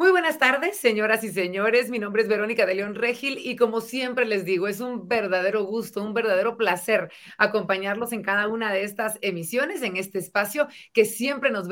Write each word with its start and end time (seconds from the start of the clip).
Muy 0.00 0.12
buenas 0.12 0.38
tardes, 0.38 0.78
señoras 0.78 1.22
y 1.24 1.28
señores. 1.28 1.90
Mi 1.90 1.98
nombre 1.98 2.22
es 2.22 2.28
Verónica 2.28 2.64
de 2.64 2.74
León 2.74 2.94
Regil 2.94 3.36
y 3.36 3.54
como 3.54 3.82
siempre 3.82 4.24
les 4.24 4.46
digo, 4.46 4.66
es 4.66 4.80
un 4.80 5.08
verdadero 5.08 5.64
gusto, 5.64 6.02
un 6.02 6.14
verdadero 6.14 6.56
placer 6.56 7.12
acompañarlos 7.36 8.12
en 8.12 8.22
cada 8.22 8.48
una 8.48 8.72
de 8.72 8.84
estas 8.84 9.18
emisiones, 9.20 9.82
en 9.82 9.98
este 9.98 10.18
espacio 10.18 10.68
que 10.94 11.04
siempre 11.04 11.50
nos, 11.50 11.68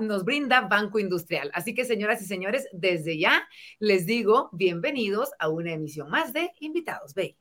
nos 0.00 0.24
brinda 0.26 0.60
Banco 0.60 0.98
Industrial. 0.98 1.50
Así 1.54 1.72
que, 1.72 1.86
señoras 1.86 2.20
y 2.20 2.26
señores, 2.26 2.68
desde 2.70 3.16
ya 3.16 3.48
les 3.78 4.04
digo 4.04 4.50
bienvenidos 4.52 5.30
a 5.38 5.48
una 5.48 5.72
emisión 5.72 6.10
más 6.10 6.34
de 6.34 6.50
Invitados 6.60 7.14
Bay. 7.14 7.38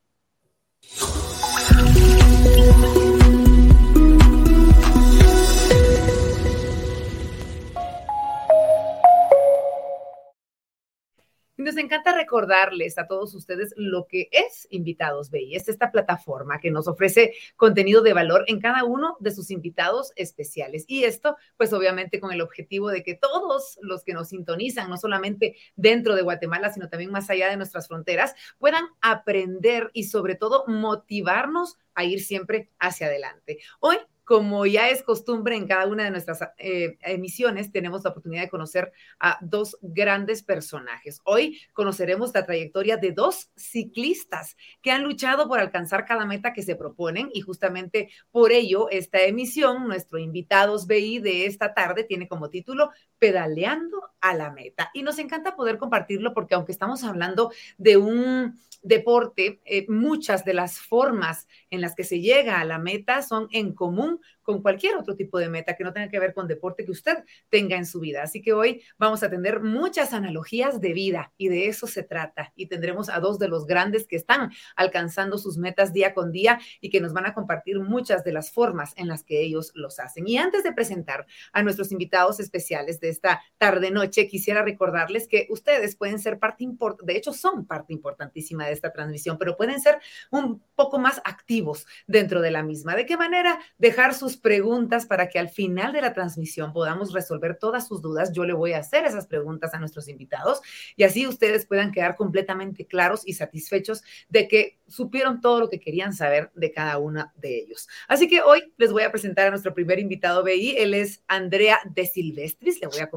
Nos 11.57 11.77
encanta 11.77 12.13
recordarles 12.13 12.97
a 12.97 13.07
todos 13.07 13.33
ustedes 13.35 13.73
lo 13.77 14.07
que 14.07 14.29
es 14.31 14.67
Invitados 14.71 15.29
BI. 15.29 15.55
Es 15.55 15.69
esta 15.69 15.91
plataforma 15.91 16.59
que 16.59 16.71
nos 16.71 16.87
ofrece 16.87 17.33
contenido 17.55 18.01
de 18.01 18.13
valor 18.13 18.43
en 18.47 18.59
cada 18.59 18.83
uno 18.83 19.17
de 19.19 19.31
sus 19.31 19.51
invitados 19.51 20.13
especiales. 20.15 20.85
Y 20.87 21.03
esto, 21.03 21.37
pues 21.57 21.73
obviamente 21.73 22.19
con 22.19 22.31
el 22.31 22.41
objetivo 22.41 22.89
de 22.89 23.03
que 23.03 23.15
todos 23.15 23.77
los 23.81 24.03
que 24.03 24.13
nos 24.13 24.29
sintonizan, 24.29 24.89
no 24.89 24.97
solamente 24.97 25.55
dentro 25.75 26.15
de 26.15 26.23
Guatemala, 26.23 26.71
sino 26.73 26.89
también 26.89 27.11
más 27.11 27.29
allá 27.29 27.49
de 27.49 27.57
nuestras 27.57 27.87
fronteras, 27.87 28.35
puedan 28.57 28.85
aprender 29.01 29.91
y 29.93 30.05
sobre 30.05 30.35
todo 30.35 30.65
motivarnos 30.67 31.77
a 31.95 32.03
ir 32.03 32.23
siempre 32.23 32.71
hacia 32.79 33.07
adelante. 33.07 33.59
Hoy 33.79 33.97
como 34.23 34.65
ya 34.65 34.89
es 34.89 35.03
costumbre 35.03 35.55
en 35.55 35.67
cada 35.67 35.87
una 35.87 36.05
de 36.05 36.11
nuestras 36.11 36.39
eh, 36.57 36.97
emisiones, 37.01 37.71
tenemos 37.71 38.03
la 38.03 38.11
oportunidad 38.11 38.43
de 38.43 38.49
conocer 38.49 38.91
a 39.19 39.37
dos 39.41 39.77
grandes 39.81 40.43
personajes. 40.43 41.19
Hoy 41.25 41.59
conoceremos 41.73 42.33
la 42.33 42.45
trayectoria 42.45 42.97
de 42.97 43.11
dos 43.11 43.49
ciclistas 43.55 44.55
que 44.81 44.91
han 44.91 45.03
luchado 45.03 45.47
por 45.47 45.59
alcanzar 45.59 46.05
cada 46.05 46.25
meta 46.25 46.53
que 46.53 46.63
se 46.63 46.75
proponen 46.75 47.29
y 47.33 47.41
justamente 47.41 48.09
por 48.31 48.51
ello 48.51 48.89
esta 48.89 49.21
emisión, 49.21 49.87
nuestro 49.87 50.19
invitados 50.19 50.87
BI 50.87 51.19
de 51.19 51.45
esta 51.45 51.73
tarde 51.73 52.03
tiene 52.03 52.27
como 52.27 52.49
título 52.49 52.91
Pedaleando 53.23 54.01
a 54.19 54.33
la 54.33 54.51
meta. 54.51 54.89
Y 54.93 55.03
nos 55.03 55.17
encanta 55.17 55.55
poder 55.55 55.77
compartirlo 55.77 56.33
porque 56.33 56.55
aunque 56.55 56.73
estamos 56.73 57.03
hablando 57.05 57.51
de 57.77 57.95
un 57.95 58.59
deporte, 58.81 59.61
eh, 59.65 59.85
muchas 59.89 60.43
de 60.45 60.53
las 60.53 60.79
formas 60.79 61.47
en 61.69 61.81
las 61.81 61.95
que 61.95 62.03
se 62.03 62.19
llega 62.19 62.59
a 62.59 62.65
la 62.65 62.79
meta 62.79 63.21
son 63.21 63.47
en 63.51 63.73
común 63.73 64.19
con 64.41 64.61
cualquier 64.61 64.97
otro 64.97 65.15
tipo 65.15 65.39
de 65.39 65.49
meta 65.49 65.75
que 65.75 65.85
no 65.85 65.93
tenga 65.93 66.09
que 66.09 66.19
ver 66.19 66.33
con 66.33 66.47
deporte 66.47 66.85
que 66.85 66.91
usted 66.91 67.23
tenga 67.49 67.77
en 67.77 67.85
su 67.85 68.01
vida. 68.01 68.23
Así 68.23 68.41
que 68.41 68.53
hoy 68.53 68.81
vamos 68.97 69.23
a 69.23 69.29
tener 69.29 69.61
muchas 69.61 70.13
analogías 70.13 70.81
de 70.81 70.93
vida 70.93 71.33
y 71.37 71.47
de 71.47 71.67
eso 71.67 71.87
se 71.87 72.03
trata. 72.03 72.51
Y 72.55 72.67
tendremos 72.67 73.09
a 73.09 73.19
dos 73.19 73.39
de 73.39 73.47
los 73.47 73.65
grandes 73.65 74.05
que 74.05 74.17
están 74.17 74.51
alcanzando 74.75 75.37
sus 75.37 75.57
metas 75.57 75.93
día 75.93 76.13
con 76.13 76.31
día 76.31 76.59
y 76.81 76.89
que 76.89 76.99
nos 76.99 77.13
van 77.13 77.25
a 77.25 77.33
compartir 77.33 77.79
muchas 77.79 78.23
de 78.23 78.33
las 78.33 78.51
formas 78.51 78.93
en 78.97 79.07
las 79.07 79.23
que 79.23 79.41
ellos 79.41 79.71
los 79.75 79.99
hacen. 79.99 80.27
Y 80.27 80.37
antes 80.37 80.63
de 80.63 80.73
presentar 80.73 81.25
a 81.53 81.63
nuestros 81.63 81.91
invitados 81.91 82.41
especiales 82.41 82.99
de 82.99 83.09
esta 83.13 83.41
tarde-noche, 83.57 84.27
quisiera 84.27 84.63
recordarles 84.63 85.27
que 85.27 85.47
ustedes 85.49 85.95
pueden 85.95 86.19
ser 86.19 86.39
parte 86.39 86.63
importante, 86.63 87.13
de 87.13 87.17
hecho 87.17 87.33
son 87.33 87.65
parte 87.65 87.93
importantísima 87.93 88.65
de 88.65 88.73
esta 88.73 88.91
transmisión, 88.91 89.37
pero 89.37 89.55
pueden 89.55 89.81
ser 89.81 89.99
un 90.31 90.61
poco 90.75 90.99
más 90.99 91.21
activos 91.23 91.85
dentro 92.07 92.41
de 92.41 92.51
la 92.51 92.63
misma. 92.63 92.95
¿De 92.95 93.05
qué 93.05 93.17
manera? 93.17 93.59
Dejar 93.77 94.13
sus 94.13 94.37
preguntas 94.37 95.05
para 95.05 95.29
que 95.29 95.39
al 95.39 95.49
final 95.49 95.93
de 95.93 96.01
la 96.01 96.13
transmisión 96.13 96.73
podamos 96.73 97.13
resolver 97.13 97.57
todas 97.57 97.87
sus 97.87 98.01
dudas. 98.01 98.33
Yo 98.33 98.43
le 98.45 98.53
voy 98.53 98.73
a 98.73 98.79
hacer 98.79 99.05
esas 99.05 99.27
preguntas 99.27 99.73
a 99.73 99.79
nuestros 99.79 100.07
invitados 100.07 100.61
y 100.95 101.03
así 101.03 101.27
ustedes 101.27 101.65
puedan 101.65 101.91
quedar 101.91 102.15
completamente 102.15 102.85
claros 102.85 103.23
y 103.25 103.33
satisfechos 103.33 104.03
de 104.29 104.47
que 104.47 104.79
supieron 104.93 105.41
todo 105.41 105.59
lo 105.59 105.69
que 105.69 105.79
querían 105.79 106.13
saber 106.13 106.51
de 106.53 106.71
cada 106.71 106.99
uno 106.99 107.31
de 107.35 107.57
ellos. 107.57 107.87
Así 108.07 108.27
que 108.27 108.41
hoy 108.41 108.73
les 108.77 108.91
voy 108.91 109.03
a 109.03 109.11
presentar 109.11 109.47
a 109.47 109.49
nuestro 109.49 109.73
primer 109.73 109.99
invitado 109.99 110.43
BI. 110.43 110.75
Él 110.77 110.93
es 110.93 111.23
Andrea 111.27 111.79
de 111.85 112.05
Silvestris. 112.05 112.79
Le 112.79 112.87
voy 112.87 112.99
a 112.99 113.09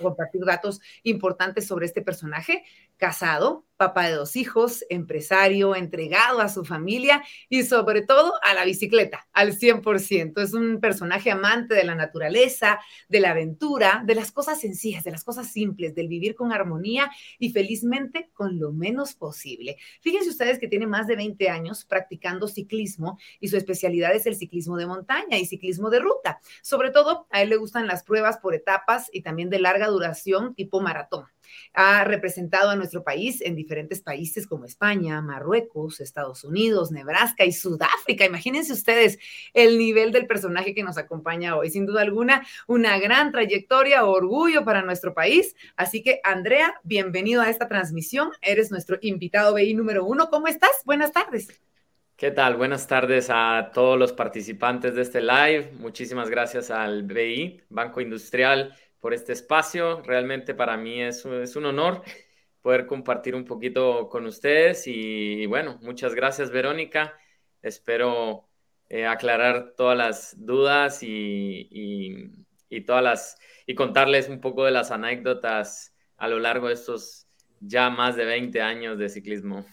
compartir 0.00 0.42
datos 0.44 0.80
importantes 1.02 1.66
sobre 1.66 1.86
este 1.86 2.02
personaje, 2.02 2.64
casado, 2.96 3.64
papá 3.80 4.08
de 4.08 4.14
dos 4.14 4.36
hijos, 4.36 4.84
empresario, 4.90 5.74
entregado 5.74 6.42
a 6.42 6.50
su 6.50 6.66
familia 6.66 7.22
y 7.48 7.62
sobre 7.62 8.02
todo 8.02 8.34
a 8.42 8.52
la 8.52 8.66
bicicleta, 8.66 9.26
al 9.32 9.56
100%. 9.56 10.38
Es 10.42 10.52
un 10.52 10.80
personaje 10.80 11.30
amante 11.30 11.74
de 11.74 11.84
la 11.84 11.94
naturaleza, 11.94 12.78
de 13.08 13.20
la 13.20 13.30
aventura, 13.30 14.02
de 14.04 14.14
las 14.14 14.32
cosas 14.32 14.60
sencillas, 14.60 15.02
de 15.02 15.12
las 15.12 15.24
cosas 15.24 15.50
simples, 15.50 15.94
del 15.94 16.08
vivir 16.08 16.34
con 16.34 16.52
armonía 16.52 17.10
y 17.38 17.52
felizmente 17.52 18.28
con 18.34 18.60
lo 18.60 18.70
menos 18.70 19.14
posible. 19.14 19.78
Fíjense 20.02 20.28
ustedes 20.28 20.58
que 20.58 20.68
tiene 20.68 20.86
más 20.86 21.06
de 21.06 21.16
20 21.16 21.48
años 21.48 21.86
practicando 21.86 22.48
ciclismo 22.48 23.18
y 23.40 23.48
su 23.48 23.56
especialidad 23.56 24.14
es 24.14 24.26
el 24.26 24.36
ciclismo 24.36 24.76
de 24.76 24.86
montaña 24.86 25.38
y 25.38 25.46
ciclismo 25.46 25.88
de 25.88 26.00
ruta. 26.00 26.40
Sobre 26.60 26.90
todo, 26.90 27.26
a 27.30 27.40
él 27.40 27.48
le 27.48 27.56
gustan 27.56 27.86
las 27.86 28.02
pruebas 28.02 28.36
por 28.36 28.54
etapas 28.54 29.08
y 29.10 29.22
también 29.22 29.48
de 29.48 29.59
larga 29.60 29.88
duración 29.88 30.54
tipo 30.54 30.80
maratón. 30.80 31.26
Ha 31.72 32.04
representado 32.04 32.70
a 32.70 32.76
nuestro 32.76 33.04
país 33.04 33.40
en 33.40 33.54
diferentes 33.54 34.00
países 34.00 34.46
como 34.46 34.64
España, 34.64 35.20
Marruecos, 35.20 36.00
Estados 36.00 36.44
Unidos, 36.44 36.90
Nebraska 36.90 37.44
y 37.44 37.52
Sudáfrica. 37.52 38.24
Imagínense 38.24 38.72
ustedes 38.72 39.18
el 39.54 39.78
nivel 39.78 40.12
del 40.12 40.26
personaje 40.26 40.74
que 40.74 40.82
nos 40.82 40.98
acompaña 40.98 41.56
hoy. 41.56 41.70
Sin 41.70 41.86
duda 41.86 42.02
alguna, 42.02 42.46
una 42.66 42.98
gran 42.98 43.32
trayectoria, 43.32 44.04
orgullo 44.04 44.64
para 44.64 44.82
nuestro 44.82 45.14
país. 45.14 45.54
Así 45.76 46.02
que, 46.02 46.20
Andrea, 46.24 46.74
bienvenido 46.82 47.42
a 47.42 47.50
esta 47.50 47.68
transmisión. 47.68 48.30
Eres 48.42 48.70
nuestro 48.70 48.98
invitado 49.00 49.54
BI 49.54 49.74
número 49.74 50.04
uno. 50.04 50.28
¿Cómo 50.30 50.48
estás? 50.48 50.82
Buenas 50.84 51.12
tardes. 51.12 51.48
¿Qué 52.20 52.30
tal? 52.30 52.56
Buenas 52.56 52.86
tardes 52.86 53.28
a 53.30 53.70
todos 53.72 53.98
los 53.98 54.12
participantes 54.12 54.94
de 54.94 55.00
este 55.00 55.22
live. 55.22 55.72
Muchísimas 55.78 56.28
gracias 56.28 56.70
al 56.70 57.02
BI, 57.04 57.62
Banco 57.70 58.02
Industrial, 58.02 58.76
por 59.00 59.14
este 59.14 59.32
espacio. 59.32 60.02
Realmente 60.02 60.54
para 60.54 60.76
mí 60.76 61.02
es, 61.02 61.24
un 61.24 61.66
honor 61.66 62.02
poder 62.62 62.86
compartir 62.86 63.34
un 63.34 63.44
poquito 63.44 64.08
con 64.08 64.26
ustedes 64.26 64.86
y, 64.86 65.46
bueno, 65.46 65.78
muchas 65.82 66.14
gracias 66.14 66.50
Verónica. 66.50 67.18
Espero 67.62 68.48
eh, 68.88 69.06
aclarar 69.06 69.74
todas 69.76 69.96
las 69.96 70.34
dudas 70.38 71.00
y, 71.02 72.46
todas 72.86 73.02
las 73.02 73.38
y 73.66 73.74
contarles 73.74 74.28
un 74.28 74.40
poco 74.40 74.64
de 74.64 74.70
las 74.70 74.90
anécdotas 74.90 75.94
a 76.16 76.28
lo 76.28 76.38
largo 76.38 76.68
de 76.68 76.74
estos 76.74 77.26
ya 77.60 77.90
más 77.90 78.16
de 78.16 78.24
20 78.24 78.60
años 78.62 78.98
de 78.98 79.08
ciclismo. 79.08 79.64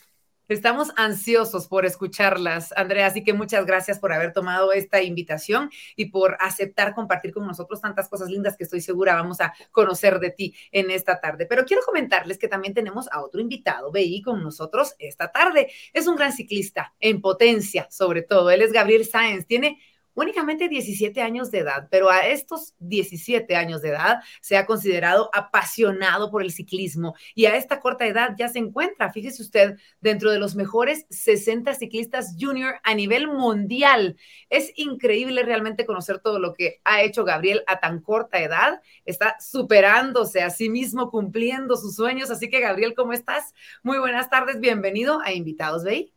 Estamos 0.50 0.94
ansiosos 0.96 1.68
por 1.68 1.86
escucharlas, 1.86 2.74
Andrea, 2.78 3.08
así 3.08 3.22
que 3.22 3.34
muchas 3.34 3.66
gracias 3.66 4.00
por 4.00 4.14
haber 4.14 4.32
tomado 4.32 4.72
esta 4.72 5.04
invitación 5.04 5.70
y 5.98 6.06
por 6.06 6.38
aceptar 6.40 6.96
compartir 6.96 7.34
con 7.34 7.46
nosotros 7.46 7.82
tantas 7.82 8.08
cosas 8.08 8.30
lindas 8.30 8.56
que 8.56 8.64
estoy 8.64 8.80
segura 8.80 9.16
vamos 9.16 9.42
a 9.42 9.54
conocer 9.72 10.20
de 10.20 10.30
ti 10.30 10.56
en 10.72 10.90
esta 10.90 11.20
tarde. 11.20 11.48
Pero 11.48 11.66
quiero 11.66 11.84
comentarles 11.84 12.38
que 12.38 12.48
también 12.48 12.74
tenemos 12.74 13.12
a 13.12 13.22
otro 13.24 13.42
invitado, 13.42 13.92
BI, 13.92 14.22
con 14.22 14.42
nosotros 14.42 14.96
esta 15.00 15.34
tarde. 15.34 15.70
Es 15.92 16.08
un 16.08 16.16
gran 16.16 16.32
ciclista, 16.32 16.94
en 17.02 17.20
potencia 17.20 17.86
sobre 17.92 18.22
todo. 18.22 18.50
Él 18.50 18.62
es 18.62 18.72
Gabriel 18.72 19.06
Sáenz, 19.06 19.46
tiene 19.48 19.82
únicamente 20.18 20.68
17 20.68 21.22
años 21.22 21.52
de 21.52 21.60
edad, 21.60 21.88
pero 21.92 22.10
a 22.10 22.22
estos 22.22 22.74
17 22.80 23.56
años 23.56 23.84
de 23.84 23.90
edad 23.90 24.18
se 24.42 24.58
ha 24.58 24.66
considerado 24.66 25.30
apasionado 25.32 26.32
por 26.32 26.42
el 26.42 26.52
ciclismo 26.52 27.14
y 27.36 27.46
a 27.46 27.56
esta 27.56 27.80
corta 27.80 28.08
edad 28.08 28.32
ya 28.36 28.50
se 28.50 28.58
encuentra, 28.58 29.14
fíjese 29.14 29.44
usted, 29.44 29.78
dentro 30.02 30.32
de 30.32 30.40
los 30.40 30.56
mejores 30.56 31.06
60 31.12 31.72
ciclistas 31.76 32.36
junior 32.40 32.80
a 32.84 32.96
nivel 32.96 33.28
mundial. 33.28 34.18
Es 34.50 34.72
increíble 34.76 35.44
realmente 35.44 35.86
conocer 35.86 36.18
todo 36.18 36.40
lo 36.40 36.56
que 36.56 36.82
ha 36.84 37.04
hecho 37.04 37.24
Gabriel 37.24 37.64
a 37.68 37.80
tan 37.80 38.02
corta 38.02 38.40
edad. 38.40 38.82
Está 39.06 39.36
superándose 39.40 40.42
a 40.42 40.50
sí 40.50 40.70
mismo, 40.70 41.12
cumpliendo 41.12 41.78
sus 41.78 41.96
sueños. 41.96 42.32
Así 42.32 42.50
que, 42.50 42.60
Gabriel, 42.60 42.96
¿cómo 42.96 43.14
estás? 43.14 43.54
Muy 43.84 44.00
buenas 44.00 44.32
tardes, 44.32 44.60
bienvenido 44.60 45.22
a 45.22 45.32
Invitados 45.32 45.84
Bay. 45.84 46.12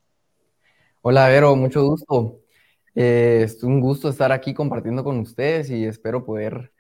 Hola, 1.03 1.29
Vero, 1.29 1.55
mucho 1.55 1.83
gusto. 1.85 2.41
Eh, 2.95 3.43
es 3.45 3.63
un 3.63 3.81
gusto 3.81 4.09
estar 4.09 4.33
aquí 4.33 4.55
compartiendo 4.55 5.05
con 5.05 5.19
ustedes 5.21 5.71
y 5.71 5.85
espero 5.85 6.25
poder 6.25 6.73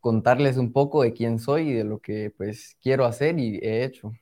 contarles 0.00 0.56
un 0.58 0.72
poco 0.72 1.02
de 1.02 1.12
quién 1.12 1.38
soy 1.38 1.70
y 1.70 1.74
de 1.74 1.84
lo 1.84 2.00
que 2.00 2.30
pues 2.36 2.76
quiero 2.80 3.04
hacer 3.06 3.38
y 3.38 3.58
he 3.62 3.84
hecho. 3.84 4.12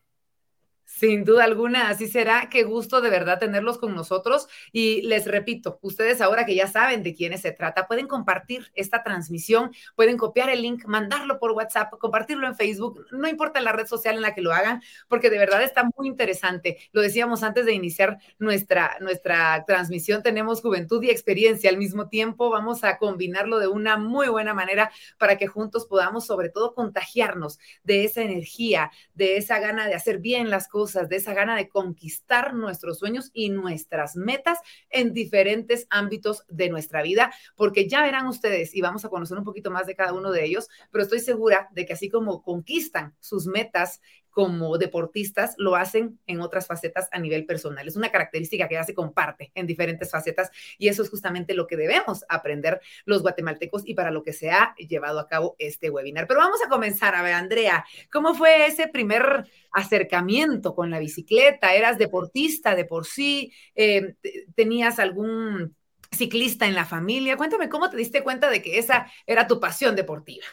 Sin 0.96 1.24
duda 1.24 1.42
alguna, 1.42 1.88
así 1.88 2.06
será. 2.06 2.48
Qué 2.48 2.62
gusto 2.62 3.00
de 3.00 3.10
verdad 3.10 3.40
tenerlos 3.40 3.78
con 3.78 3.96
nosotros. 3.96 4.46
Y 4.70 5.02
les 5.02 5.26
repito, 5.26 5.80
ustedes 5.82 6.20
ahora 6.20 6.46
que 6.46 6.54
ya 6.54 6.68
saben 6.68 7.02
de 7.02 7.16
quiénes 7.16 7.40
se 7.40 7.50
trata, 7.50 7.88
pueden 7.88 8.06
compartir 8.06 8.70
esta 8.76 9.02
transmisión, 9.02 9.72
pueden 9.96 10.16
copiar 10.16 10.50
el 10.50 10.62
link, 10.62 10.84
mandarlo 10.86 11.40
por 11.40 11.50
WhatsApp, 11.50 11.90
compartirlo 11.98 12.46
en 12.46 12.54
Facebook, 12.54 13.06
no 13.10 13.26
importa 13.26 13.60
la 13.60 13.72
red 13.72 13.88
social 13.88 14.14
en 14.14 14.22
la 14.22 14.36
que 14.36 14.40
lo 14.40 14.52
hagan, 14.52 14.82
porque 15.08 15.30
de 15.30 15.38
verdad 15.38 15.64
está 15.64 15.82
muy 15.96 16.06
interesante. 16.06 16.78
Lo 16.92 17.02
decíamos 17.02 17.42
antes 17.42 17.66
de 17.66 17.72
iniciar 17.72 18.18
nuestra, 18.38 18.96
nuestra 19.00 19.64
transmisión, 19.66 20.22
tenemos 20.22 20.62
juventud 20.62 21.02
y 21.02 21.10
experiencia 21.10 21.70
al 21.70 21.76
mismo 21.76 22.08
tiempo. 22.08 22.50
Vamos 22.50 22.84
a 22.84 22.98
combinarlo 22.98 23.58
de 23.58 23.66
una 23.66 23.96
muy 23.96 24.28
buena 24.28 24.54
manera 24.54 24.92
para 25.18 25.38
que 25.38 25.48
juntos 25.48 25.86
podamos 25.86 26.24
sobre 26.24 26.50
todo 26.50 26.72
contagiarnos 26.72 27.58
de 27.82 28.04
esa 28.04 28.22
energía, 28.22 28.92
de 29.14 29.38
esa 29.38 29.58
gana 29.58 29.88
de 29.88 29.96
hacer 29.96 30.18
bien 30.18 30.50
las 30.50 30.68
cosas 30.68 30.83
de 30.92 31.16
esa 31.16 31.34
gana 31.34 31.56
de 31.56 31.68
conquistar 31.68 32.54
nuestros 32.54 32.98
sueños 32.98 33.30
y 33.32 33.48
nuestras 33.48 34.16
metas 34.16 34.58
en 34.90 35.14
diferentes 35.14 35.86
ámbitos 35.90 36.44
de 36.48 36.68
nuestra 36.68 37.02
vida, 37.02 37.32
porque 37.56 37.88
ya 37.88 38.02
verán 38.02 38.26
ustedes 38.26 38.74
y 38.74 38.80
vamos 38.80 39.04
a 39.04 39.08
conocer 39.08 39.38
un 39.38 39.44
poquito 39.44 39.70
más 39.70 39.86
de 39.86 39.94
cada 39.94 40.12
uno 40.12 40.30
de 40.30 40.44
ellos, 40.44 40.68
pero 40.90 41.04
estoy 41.04 41.20
segura 41.20 41.68
de 41.72 41.86
que 41.86 41.94
así 41.94 42.08
como 42.08 42.42
conquistan 42.42 43.14
sus 43.18 43.46
metas 43.46 44.00
como 44.34 44.76
deportistas 44.78 45.54
lo 45.58 45.76
hacen 45.76 46.18
en 46.26 46.40
otras 46.40 46.66
facetas 46.66 47.08
a 47.12 47.20
nivel 47.20 47.46
personal. 47.46 47.86
Es 47.86 47.94
una 47.94 48.10
característica 48.10 48.68
que 48.68 48.74
ya 48.74 48.82
se 48.82 48.92
comparte 48.92 49.52
en 49.54 49.66
diferentes 49.66 50.10
facetas 50.10 50.50
y 50.76 50.88
eso 50.88 51.04
es 51.04 51.08
justamente 51.08 51.54
lo 51.54 51.68
que 51.68 51.76
debemos 51.76 52.24
aprender 52.28 52.80
los 53.04 53.22
guatemaltecos 53.22 53.84
y 53.86 53.94
para 53.94 54.10
lo 54.10 54.24
que 54.24 54.32
se 54.32 54.50
ha 54.50 54.74
llevado 54.74 55.20
a 55.20 55.28
cabo 55.28 55.54
este 55.60 55.88
webinar. 55.88 56.26
Pero 56.26 56.40
vamos 56.40 56.58
a 56.66 56.68
comenzar. 56.68 57.14
A 57.14 57.22
ver, 57.22 57.34
Andrea, 57.34 57.84
¿cómo 58.12 58.34
fue 58.34 58.66
ese 58.66 58.88
primer 58.88 59.48
acercamiento 59.72 60.74
con 60.74 60.90
la 60.90 60.98
bicicleta? 60.98 61.72
¿Eras 61.72 61.96
deportista 61.96 62.74
de 62.74 62.84
por 62.84 63.06
sí? 63.06 63.52
Eh, 63.76 64.16
¿Tenías 64.56 64.98
algún 64.98 65.76
ciclista 66.10 66.66
en 66.66 66.74
la 66.74 66.86
familia? 66.86 67.36
Cuéntame 67.36 67.68
cómo 67.68 67.88
te 67.88 67.96
diste 67.96 68.24
cuenta 68.24 68.50
de 68.50 68.62
que 68.62 68.78
esa 68.78 69.06
era 69.26 69.46
tu 69.46 69.60
pasión 69.60 69.94
deportiva. 69.94 70.44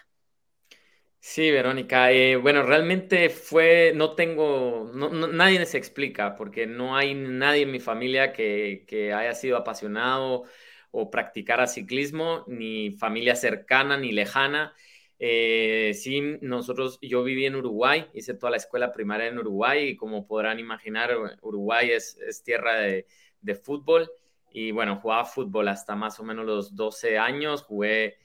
Sí, 1.23 1.51
Verónica. 1.51 2.11
Eh, 2.11 2.35
bueno, 2.35 2.63
realmente 2.63 3.29
fue, 3.29 3.93
no 3.95 4.15
tengo, 4.15 4.91
nadie 4.93 5.63
se 5.67 5.77
explica 5.77 6.35
porque 6.35 6.65
no 6.65 6.95
hay 6.97 7.13
nadie 7.13 7.61
en 7.61 7.71
mi 7.71 7.79
familia 7.79 8.33
que, 8.33 9.13
haya 9.15 9.33
sido 9.35 9.55
apasionado 9.57 10.43
o 10.89 11.11
practicara 11.11 11.67
ciclismo, 11.67 12.43
ni 12.47 12.91
familia 12.91 13.35
cercana 13.35 13.97
ni 13.97 14.11
lejana. 14.11 14.73
Eh, 15.19 15.93
sí, 15.93 16.21
nosotros, 16.41 16.97
yo 17.01 17.23
viví 17.23 17.45
en 17.45 17.55
Uruguay, 17.55 18.07
hice 18.13 18.33
toda 18.33 18.51
la 18.51 18.57
escuela 18.57 18.91
primaria 18.91 19.27
en 19.27 19.37
Uruguay 19.37 19.89
y 19.89 19.95
como 19.95 20.25
podrán 20.25 20.59
imaginar, 20.59 21.11
Uruguay 21.41 21.91
es, 21.91 22.17
tierra 22.43 22.75
de, 22.81 23.05
de, 23.41 23.55
fútbol 23.55 24.09
y 24.51 24.71
bueno, 24.71 24.97
jugaba 24.97 25.25
fútbol 25.25 25.67
hasta 25.67 25.95
más 25.95 26.19
o 26.19 26.23
menos 26.23 26.45
los 26.45 26.75
12 26.75 27.19
años, 27.19 27.61
jugué 27.61 28.17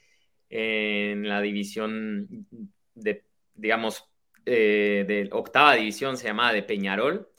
en 0.49 1.29
la 1.29 1.41
división 1.43 2.47
de, 2.97 3.25
digamos, 3.55 4.11
eh, 4.45 5.05
de 5.07 5.29
octava 5.33 5.75
división, 5.75 6.17
se 6.17 6.27
llamaba 6.27 6.53
de 6.53 6.63
Peñarol. 6.63 7.31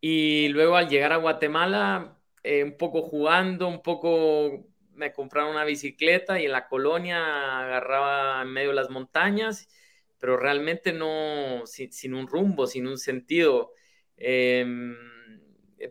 Y 0.00 0.48
luego 0.48 0.76
al 0.76 0.88
llegar 0.88 1.12
a 1.12 1.16
Guatemala, 1.16 2.18
eh, 2.42 2.64
un 2.64 2.76
poco 2.76 3.02
jugando, 3.02 3.68
un 3.68 3.82
poco 3.82 4.66
me 4.94 5.12
compraron 5.12 5.52
una 5.52 5.64
bicicleta 5.64 6.40
y 6.40 6.46
en 6.46 6.52
la 6.52 6.68
colonia 6.68 7.60
agarraba 7.60 8.42
en 8.42 8.48
medio 8.48 8.70
de 8.70 8.74
las 8.74 8.90
montañas, 8.90 9.68
pero 10.18 10.36
realmente 10.36 10.92
no, 10.92 11.62
sin, 11.66 12.14
un 12.14 12.26
rumbo, 12.26 12.66
sin 12.66 12.86
un 12.86 12.98
sentido. 12.98 13.72
Em, 14.16 14.96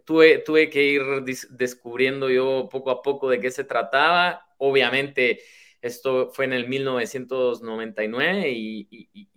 tuve, 0.06 0.40
tuve 0.40 0.70
que 0.70 0.84
ir 0.84 1.04
descubriendo 1.52 2.30
yo 2.30 2.68
poco 2.72 2.92
a 2.92 3.02
poco 3.02 3.30
de 3.30 3.40
qué 3.40 3.52
se 3.52 3.64
trataba. 3.64 4.48
Obviamente 4.58 5.42
esto 5.82 6.32
fue 6.32 6.46
en 6.46 6.54
el 6.54 6.68
1999 6.68 8.50
y, 8.50 8.88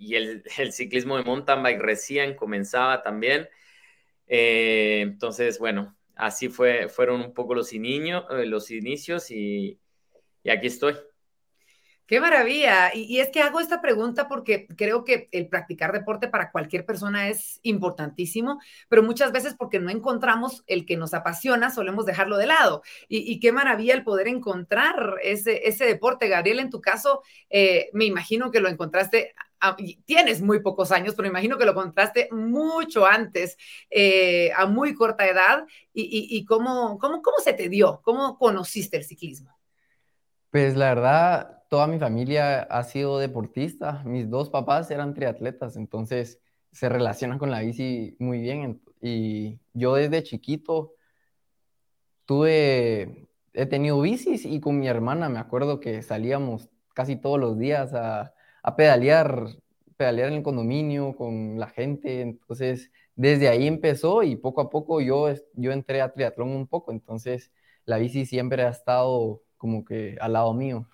el, 0.14 0.72
ciclismo 0.72 1.16
de 1.16 1.24
mountain 1.24 1.62
bike 1.62 1.80
recién 1.80 2.34
comenzaba 2.34 3.02
también. 3.02 3.48
Eh, 4.26 5.00
entonces, 5.02 5.58
bueno, 5.58 5.96
así 6.16 6.48
fue, 6.48 6.88
fueron 6.88 7.20
un 7.20 7.34
poco 7.34 7.54
los, 7.54 7.72
eh, 7.72 8.46
los 8.46 8.70
inicios 8.70 9.30
y 9.30 9.78
aquí 10.44 10.66
estoy. 10.66 10.94
Qué 12.10 12.20
maravilla. 12.20 12.92
Y, 12.92 13.20
es 13.20 13.28
que 13.28 13.40
hago 13.40 13.60
esta 13.60 13.80
pregunta 13.80 14.26
porque 14.26 14.66
creo 14.76 15.04
que 15.04 15.28
el 15.30 15.46
practicar 15.48 15.92
deporte 15.92 16.26
para 16.26 16.50
cualquier 16.50 16.84
persona 16.84 17.28
es 17.28 17.60
importantísimo, 17.62 18.58
pero 18.88 19.04
muchas 19.04 19.30
veces 19.30 19.54
porque 19.56 19.78
no 19.78 19.90
encontramos 19.90 20.64
el 20.66 20.86
que 20.86 20.96
nos 20.96 21.14
apasiona, 21.14 21.70
solemos 21.70 22.06
dejarlo 22.06 22.36
de 22.36 22.48
lado. 22.48 22.82
Y, 23.06 23.38
qué 23.38 23.52
maravilla 23.52 23.94
el 23.94 24.02
poder 24.02 24.26
encontrar 24.26 25.18
ese, 25.22 25.68
ese 25.68 25.84
deporte. 25.84 26.26
Gabriel, 26.26 26.58
en 26.58 26.70
tu 26.70 26.80
caso, 26.80 27.22
eh, 27.48 27.90
me 27.92 28.06
imagino 28.06 28.50
que 28.50 28.58
lo 28.58 28.68
encontraste 28.68 29.32
tienes 30.04 30.42
muy 30.42 30.62
pocos 30.62 30.90
años, 30.90 31.14
pero 31.14 31.28
imagino 31.28 31.58
que 31.58 31.66
lo 31.66 31.72
encontraste 31.72 32.28
mucho 32.32 33.06
antes, 33.06 33.56
eh, 33.88 34.50
a 34.56 34.66
muy 34.66 34.94
corta 34.94 35.28
edad. 35.28 35.64
¿Y, 35.92 36.44
cómo, 36.44 36.98
cómo, 36.98 37.22
cómo 37.22 37.38
se 37.38 37.52
te 37.52 37.68
dio? 37.68 38.00
¿Cómo 38.02 38.36
conociste 38.36 38.96
el 38.96 39.04
ciclismo? 39.04 39.59
Pues 40.50 40.76
la 40.76 40.94
verdad, 40.94 41.62
toda 41.68 41.86
mi 41.86 41.98
familia 41.98 42.62
ha 42.62 42.82
sido 42.82 43.18
deportista. 43.18 44.02
Mis 44.04 44.28
dos 44.28 44.50
papás 44.50 44.90
eran 44.90 45.14
triatletas, 45.14 45.76
entonces 45.76 46.40
se 46.72 46.88
relacionan 46.88 47.38
con 47.38 47.50
la 47.50 47.60
bici 47.60 48.16
muy 48.18 48.40
bien. 48.40 48.82
Y 49.00 49.60
yo 49.72 49.94
desde 49.94 50.24
chiquito 50.24 50.94
tuve, 52.24 53.28
he 53.52 53.66
tenido 53.66 54.00
bicis 54.00 54.44
y 54.44 54.60
con 54.60 54.78
mi 54.78 54.88
hermana 54.88 55.28
me 55.28 55.38
acuerdo 55.38 55.80
que 55.80 56.02
salíamos 56.02 56.68
casi 56.94 57.16
todos 57.16 57.38
los 57.38 57.58
días 57.58 57.92
a, 57.94 58.34
pedalear, 58.76 59.46
pedalear 59.96 60.28
en 60.28 60.34
el 60.38 60.42
condominio 60.42 61.14
con 61.16 61.60
la 61.60 61.68
gente. 61.68 62.22
Entonces, 62.22 62.90
desde 63.14 63.48
ahí 63.48 63.66
empezó 63.68 64.22
y 64.24 64.36
poco 64.36 64.62
a 64.62 64.70
poco 64.70 65.00
yo, 65.00 65.28
yo 65.54 65.72
entré 65.72 66.00
a 66.02 66.12
triatlón 66.12 66.50
un 66.50 66.66
poco. 66.66 66.92
Entonces, 66.92 67.52
la 67.84 67.98
bici 67.98 68.26
siempre 68.26 68.64
ha 68.64 68.70
estado 68.70 69.42
como 69.60 69.84
que 69.84 70.16
al 70.22 70.32
lado 70.32 70.54
mío. 70.54 70.88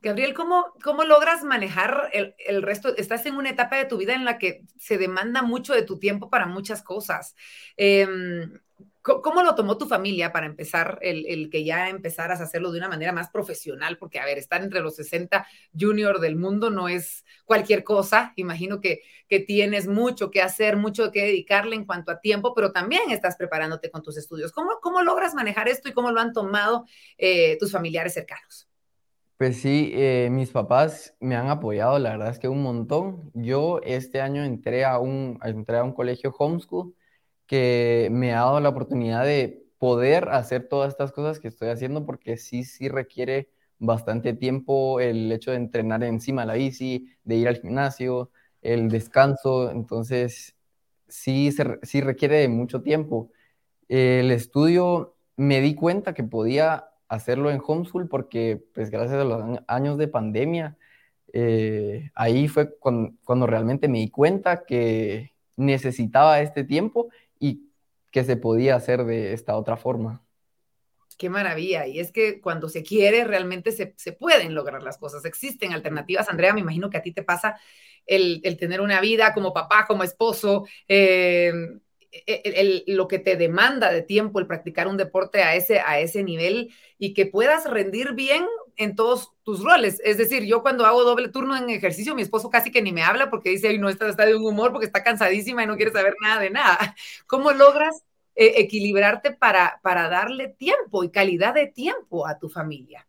Gabriel, 0.00 0.34
¿cómo, 0.34 0.72
cómo 0.84 1.02
logras 1.02 1.42
manejar 1.42 2.10
el, 2.12 2.62
resto? 2.62 2.96
Estás 2.96 3.26
en 3.26 3.34
una 3.34 3.50
etapa 3.50 3.76
de 3.76 3.86
tu 3.86 3.98
vida 3.98 4.14
en 4.14 4.24
la 4.24 4.38
que 4.38 4.62
se 4.78 4.98
demanda 4.98 5.42
mucho 5.42 5.74
de 5.74 5.82
tu 5.82 5.98
tiempo 5.98 6.30
para 6.30 6.46
muchas 6.46 6.80
cosas. 6.80 7.34
Em, 7.76 8.60
¿Cómo 9.02 9.42
lo 9.42 9.54
tomó 9.54 9.78
tu 9.78 9.86
familia 9.86 10.30
para 10.30 10.44
empezar, 10.44 10.98
el, 11.00 11.48
que 11.48 11.64
ya 11.64 11.88
empezaras 11.88 12.40
a 12.40 12.44
hacerlo 12.44 12.70
de 12.70 12.78
una 12.78 12.88
manera 12.88 13.12
más 13.12 13.30
profesional? 13.30 13.96
Porque, 13.96 14.18
a 14.18 14.26
ver, 14.26 14.36
estar 14.36 14.62
entre 14.62 14.80
los 14.80 14.96
60 14.96 15.46
junior 15.78 16.20
del 16.20 16.36
mundo 16.36 16.68
no 16.68 16.86
es 16.86 17.24
cualquier 17.46 17.82
cosa. 17.82 18.34
Imagino 18.36 18.80
que, 18.80 19.00
que 19.26 19.40
tienes 19.40 19.88
mucho 19.88 20.30
que 20.30 20.42
hacer, 20.42 20.76
mucho 20.76 21.10
que 21.12 21.24
dedicarle 21.24 21.76
en 21.76 21.86
cuanto 21.86 22.12
a 22.12 22.20
tiempo, 22.20 22.52
pero 22.54 22.72
también 22.72 23.10
estás 23.10 23.36
preparándote 23.36 23.90
con 23.90 24.02
tus 24.02 24.18
estudios. 24.18 24.52
¿Cómo, 24.52 24.80
cómo 24.82 25.02
logras 25.02 25.34
manejar 25.34 25.68
esto 25.68 25.88
y 25.88 25.92
cómo 25.92 26.10
lo 26.10 26.20
han 26.20 26.34
tomado 26.34 26.84
eh, 27.16 27.56
tus 27.58 27.72
familiares 27.72 28.12
cercanos? 28.12 28.68
Pues 29.38 29.62
sí, 29.62 29.90
eh, 29.94 30.28
mis 30.30 30.50
papás 30.50 31.16
me 31.18 31.34
han 31.34 31.48
apoyado, 31.48 31.98
la 31.98 32.10
verdad 32.10 32.28
es 32.28 32.38
que 32.38 32.48
un 32.48 32.62
montón. 32.62 33.30
Yo 33.32 33.80
este 33.82 34.20
año 34.20 34.44
entré 34.44 34.84
a 34.84 34.98
un, 34.98 35.38
entré 35.42 35.78
a 35.78 35.84
un 35.84 35.94
colegio 35.94 36.34
homeschool 36.38 36.94
que 37.50 38.06
me 38.12 38.32
ha 38.32 38.42
dado 38.42 38.60
la 38.60 38.68
oportunidad 38.68 39.24
de 39.24 39.66
poder 39.78 40.28
hacer 40.28 40.68
todas 40.68 40.90
estas 40.90 41.10
cosas 41.10 41.40
que 41.40 41.48
estoy 41.48 41.70
haciendo 41.70 42.06
porque 42.06 42.36
sí, 42.36 42.62
sí 42.62 42.88
requiere 42.88 43.50
bastante 43.80 44.34
tiempo 44.34 45.00
el 45.00 45.32
hecho 45.32 45.50
de 45.50 45.56
entrenar 45.56 46.04
encima 46.04 46.42
de 46.42 46.46
la 46.46 46.54
bici, 46.54 47.08
de 47.24 47.34
ir 47.34 47.48
al 47.48 47.56
gimnasio, 47.56 48.30
el 48.62 48.88
descanso, 48.88 49.72
entonces 49.72 50.54
sí, 51.08 51.50
sí 51.82 52.00
requiere 52.00 52.46
mucho 52.46 52.82
tiempo. 52.82 53.32
El 53.88 54.30
estudio 54.30 55.16
me 55.36 55.60
di 55.60 55.74
cuenta 55.74 56.14
que 56.14 56.22
podía 56.22 56.90
hacerlo 57.08 57.50
en 57.50 57.60
homeschool 57.66 58.06
porque, 58.08 58.62
pues 58.74 58.90
gracias 58.90 59.18
a 59.20 59.24
los 59.24 59.58
años 59.66 59.98
de 59.98 60.06
pandemia, 60.06 60.78
eh, 61.32 62.12
ahí 62.14 62.46
fue 62.46 62.78
cuando, 62.78 63.48
realmente 63.48 63.88
me 63.88 63.98
di 63.98 64.08
cuenta 64.08 64.64
que 64.64 65.32
necesitaba 65.56 66.42
este 66.42 66.62
tiempo 66.62 67.08
que 68.10 68.24
se 68.24 68.36
podía 68.36 68.76
hacer 68.76 69.04
de 69.04 69.32
esta 69.32 69.56
otra 69.56 69.76
forma. 69.76 70.24
Qué 71.20 71.28
maravilla. 71.28 71.86
Y 71.86 72.00
es 72.00 72.12
que 72.12 72.40
cuando 72.40 72.68
se 72.68 72.82
quiere, 72.82 73.24
realmente 73.24 73.72
se, 73.72 74.12
pueden 74.12 74.54
lograr 74.54 74.82
las 74.82 74.96
cosas. 74.96 75.24
Existen 75.26 75.72
alternativas. 75.72 76.30
Andrea, 76.30 76.54
me 76.54 76.60
imagino 76.60 76.88
que 76.88 76.96
a 76.96 77.02
ti 77.02 77.12
te 77.12 77.22
pasa 77.22 77.60
el, 78.06 78.40
tener 78.58 78.80
una 78.80 79.02
vida 79.02 79.34
como 79.34 79.52
papá, 79.52 79.84
como 79.86 80.02
esposo, 80.02 80.66
eh, 80.88 81.52
e, 82.12 82.84
lo 82.88 83.08
que 83.08 83.18
te 83.18 83.36
demanda 83.36 83.92
de 83.92 84.02
tiempo 84.02 84.40
el 84.40 84.46
practicar 84.46 84.88
un 84.88 84.96
deporte 84.96 85.42
a 85.42 85.54
ese, 85.54 85.80
a 85.80 86.00
ese 86.00 86.22
nivel 86.22 86.72
y 86.98 87.14
que 87.14 87.26
puedas 87.26 87.68
rendir 87.70 88.12
bien 88.14 88.44
en 88.76 88.96
todos 88.96 89.32
tus 89.44 89.62
roles. 89.62 90.00
Es 90.04 90.18
decir, 90.18 90.44
yo 90.44 90.62
cuando 90.62 90.86
hago 90.86 91.04
doble 91.04 91.28
turno 91.28 91.56
en 91.56 91.70
ejercicio, 91.70 92.14
mi 92.14 92.22
esposo 92.22 92.50
casi 92.50 92.70
que 92.70 92.82
ni 92.82 92.92
me 92.92 93.02
habla 93.02 93.30
porque 93.30 93.50
dice, 93.50 93.76
no, 93.78 93.88
está, 93.88 94.08
está 94.08 94.26
de 94.26 94.34
un 94.34 94.44
humor 94.44 94.72
porque 94.72 94.86
está 94.86 95.02
cansadísima 95.04 95.62
y 95.62 95.66
no 95.66 95.76
quiere 95.76 95.92
saber 95.92 96.14
nada 96.20 96.40
de 96.40 96.50
nada. 96.50 96.96
¿Cómo 97.26 97.52
logras 97.52 98.04
eh, 98.34 98.54
equilibrarte 98.56 99.32
para, 99.32 99.80
para 99.82 100.08
darle 100.08 100.48
tiempo 100.48 101.04
y 101.04 101.10
calidad 101.10 101.54
de 101.54 101.66
tiempo 101.66 102.26
a 102.26 102.38
tu 102.38 102.48
familia? 102.48 103.06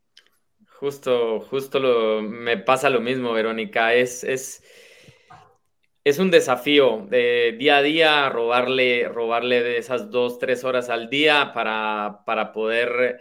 Justo, 0.82 1.40
justo 1.42 1.80
lo, 1.80 2.22
me 2.22 2.58
pasa 2.58 2.90
lo 2.90 3.02
mismo, 3.02 3.34
Verónica. 3.34 3.94
Es, 3.94 4.24
es, 4.24 4.64
es 6.04 6.20
un 6.20 6.32
desafío 6.32 7.06
de 7.10 7.56
día 7.60 7.78
a 7.78 7.82
día 7.84 8.30
robarle, 8.30 9.08
robarle 9.10 9.62
de 9.62 9.78
esas 9.78 10.10
dos, 10.10 10.40
tres 10.40 10.64
horas 10.64 10.90
al 10.90 11.10
día 11.10 11.52
para, 11.54 12.24
para 12.26 12.52
poder 12.52 13.20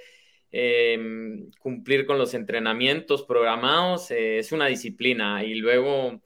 em, 0.50 1.50
cumplir 1.60 2.06
con 2.06 2.18
los 2.18 2.34
entrenamientos 2.34 3.22
programados. 3.24 4.10
Eh, 4.10 4.38
es 4.38 4.52
una 4.52 4.66
disciplina 4.66 5.44
y 5.44 5.54
luego 5.56 6.20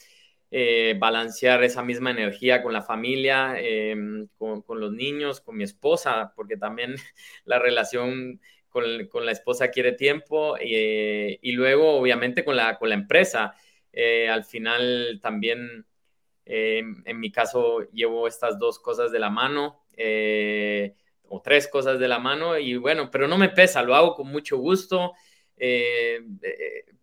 eh, 0.51 0.97
balancear 0.99 1.65
esa 1.65 1.83
misma 1.83 2.11
energía 2.13 2.63
con 2.63 2.73
la 2.73 2.83
familia, 2.83 3.55
em, 3.59 4.29
con, 4.39 4.63
con, 4.63 4.81
los 4.81 4.93
niños, 4.93 5.41
con 5.41 5.57
mi 5.57 5.65
esposa, 5.65 6.33
porque 6.37 6.57
también 6.57 6.95
la 7.45 7.59
relación 7.59 8.41
con, 8.69 8.85
con 9.09 9.27
la 9.27 9.33
esposa 9.33 9.71
quiere 9.71 9.93
tiempo 9.93 10.57
eh, 10.61 11.39
y 11.43 11.53
luego 11.53 11.97
obviamente 11.99 12.45
con 12.45 12.57
la, 12.57 12.79
con 12.79 12.89
la 12.91 12.95
empresa. 12.97 13.55
al 14.29 14.45
final 14.45 15.21
también 15.23 15.87
eh, 16.47 16.83
en 17.05 17.21
mi 17.21 17.31
caso, 17.31 17.89
llevo 17.91 18.27
estas 18.29 18.59
dos 18.59 18.79
cosas 18.79 19.13
de 19.13 19.19
la 19.19 19.31
mano, 19.31 19.81
eh, 19.97 20.95
o 21.29 21.41
tres 21.41 21.69
cosas 21.69 21.99
de 21.99 22.09
la 22.09 22.19
mano, 22.19 22.59
y 22.59 22.77
bueno, 22.77 23.11
pero 23.11 23.29
no 23.29 23.39
me 23.39 23.49
pesa, 23.49 23.83
lo 23.83 23.95
hago 23.95 24.15
con 24.15 24.29
mucho 24.29 24.59
gusto. 24.59 25.13
Eh, 25.57 26.21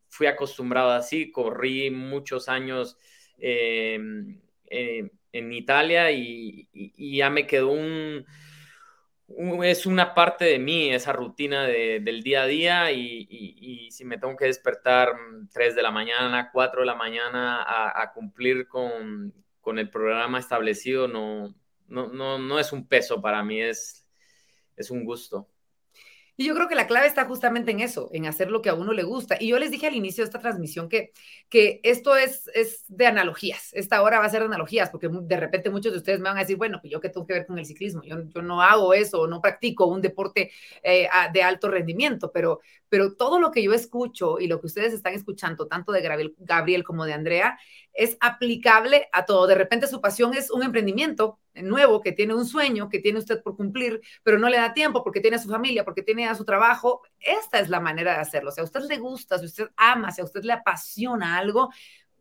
fui 0.07 0.27
acostumbrado 0.27 0.91
así, 0.91 1.31
corrí 1.31 1.89
muchos 1.89 2.49
años 2.49 2.97
en 3.37 4.41
Italia 5.31 6.11
y, 6.11 6.67
ya 6.97 7.29
me 7.29 7.47
quedó 7.47 7.71
un, 7.71 8.25
es 9.63 9.85
una 9.85 10.13
parte 10.13 10.45
de 10.45 10.59
mí, 10.59 10.93
esa 10.93 11.13
rutina 11.13 11.65
del 11.65 12.23
día 12.23 12.43
a 12.43 12.47
día 12.47 12.91
y, 12.91 13.89
si 13.91 14.05
me 14.05 14.17
tengo 14.17 14.35
que 14.35 14.45
despertar 14.45 15.13
3 15.51 15.75
de 15.75 15.81
la 15.81 15.91
mañana, 15.91 16.49
4 16.51 16.81
de 16.81 16.85
la 16.85 16.95
mañana 16.95 17.63
a, 18.01 18.11
cumplir 18.13 18.67
con, 18.67 19.33
con, 19.59 19.79
el 19.79 19.89
programa 19.89 20.39
establecido, 20.39 21.07
no, 21.07 21.53
no, 21.87 22.07
no, 22.07 22.39
no 22.39 22.59
es 22.59 22.71
un 22.71 22.87
peso 22.87 23.21
para 23.21 23.43
mí, 23.43 23.61
es, 23.61 24.07
es 24.77 24.89
un 24.91 25.03
gusto. 25.03 25.50
Y 26.37 26.45
yo 26.45 26.55
creo 26.55 26.67
que 26.67 26.75
la 26.75 26.87
clave 26.87 27.07
está 27.07 27.25
justamente 27.25 27.71
en 27.71 27.81
eso, 27.81 28.09
en 28.13 28.25
hacer 28.25 28.49
lo 28.49 28.61
que 28.61 28.69
a 28.69 28.73
uno 28.73 28.93
le 28.93 29.03
gusta. 29.03 29.37
Y 29.39 29.49
yo 29.49 29.59
les 29.59 29.69
dije 29.69 29.87
al 29.87 29.95
inicio 29.95 30.23
de 30.23 30.25
esta 30.25 30.39
transmisión 30.39 30.89
que, 30.89 31.11
que 31.49 31.79
esto 31.83 32.15
es, 32.15 32.49
es 32.55 32.85
de 32.87 33.05
analogías. 33.05 33.69
Esta 33.73 34.01
hora 34.01 34.19
va 34.19 34.25
a 34.25 34.29
ser 34.29 34.39
de 34.39 34.47
analogías, 34.47 34.89
porque 34.89 35.09
de 35.11 35.37
repente 35.37 35.69
muchos 35.69 35.91
de 35.91 35.99
ustedes 35.99 36.19
me 36.19 36.29
van 36.29 36.37
a 36.37 36.41
decir, 36.41 36.57
bueno, 36.57 36.79
pues 36.81 36.91
yo 36.91 36.99
qué 36.99 37.09
tengo 37.09 37.27
que 37.27 37.33
ver 37.33 37.45
con 37.45 37.59
el 37.59 37.65
ciclismo. 37.65 38.01
Yo, 38.03 38.23
yo 38.23 38.41
no 38.41 38.61
hago 38.61 38.93
eso, 38.93 39.27
no 39.27 39.41
practico 39.41 39.85
un 39.85 40.01
deporte 40.01 40.51
eh, 40.83 41.07
de 41.33 41.43
alto 41.43 41.69
rendimiento, 41.69 42.31
pero, 42.31 42.59
pero 42.89 43.15
todo 43.15 43.39
lo 43.39 43.51
que 43.51 43.61
yo 43.61 43.73
escucho 43.73 44.39
y 44.39 44.47
lo 44.47 44.59
que 44.59 44.67
ustedes 44.67 44.93
están 44.93 45.13
escuchando, 45.13 45.67
tanto 45.67 45.91
de 45.91 46.01
Gabriel, 46.01 46.35
Gabriel 46.39 46.83
como 46.83 47.05
de 47.05 47.13
Andrea, 47.13 47.59
es 47.93 48.17
aplicable 48.19 49.09
a 49.11 49.25
todo. 49.25 49.47
De 49.47 49.55
repente 49.55 49.87
su 49.87 50.01
pasión 50.01 50.33
es 50.33 50.49
un 50.49 50.63
emprendimiento 50.63 51.39
nuevo, 51.55 52.01
que 52.01 52.11
tiene 52.11 52.33
un 52.33 52.45
sueño, 52.45 52.89
que 52.89 52.99
tiene 52.99 53.19
usted 53.19 53.41
por 53.41 53.55
cumplir, 53.55 54.01
pero 54.23 54.39
no 54.39 54.49
le 54.49 54.57
da 54.57 54.73
tiempo 54.73 55.03
porque 55.03 55.19
tiene 55.19 55.37
a 55.37 55.39
su 55.39 55.49
familia, 55.49 55.83
porque 55.83 56.03
tiene 56.03 56.27
a 56.27 56.35
su 56.35 56.45
trabajo. 56.45 57.01
Esta 57.19 57.59
es 57.59 57.69
la 57.69 57.79
manera 57.79 58.13
de 58.13 58.19
hacerlo. 58.19 58.51
Si 58.51 58.61
a 58.61 58.63
usted 58.63 58.81
le 58.81 58.97
gusta, 58.97 59.37
si 59.39 59.45
usted 59.45 59.69
ama, 59.75 60.11
si 60.11 60.21
a 60.21 60.25
usted 60.25 60.43
le 60.43 60.53
apasiona 60.53 61.37
algo, 61.37 61.69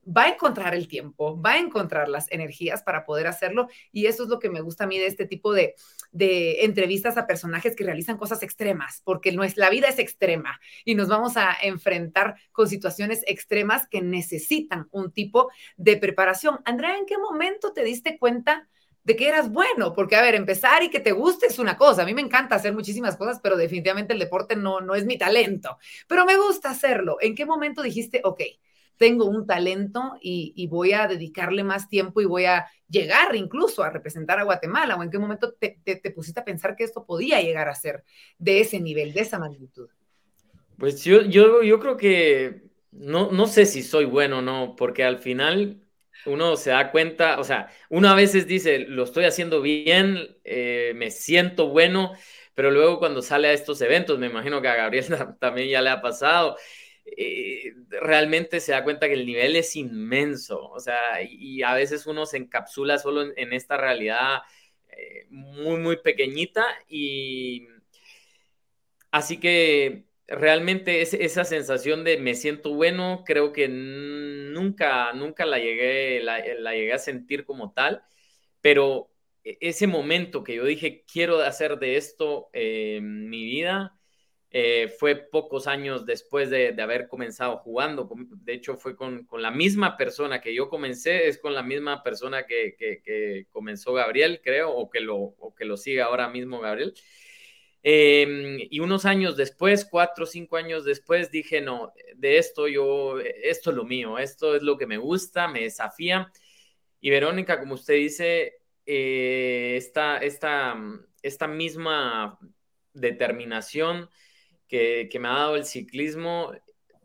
va 0.06 0.24
a 0.24 0.28
encontrar 0.28 0.74
el 0.74 0.88
tiempo, 0.88 1.40
va 1.40 1.52
a 1.52 1.58
encontrar 1.58 2.08
las 2.08 2.30
energías 2.30 2.82
para 2.82 3.04
poder 3.04 3.26
hacerlo. 3.26 3.68
Y 3.92 4.06
eso 4.06 4.24
es 4.24 4.28
lo 4.28 4.38
que 4.38 4.50
me 4.50 4.60
gusta 4.60 4.84
a 4.84 4.86
mí 4.86 4.98
de 4.98 5.06
este 5.06 5.26
tipo 5.26 5.52
de, 5.52 5.74
entrevistas 6.12 7.16
a 7.16 7.26
personajes 7.26 7.76
que 7.76 7.84
realizan 7.84 8.16
cosas 8.16 8.42
extremas, 8.42 9.02
porque 9.04 9.32
nuestra 9.32 9.70
vida 9.70 9.88
es 9.88 9.98
extrema 9.98 10.60
y 10.84 10.94
nos 10.94 11.08
vamos 11.08 11.36
a 11.36 11.56
enfrentar 11.62 12.34
con 12.52 12.68
situaciones 12.68 13.22
extremas 13.26 13.86
que 13.88 14.02
necesitan 14.02 14.88
un 14.90 15.12
tipo 15.12 15.50
de 15.76 15.96
preparación. 15.96 16.60
Andrea, 16.64 16.96
¿en 16.96 17.06
qué 17.06 17.18
momento 17.18 17.72
te 17.72 17.84
diste 17.84 18.18
cuenta? 18.18 18.68
De 19.04 19.16
que 19.16 19.28
eras 19.28 19.50
bueno, 19.50 19.92
porque 19.92 20.16
a 20.16 20.22
ver, 20.22 20.34
empezar 20.34 20.82
y 20.82 20.90
que 20.90 21.00
te 21.00 21.12
guste 21.12 21.46
es 21.46 21.58
una 21.58 21.76
cosa, 21.76 22.02
a 22.02 22.06
mí 22.06 22.14
me 22.14 22.20
encanta 22.20 22.56
hacer 22.56 22.72
muchísimas 22.72 23.16
cosas, 23.16 23.40
pero 23.42 23.56
definitivamente 23.56 24.12
el 24.12 24.18
deporte 24.18 24.56
no, 24.56 24.80
no 24.80 24.94
es 24.94 25.06
mi 25.06 25.16
talento, 25.16 25.78
pero 26.06 26.24
me 26.24 26.36
gusta 26.36 26.70
hacerlo. 26.70 27.16
¿En 27.20 27.34
qué 27.34 27.46
momento 27.46 27.82
dijiste, 27.82 28.20
ok, 28.24 28.42
tengo 29.00 29.24
un 29.24 29.46
talento 29.46 30.18
y, 30.20 30.66
voy 30.66 30.92
a 30.92 31.06
dedicarle 31.06 31.64
más 31.64 31.88
tiempo 31.88 32.20
y 32.20 32.26
voy 32.26 32.44
a 32.44 32.66
llegar 32.86 33.34
incluso 33.34 33.82
a 33.82 33.88
representar 33.88 34.38
a 34.38 34.44
Guatemala? 34.44 34.94
¿O 34.96 35.02
en 35.02 35.10
qué 35.10 35.18
momento 35.18 35.54
te, 35.54 35.78
pusiste 36.14 36.40
a 36.40 36.44
pensar 36.44 36.76
que 36.76 36.84
esto 36.84 37.06
podía 37.06 37.40
llegar 37.40 37.70
a 37.70 37.74
ser 37.74 38.04
de 38.38 38.60
ese 38.60 38.78
nivel, 38.78 39.14
de 39.14 39.20
esa 39.22 39.38
magnitud? 39.38 39.88
Pues 40.76 41.02
yo, 41.02 41.22
yo, 41.22 41.62
yo 41.62 41.80
creo 41.80 41.96
que 41.96 42.64
no, 42.92 43.32
no 43.32 43.46
sé 43.46 43.64
si 43.64 43.82
soy 43.82 44.04
bueno 44.04 44.40
o 44.40 44.42
no, 44.42 44.76
porque 44.76 45.02
al 45.02 45.18
final 45.18 45.80
uno 46.26 46.56
se 46.56 46.70
da 46.70 46.90
cuenta, 46.90 47.38
o 47.40 47.44
sea, 47.44 47.70
uno 47.88 48.08
a 48.08 48.14
veces 48.14 48.46
dice, 48.46 48.80
lo 48.80 49.04
estoy 49.04 49.24
haciendo 49.24 49.60
bien, 49.60 50.36
eh, 50.44 50.92
me 50.96 51.10
siento 51.10 51.68
bueno, 51.68 52.12
pero 52.54 52.70
luego 52.70 52.98
cuando 52.98 53.22
sale 53.22 53.48
a 53.48 53.52
estos 53.52 53.80
eventos, 53.80 54.18
me 54.18 54.26
imagino 54.26 54.60
que 54.60 54.68
a 54.68 54.76
Gabriel 54.76 55.06
también 55.40 55.68
ya 55.68 55.82
le 55.82 55.90
ha 55.90 56.02
pasado, 56.02 56.56
eh, 57.04 57.74
realmente 57.88 58.60
se 58.60 58.72
da 58.72 58.84
cuenta 58.84 59.08
que 59.08 59.14
el 59.14 59.26
nivel 59.26 59.56
es 59.56 59.76
inmenso, 59.76 60.68
o 60.68 60.80
sea, 60.80 61.22
y, 61.22 61.62
a 61.62 61.74
veces 61.74 62.06
uno 62.06 62.26
se 62.26 62.36
encapsula 62.36 62.98
solo 62.98 63.22
en, 63.36 63.52
esta 63.52 63.76
realidad 63.76 64.42
eh, 64.88 65.26
muy, 65.30 65.78
muy 65.78 65.96
pequeñita 65.98 66.64
y 66.88 67.66
así 69.10 69.38
que 69.40 70.04
realmente 70.30 71.02
es, 71.02 71.12
esa 71.14 71.44
sensación 71.44 72.04
de 72.04 72.18
me 72.18 72.34
siento 72.34 72.74
bueno, 72.74 73.24
creo 73.26 73.52
que 73.52 73.68
nunca, 73.68 75.12
nunca 75.12 75.44
la 75.44 75.58
llegué, 75.58 76.22
la, 76.22 76.40
llegué 76.40 76.92
a 76.92 76.98
sentir 76.98 77.44
como 77.44 77.72
tal, 77.72 78.02
pero 78.60 79.10
e, 79.44 79.58
ese 79.60 79.86
momento 79.86 80.44
que 80.44 80.54
yo 80.56 80.64
dije, 80.64 81.04
quiero 81.12 81.40
hacer 81.40 81.78
de 81.78 81.96
esto 81.96 82.48
eh, 82.52 83.00
mi 83.02 83.44
vida, 83.44 84.00
eh, 84.52 84.88
fue 84.98 85.14
pocos 85.14 85.68
años 85.68 86.06
después 86.06 86.50
de, 86.50 86.74
haber 86.80 87.08
comenzado 87.08 87.58
jugando. 87.58 88.08
De 88.42 88.52
hecho, 88.52 88.76
fue 88.76 88.96
con, 88.96 89.26
la 89.32 89.50
misma 89.52 89.96
persona 89.96 90.40
que 90.40 90.54
yo 90.54 90.68
comencé, 90.68 91.28
es 91.28 91.38
con 91.38 91.54
la 91.54 91.62
misma 91.62 92.02
persona 92.02 92.46
que, 92.46 93.46
comenzó 93.50 93.92
Gabriel, 93.94 94.40
creo, 94.42 94.70
o 94.72 94.90
que, 94.90 95.00
lo, 95.00 95.16
o 95.16 95.54
que 95.54 95.64
lo 95.64 95.76
sigue 95.76 96.02
ahora 96.02 96.28
mismo 96.28 96.60
Gabriel. 96.60 96.94
Em, 97.82 98.58
y 98.70 98.80
unos 98.80 99.06
años 99.06 99.36
después, 99.36 99.86
cuatro 99.90 100.24
o 100.24 100.26
cinco 100.26 100.56
años 100.56 100.84
después, 100.84 101.30
dije, 101.30 101.60
no, 101.60 101.92
de 102.16 102.38
esto 102.38 102.68
yo, 102.68 103.18
esto 103.20 103.70
es 103.70 103.76
lo 103.76 103.84
mío, 103.84 104.18
esto 104.18 104.54
es 104.56 104.62
lo 104.62 104.76
que 104.76 104.86
me 104.86 104.98
gusta, 104.98 105.48
me 105.48 105.62
desafía. 105.62 106.30
Y 107.00 107.10
Verónica, 107.10 107.58
como 107.58 107.74
usted 107.74 107.94
dice, 107.94 108.60
eh, 108.86 109.74
esta, 109.76 110.18
esta, 110.18 110.76
esta 111.22 111.46
misma 111.48 112.38
determinación 112.92 114.10
que, 114.68 115.08
me 115.20 115.28
ha 115.28 115.32
dado 115.32 115.56
el 115.56 115.64
ciclismo 115.64 116.52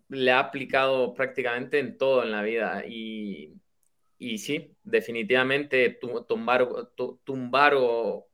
le 0.10 0.32
ha 0.32 0.39
aplicado 0.39 1.13
prácticamente 1.13 1.79
en 1.79 1.98
todo 1.98 2.24
en 2.24 2.32
la 2.32 2.44
vida. 2.44 2.84
Y, 2.88 3.53
y 4.17 4.38
sí, 4.39 4.75
definitivamente 4.84 5.89
tumbar, 6.27 6.67
tumbar 7.24 7.74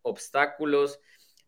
obstáculos 0.02 1.00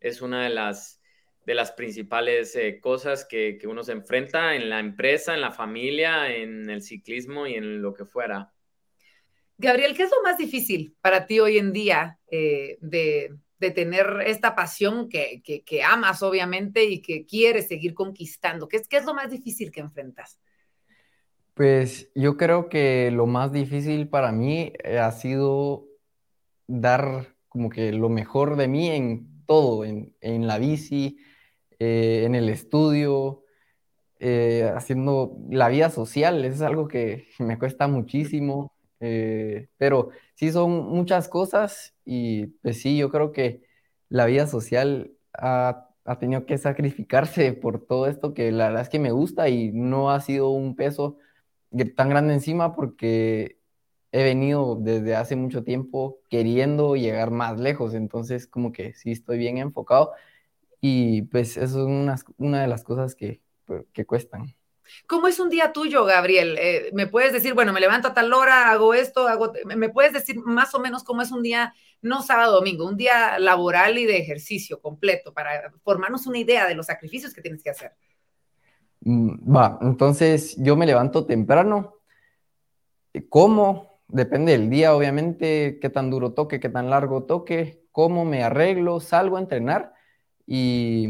es 0.04 0.20
una 0.20 0.44
de 0.44 0.50
las, 0.50 1.00
de 1.46 1.54
las 1.54 1.72
principales 1.72 2.54
eh, 2.56 2.78
cosas 2.78 3.24
que, 3.24 3.58
uno 3.66 3.82
se 3.82 3.92
enfrenta 3.92 4.54
en 4.54 4.68
la 4.68 4.78
empresa, 4.78 5.34
en 5.34 5.40
la 5.40 5.50
familia, 5.50 6.30
en 6.34 6.68
el 6.68 6.82
ciclismo 6.82 7.46
y 7.46 7.54
en 7.54 7.80
lo 7.80 7.94
que 7.94 8.04
fuera. 8.04 8.52
Gabriel, 9.56 9.96
¿qué 9.96 10.02
es 10.02 10.10
lo 10.10 10.22
más 10.22 10.36
difícil 10.36 10.94
para 11.00 11.26
ti 11.26 11.40
hoy 11.40 11.56
en 11.56 11.72
día 11.72 12.18
eh, 12.30 12.76
de, 12.82 13.34
de 13.58 13.70
tener 13.70 14.24
esta 14.26 14.54
pasión 14.54 15.08
que, 15.08 15.42
que, 15.42 15.82
amas, 15.82 16.22
obviamente, 16.22 16.84
y 16.84 17.00
que 17.00 17.24
quieres 17.24 17.68
seguir 17.68 17.94
conquistando? 17.94 18.68
¿Qué 18.68 18.76
es, 18.76 18.88
¿Qué 18.88 18.98
es 18.98 19.06
lo 19.06 19.14
más 19.14 19.30
difícil 19.30 19.72
que 19.72 19.80
enfrentas? 19.80 20.38
Pues 21.54 22.10
yo 22.14 22.36
creo 22.36 22.68
que 22.68 23.10
lo 23.10 23.26
más 23.26 23.52
difícil 23.52 24.08
para 24.08 24.32
mí 24.32 24.72
eh, 24.82 24.98
ha 24.98 25.12
sido 25.12 25.86
dar 26.66 27.34
como 27.48 27.70
que 27.70 27.92
lo 27.92 28.10
mejor 28.10 28.56
de 28.56 28.68
mí 28.68 28.90
en 28.90 29.33
todo, 29.46 29.84
en, 29.84 30.14
en 30.20 30.46
la 30.46 30.58
bici, 30.58 31.18
eh, 31.78 32.24
en 32.26 32.34
el 32.34 32.48
estudio, 32.48 33.44
eh, 34.18 34.70
haciendo 34.74 35.36
la 35.50 35.68
vida 35.68 35.90
social. 35.90 36.44
Eso 36.44 36.56
es 36.56 36.62
algo 36.62 36.88
que 36.88 37.28
me 37.38 37.58
cuesta 37.58 37.88
muchísimo. 37.88 38.72
eh, 39.00 39.68
pero 39.76 40.10
sí 40.34 40.52
son 40.52 40.70
muchas 40.88 41.28
cosas 41.28 41.94
y 42.04 42.46
pues 42.62 42.80
sí, 42.80 42.96
yo 42.98 43.10
creo 43.10 43.32
que 43.32 43.62
la 44.08 44.26
vida 44.26 44.46
social 44.46 45.12
ha, 45.34 45.90
ha 46.04 46.18
tenido 46.18 46.46
que 46.46 46.58
sacrificarse 46.58 47.52
por 47.54 47.84
todo 47.86 48.06
esto 48.08 48.34
que 48.34 48.52
la 48.52 48.66
verdad 48.68 48.82
es 48.82 48.88
que 48.88 48.98
me 49.00 49.12
gusta 49.12 49.48
y 49.48 49.72
no 49.72 50.10
ha 50.10 50.20
sido 50.20 50.50
un 50.50 50.76
peso 50.76 51.18
tan 51.96 52.08
grande 52.08 52.34
encima 52.34 52.74
porque 52.74 53.58
he 54.14 54.22
venido 54.22 54.76
desde 54.80 55.16
hace 55.16 55.34
mucho 55.34 55.64
tiempo 55.64 56.20
queriendo 56.30 56.94
llegar 56.94 57.32
más 57.32 57.58
lejos, 57.58 57.94
entonces 57.94 58.46
como 58.46 58.70
que 58.70 58.94
sí 58.94 59.10
estoy 59.10 59.38
bien 59.38 59.58
enfocado 59.58 60.12
y 60.80 61.22
pues 61.22 61.56
eso 61.56 61.80
es 61.80 61.86
una, 61.86 62.14
una 62.38 62.62
de 62.62 62.68
las 62.68 62.84
cosas 62.84 63.16
que, 63.16 63.40
que 63.92 64.06
cuestan. 64.06 64.54
¿Cómo 65.08 65.26
es 65.26 65.40
un 65.40 65.48
día 65.48 65.72
tuyo, 65.72 66.04
Gabriel? 66.04 66.56
Eh, 66.60 66.90
¿Me 66.92 67.08
puedes 67.08 67.32
decir, 67.32 67.54
bueno, 67.54 67.72
me 67.72 67.80
levanto 67.80 68.06
a 68.06 68.14
tal 68.14 68.32
hora, 68.32 68.70
hago 68.70 68.94
esto, 68.94 69.26
hago... 69.26 69.52
¿Me 69.64 69.88
puedes 69.88 70.12
decir 70.12 70.38
más 70.44 70.72
o 70.76 70.78
menos 70.78 71.02
cómo 71.02 71.20
es 71.20 71.32
un 71.32 71.42
día, 71.42 71.74
no 72.00 72.22
sábado, 72.22 72.54
domingo, 72.54 72.86
un 72.86 72.96
día 72.96 73.40
laboral 73.40 73.98
y 73.98 74.06
de 74.06 74.18
ejercicio 74.18 74.80
completo 74.80 75.34
para 75.34 75.72
formarnos 75.82 76.28
una 76.28 76.38
idea 76.38 76.68
de 76.68 76.76
los 76.76 76.86
sacrificios 76.86 77.34
que 77.34 77.42
tienes 77.42 77.64
que 77.64 77.70
hacer? 77.70 77.96
Mm, 79.00 79.56
va, 79.56 79.76
entonces 79.82 80.54
yo 80.56 80.76
me 80.76 80.86
levanto 80.86 81.26
temprano, 81.26 81.96
como 83.28 83.93
depende 84.14 84.52
del 84.52 84.70
día, 84.70 84.94
obviamente, 84.94 85.78
qué 85.80 85.90
tan 85.90 86.08
duro 86.08 86.34
toque, 86.34 86.60
qué 86.60 86.68
tan 86.68 86.88
largo 86.88 87.24
toque, 87.24 87.82
cómo 87.90 88.24
me 88.24 88.44
arreglo, 88.44 89.00
salgo 89.00 89.36
a 89.36 89.40
entrenar 89.40 89.92
y 90.46 91.08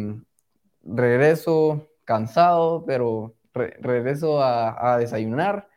regreso 0.83 1.87
cansado, 2.05 2.85
pero 2.87 3.35
regreso 3.53 4.43
a, 4.43 4.97
desayunar 4.99 5.69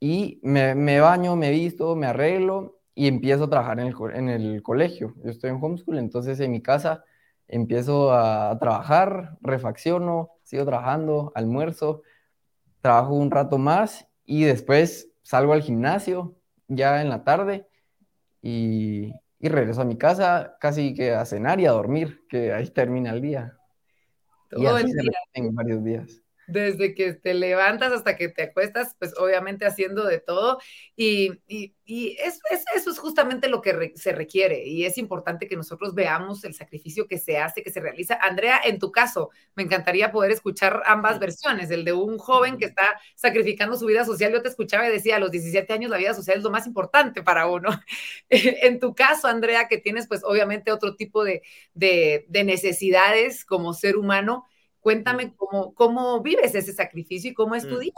y 0.00 0.40
me, 0.42 1.00
baño, 1.00 1.36
me 1.36 1.50
visto, 1.50 1.94
me 1.94 2.06
arreglo 2.06 2.80
y 2.94 3.06
empiezo 3.06 3.44
a 3.44 3.50
trabajar 3.50 3.78
en 3.78 3.88
el, 3.88 3.94
en 4.14 4.28
el 4.30 4.62
colegio. 4.62 5.14
Yo 5.22 5.30
estoy 5.30 5.50
en 5.50 5.62
homeschool, 5.62 5.98
entonces 5.98 6.40
en 6.40 6.52
mi 6.52 6.62
casa 6.62 7.04
empiezo 7.48 8.14
a 8.14 8.58
trabajar, 8.58 9.36
refacciono, 9.42 10.30
sigo 10.42 10.64
trabajando, 10.64 11.32
almuerzo, 11.34 12.02
trabajo 12.80 13.12
un 13.14 13.30
rato 13.30 13.58
más 13.58 14.08
y 14.24 14.44
después 14.44 15.07
salgo 15.28 15.52
al 15.52 15.60
gimnasio 15.60 16.36
ya 16.68 17.02
en 17.02 17.10
la 17.10 17.22
tarde 17.22 17.66
y, 18.40 19.12
regreso 19.40 19.82
a 19.82 19.84
mi 19.84 19.98
casa 19.98 20.56
casi 20.58 20.94
que 20.94 21.12
a 21.12 21.26
cenar 21.26 21.60
y 21.60 21.66
a 21.66 21.72
dormir, 21.72 22.24
que 22.30 22.54
ahí 22.54 22.66
termina 22.70 23.10
el 23.10 23.20
día. 23.20 23.58
y 24.52 24.64
así 24.64 24.90
se 24.90 25.02
en 25.34 25.54
varios 25.54 25.84
días 25.84 26.22
desde 26.48 26.94
que 26.94 27.12
te 27.12 27.34
levantas 27.34 27.92
hasta 27.92 28.16
que 28.16 28.28
te 28.28 28.42
acuestas, 28.42 28.96
pues 28.98 29.14
obviamente 29.18 29.66
haciendo 29.66 30.04
de 30.04 30.18
todo. 30.18 30.58
Y, 30.96 31.32
y, 31.46 31.74
y 31.84 32.16
eso, 32.20 32.40
es 32.74 32.98
justamente 32.98 33.48
lo 33.48 33.62
que 33.62 33.92
se 33.96 34.12
requiere 34.12 34.66
y 34.66 34.84
es 34.84 34.98
importante 34.98 35.46
que 35.46 35.56
nosotros 35.56 35.94
veamos 35.94 36.44
el 36.44 36.54
sacrificio 36.54 37.06
que 37.06 37.18
se 37.18 37.38
hace, 37.38 37.62
que 37.62 37.70
se 37.70 37.80
realiza. 37.80 38.18
Andrea, 38.20 38.60
en 38.64 38.78
tu 38.78 38.92
caso, 38.92 39.30
me 39.54 39.62
encantaría 39.62 40.10
poder 40.10 40.30
escuchar 40.30 40.82
ambas 40.86 41.18
versiones, 41.18 41.70
el 41.70 41.84
de 41.84 41.92
un 41.92 42.18
joven 42.18 42.58
que 42.58 42.66
está 42.66 43.00
sacrificando 43.14 43.76
su 43.76 43.86
vida 43.86 44.04
social. 44.04 44.32
Yo 44.32 44.42
te 44.42 44.48
escuchaba 44.48 44.88
y 44.88 44.92
decía, 44.92 45.16
a 45.16 45.18
los 45.18 45.30
17 45.30 45.72
años 45.72 45.90
la 45.90 45.98
vida 45.98 46.14
social 46.14 46.38
es 46.38 46.44
lo 46.44 46.50
más 46.50 46.66
importante 46.66 47.22
para 47.22 47.46
uno. 47.46 47.70
en 48.28 48.80
tu 48.80 48.94
caso, 48.94 49.28
Andrea, 49.28 49.68
que 49.68 49.78
tienes 49.78 50.08
pues 50.08 50.22
obviamente 50.24 50.72
otro 50.72 50.96
tipo 50.96 51.24
de, 51.24 51.42
de, 51.74 52.26
de 52.28 52.44
necesidades 52.44 53.44
como 53.44 53.74
ser 53.74 53.96
humano 53.96 54.46
Cuéntame 54.88 55.34
cómo, 55.36 55.74
cómo 55.74 56.22
vives 56.22 56.54
ese 56.54 56.72
sacrificio 56.72 57.30
y 57.30 57.34
cómo 57.34 57.54
es 57.54 57.68
tu 57.68 57.74
mm. 57.74 57.80
día. 57.80 57.92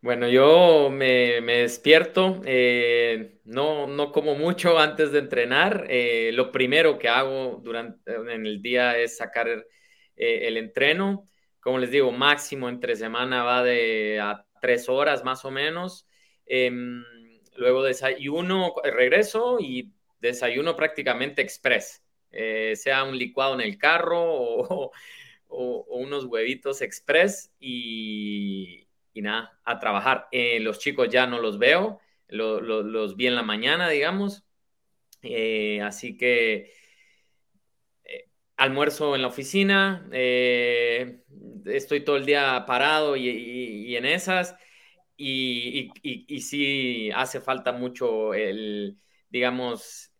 Bueno, 0.00 0.28
yo 0.28 0.88
me, 0.88 1.40
despierto, 1.42 2.40
eh, 2.44 3.40
no, 3.42 3.88
no 3.88 4.12
como 4.12 4.36
mucho 4.36 4.78
antes 4.78 5.10
de 5.10 5.18
entrenar. 5.18 5.88
Eh, 5.90 6.30
lo 6.32 6.52
primero 6.52 6.96
que 6.96 7.08
hago 7.08 7.60
durante 7.60 8.14
en 8.14 8.46
el 8.46 8.62
día 8.62 8.96
es 8.96 9.16
sacar 9.16 9.48
eh, 9.48 10.46
el 10.46 10.58
entreno. 10.58 11.28
Como 11.58 11.80
les 11.80 11.90
digo, 11.90 12.12
máximo 12.12 12.68
entre 12.68 12.94
semana 12.94 13.42
va 13.42 13.64
de 13.64 14.20
a 14.20 14.46
tres 14.60 14.88
horas 14.88 15.24
más 15.24 15.44
o 15.44 15.50
menos. 15.50 16.06
Em, 16.46 17.02
luego 17.56 17.82
desayuno, 17.82 18.74
regreso 18.84 19.58
y 19.58 19.92
desayuno 20.20 20.76
prácticamente 20.76 21.42
express. 21.42 22.04
sea 22.30 23.02
un 23.02 23.18
licuado 23.18 23.54
en 23.54 23.62
el 23.62 23.76
carro 23.76 24.22
o, 24.22 24.92
o, 25.48 25.84
unos 25.88 26.24
huevitos 26.24 26.82
express 26.82 27.52
y, 27.60 28.88
nada, 29.14 29.58
a 29.64 29.78
trabajar. 29.78 30.28
Eh, 30.32 30.60
los 30.60 30.78
chicos 30.78 31.08
ya 31.08 31.26
no 31.26 31.40
los 31.40 31.58
veo, 31.58 32.00
los 32.28 33.16
vi 33.16 33.26
en 33.26 33.34
la 33.34 33.42
mañana, 33.42 33.88
digamos. 33.88 34.44
Eh, 35.22 35.80
así 35.82 36.16
que 36.16 36.72
eh, 38.04 38.30
almuerzo 38.56 39.14
en 39.14 39.22
la 39.22 39.28
oficina, 39.28 40.08
estoy 41.64 42.04
todo 42.04 42.16
el 42.16 42.26
día 42.26 42.64
parado 42.66 43.16
y, 43.16 43.96
en 43.96 44.04
esas. 44.04 44.56
Y, 45.16 45.90
y, 46.02 46.40
sí 46.42 47.10
hace 47.14 47.40
falta 47.40 47.72
mucho 47.72 48.34
el, 48.34 48.98
digamos, 49.30 50.12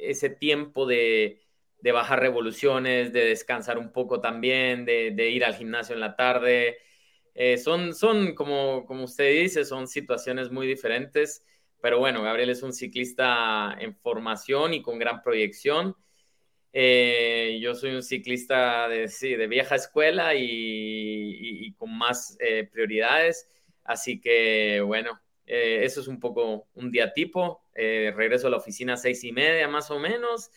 ese 0.00 0.30
tiempo 0.30 0.86
de, 0.86 1.47
de 1.80 1.92
bajar 1.92 2.20
revoluciones, 2.20 3.12
de 3.12 3.24
descansar 3.24 3.78
un 3.78 3.92
poco 3.92 4.20
también, 4.20 4.84
de, 4.84 5.30
ir 5.30 5.44
al 5.44 5.54
gimnasio 5.54 5.94
en 5.94 6.00
la 6.00 6.16
tarde. 6.16 6.78
Eh, 7.34 7.58
son, 7.58 7.94
son 7.94 8.34
como, 8.34 8.84
como 8.86 9.04
usted 9.04 9.30
dice, 9.32 9.64
son 9.64 9.86
situaciones 9.86 10.50
muy 10.50 10.66
diferentes, 10.66 11.44
pero 11.80 11.98
bueno, 12.00 12.22
Gabriel 12.22 12.50
es 12.50 12.62
un 12.62 12.72
ciclista 12.72 13.76
en 13.78 13.94
formación 13.94 14.74
y 14.74 14.82
con 14.82 14.98
gran 14.98 15.22
proyección. 15.22 15.94
Eh, 16.72 17.58
yo 17.62 17.74
soy 17.74 17.94
un 17.94 18.02
ciclista 18.02 18.88
de, 18.88 19.08
de 19.08 19.46
vieja 19.46 19.76
escuela 19.76 20.34
y, 20.34 21.72
con 21.78 21.96
más 21.96 22.36
eh, 22.40 22.68
prioridades, 22.70 23.48
así 23.84 24.20
que 24.20 24.80
bueno, 24.80 25.20
eso 25.46 26.00
es 26.02 26.08
un 26.08 26.20
poco 26.20 26.68
un 26.74 26.90
día 26.90 27.14
tipo. 27.14 27.62
regreso 27.74 28.48
a 28.48 28.50
la 28.50 28.58
oficina 28.58 28.94
a 28.94 28.96
seis 28.96 29.24
y 29.24 29.32
media 29.32 29.66
más 29.68 29.90
o 29.90 29.98
menos 29.98 30.50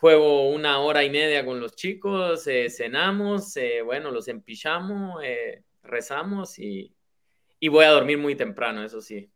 juego 0.00 0.48
una 0.48 0.78
hora 0.78 1.04
y 1.04 1.10
media 1.10 1.44
con 1.44 1.60
los 1.60 1.76
chicos, 1.76 2.46
eh, 2.46 2.70
cenamos, 2.70 3.54
eh, 3.58 3.82
bueno, 3.82 4.10
los 4.10 4.28
empillamos, 4.28 5.22
eh, 5.22 5.62
rezamos 5.82 6.58
y, 6.58 6.94
voy 7.68 7.84
a 7.84 7.90
dormir 7.90 8.16
muy 8.16 8.34
temprano, 8.34 8.82
eso 8.82 9.02
sí. 9.02 9.30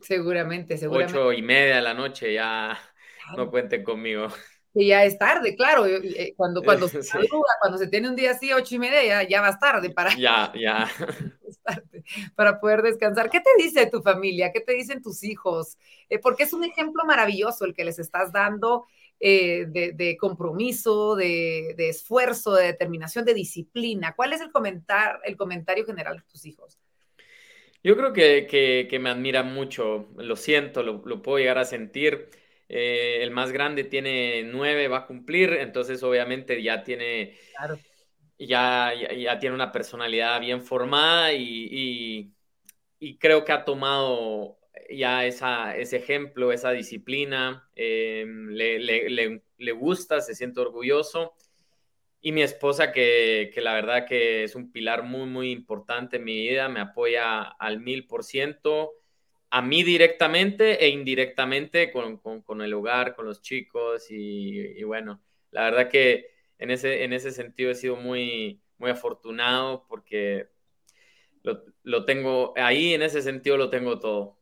Seguramente, 0.00 0.76
seguramente. 0.76 1.16
Ocho 1.16 1.32
y 1.32 1.42
media 1.42 1.76
de 1.76 1.82
la 1.82 1.94
noche, 1.94 2.34
ya 2.34 2.76
no 3.36 3.48
cuenten 3.48 3.84
conmigo. 3.84 4.26
Y 4.74 4.88
ya 4.88 5.04
es 5.04 5.16
tarde, 5.18 5.54
claro. 5.54 5.84
Cuando, 6.34 6.62
cuando, 6.62 6.88
se 6.88 7.00
cuando 7.60 7.78
se 7.78 7.86
tiene 7.86 8.08
un 8.08 8.16
día 8.16 8.32
así, 8.32 8.52
ocho 8.52 8.74
y 8.74 8.78
media, 8.80 9.04
ya, 9.04 9.28
ya 9.28 9.40
vas 9.40 9.60
tarde 9.60 9.90
para. 9.90 10.16
Ya, 10.16 10.52
ya. 10.58 10.90
para 12.34 12.58
poder 12.58 12.82
descansar. 12.82 13.30
¿Qué 13.30 13.38
te 13.38 13.50
dice 13.62 13.86
tu 13.86 14.02
familia? 14.02 14.50
¿Qué 14.50 14.60
te 14.60 14.72
dicen 14.72 15.00
tus 15.00 15.22
hijos? 15.22 15.78
porque 16.22 16.42
es 16.42 16.52
un 16.52 16.64
ejemplo 16.64 17.04
maravilloso 17.06 17.64
el 17.64 17.72
que 17.72 17.84
les 17.84 17.98
estás 17.98 18.32
dando 18.32 18.86
eh, 19.24 19.66
de, 19.68 20.16
compromiso, 20.16 21.14
de, 21.14 21.76
esfuerzo, 21.78 22.54
de 22.54 22.66
determinación, 22.66 23.24
de 23.24 23.34
disciplina. 23.34 24.14
¿Cuál 24.16 24.32
es 24.32 24.40
el, 24.40 24.50
comentar, 24.50 25.20
el 25.24 25.36
comentario 25.36 25.86
general 25.86 26.16
de 26.16 26.22
tus 26.24 26.44
hijos? 26.44 26.76
Yo 27.84 27.96
creo 27.96 28.12
que, 28.12 28.98
me 29.00 29.10
admira 29.10 29.44
mucho, 29.44 30.08
lo 30.16 30.34
siento, 30.34 30.82
lo, 30.82 31.22
puedo 31.22 31.38
llegar 31.38 31.58
a 31.58 31.64
sentir. 31.64 32.30
Eh, 32.68 33.20
el 33.22 33.30
más 33.30 33.52
grande 33.52 33.84
tiene 33.84 34.42
nueve, 34.42 34.88
va 34.88 34.98
a 34.98 35.06
cumplir, 35.06 35.52
entonces 35.52 36.02
obviamente 36.02 36.60
ya 36.60 36.82
tiene, 36.82 37.38
ya, 38.40 38.92
ya, 38.92 39.38
tiene 39.38 39.54
una 39.54 39.70
personalidad 39.70 40.40
bien 40.40 40.62
formada 40.62 41.32
y, 41.32 42.34
y 42.98 43.18
creo 43.18 43.44
que 43.44 43.52
ha 43.52 43.64
tomado 43.64 44.58
ya 44.90 45.26
ese 45.26 45.96
ejemplo, 45.96 46.52
esa 46.52 46.70
disciplina, 46.72 47.68
eh, 47.76 48.24
le, 48.26 49.72
gusta, 49.72 50.20
se 50.20 50.34
siente 50.34 50.60
orgulloso. 50.60 51.34
Y 52.20 52.32
mi 52.32 52.42
esposa, 52.42 52.92
que, 52.92 53.52
la 53.56 53.74
verdad 53.74 54.06
que 54.06 54.44
es 54.44 54.54
un 54.54 54.70
pilar 54.72 55.02
muy, 55.02 55.26
muy 55.28 55.50
importante 55.50 56.16
en 56.16 56.24
mi 56.24 56.36
vida, 56.48 56.68
me 56.68 56.80
apoya 56.80 57.42
al 57.42 57.80
mil 57.80 58.06
por 58.06 58.24
ciento, 58.24 58.92
a 59.50 59.60
mí 59.62 59.82
directamente 59.82 60.84
e 60.84 60.88
indirectamente 60.88 61.90
con, 61.92 62.62
el 62.62 62.74
hogar, 62.74 63.14
con 63.16 63.26
los 63.26 63.42
chicos. 63.42 64.06
Y, 64.10 64.82
bueno, 64.84 65.22
la 65.50 65.64
verdad 65.64 65.90
que 65.90 66.26
en 66.58 66.70
ese, 66.70 67.04
en 67.04 67.12
ese 67.12 67.32
sentido 67.32 67.70
he 67.70 67.74
sido 67.74 67.96
muy, 67.96 68.62
muy 68.78 68.90
afortunado 68.90 69.86
porque 69.88 70.48
lo, 71.42 71.64
lo 71.82 72.04
tengo 72.04 72.54
ahí, 72.56 72.94
en 72.94 73.02
ese 73.02 73.22
sentido 73.22 73.56
lo 73.56 73.70
tengo 73.70 73.98
todo. 73.98 74.41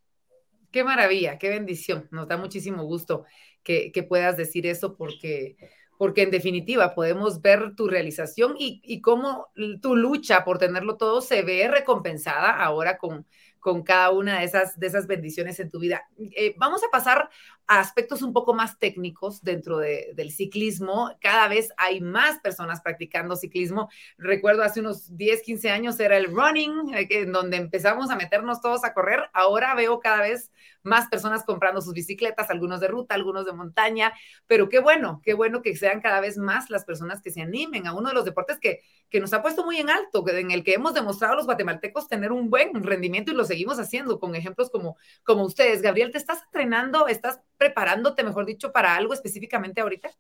Qué 0.71 0.85
maravilla, 0.85 1.39
qué 1.39 1.49
bendición. 1.49 2.09
Nos 2.11 2.29
da 2.29 2.37
muchísimo 2.37 2.85
gusto 2.85 3.25
que, 3.63 3.93
puedas 4.09 4.37
decir 4.37 4.67
eso 4.67 4.97
porque, 4.97 5.57
porque 5.99 6.23
en 6.23 6.31
definitiva 6.31 6.95
podemos 6.95 7.43
ver 7.43 7.75
tu 7.77 7.89
realización 7.89 8.55
y, 8.59 9.01
cómo 9.01 9.49
tu 9.83 9.97
lucha 9.97 10.45
por 10.45 10.59
tenerlo 10.59 10.97
todo 10.97 11.21
se 11.21 11.43
ve 11.43 11.69
recompensada 11.69 12.51
ahora 12.51 12.99
con, 12.99 13.27
con 13.61 13.83
cada 13.83 14.11
una 14.11 14.41
de 14.41 14.45
esas, 14.47 14.79
de 14.79 14.87
esas 14.87 15.07
bendiciones 15.07 15.61
en 15.61 15.71
tu 15.71 15.79
vida. 15.79 16.09
Eh, 16.19 16.55
vamos 16.59 16.83
a 16.83 16.91
pasar 16.91 17.29
a 17.67 17.79
aspectos 17.79 18.23
un 18.23 18.33
poco 18.33 18.53
más 18.53 18.79
técnicos 18.79 19.43
dentro 19.43 19.79
del 19.79 20.33
ciclismo. 20.33 21.17
Cada 21.21 21.47
vez 21.47 21.73
hay 21.77 22.01
más 22.01 22.41
personas 22.41 22.81
practicando 22.81 23.37
ciclismo. 23.37 23.89
Recuerdo 24.19 24.65
hace 24.65 24.81
unos 24.81 25.17
10, 25.17 25.43
15 25.43 25.71
años 25.71 26.01
era 26.01 26.17
el 26.17 26.35
running, 26.35 26.95
eh, 26.95 27.07
en 27.11 27.33
donde 27.33 27.59
empezamos 27.59 28.11
a 28.11 28.17
meternos 28.17 28.61
todos 28.61 28.83
a 28.85 28.93
correr. 28.93 29.21
Ahora 29.33 29.75
veo 29.75 30.01
cada 30.01 30.23
vez 30.23 30.51
más 30.83 31.09
personas 31.09 31.45
comprando 31.45 31.81
sus 31.81 31.93
bicicletas, 31.93 32.51
algunos 32.51 32.81
de 32.81 32.89
ruta, 32.89 33.15
algunos 33.15 33.45
de 33.45 33.53
montaña, 33.53 34.13
pero 34.47 34.69
qué 34.69 34.81
bueno, 34.81 35.21
qué 35.23 35.35
bueno 35.35 35.63
que 35.63 35.77
sean 35.77 36.01
cada 36.01 36.21
vez 36.21 36.39
más 36.39 36.71
las 36.71 36.85
personas 36.85 37.21
que 37.21 37.31
se 37.31 37.43
animen 37.43 37.87
a 37.87 37.93
uno 37.93 38.09
de 38.09 38.15
los 38.15 38.25
deportes 38.25 38.59
que, 38.59 38.81
que 39.11 39.21
nos 39.21 39.33
ha 39.33 39.43
puesto 39.43 39.65
muy 39.65 39.77
en 39.79 39.91
alto, 39.91 40.27
en 40.29 40.51
el 40.51 40.65
que 40.65 40.75
hemos 40.75 40.95
demostrado 40.95 41.37
los 41.37 41.47
guatemaltecos 41.47 42.09
tener 42.09 42.33
un 42.33 42.49
buen 42.49 42.83
rendimiento 42.83 43.31
y 43.31 43.35
lo 43.35 43.45
seguimos 43.51 43.81
haciendo 43.81 44.21
con 44.21 44.37
ejemplos 44.37 44.71
como, 44.71 44.97
como 45.25 45.45
ustedes. 45.45 45.83
Gabriel, 45.83 46.13
¿te 46.13 46.19
estás 46.19 46.45
entrenando, 46.45 47.09
estás 47.09 47.41
preparándote, 47.59 48.23
mejor 48.23 48.47
dicho, 48.47 48.71
para 48.71 48.95
algo 48.95 49.13
específicamente 49.13 49.81
ahorita? 49.81 50.11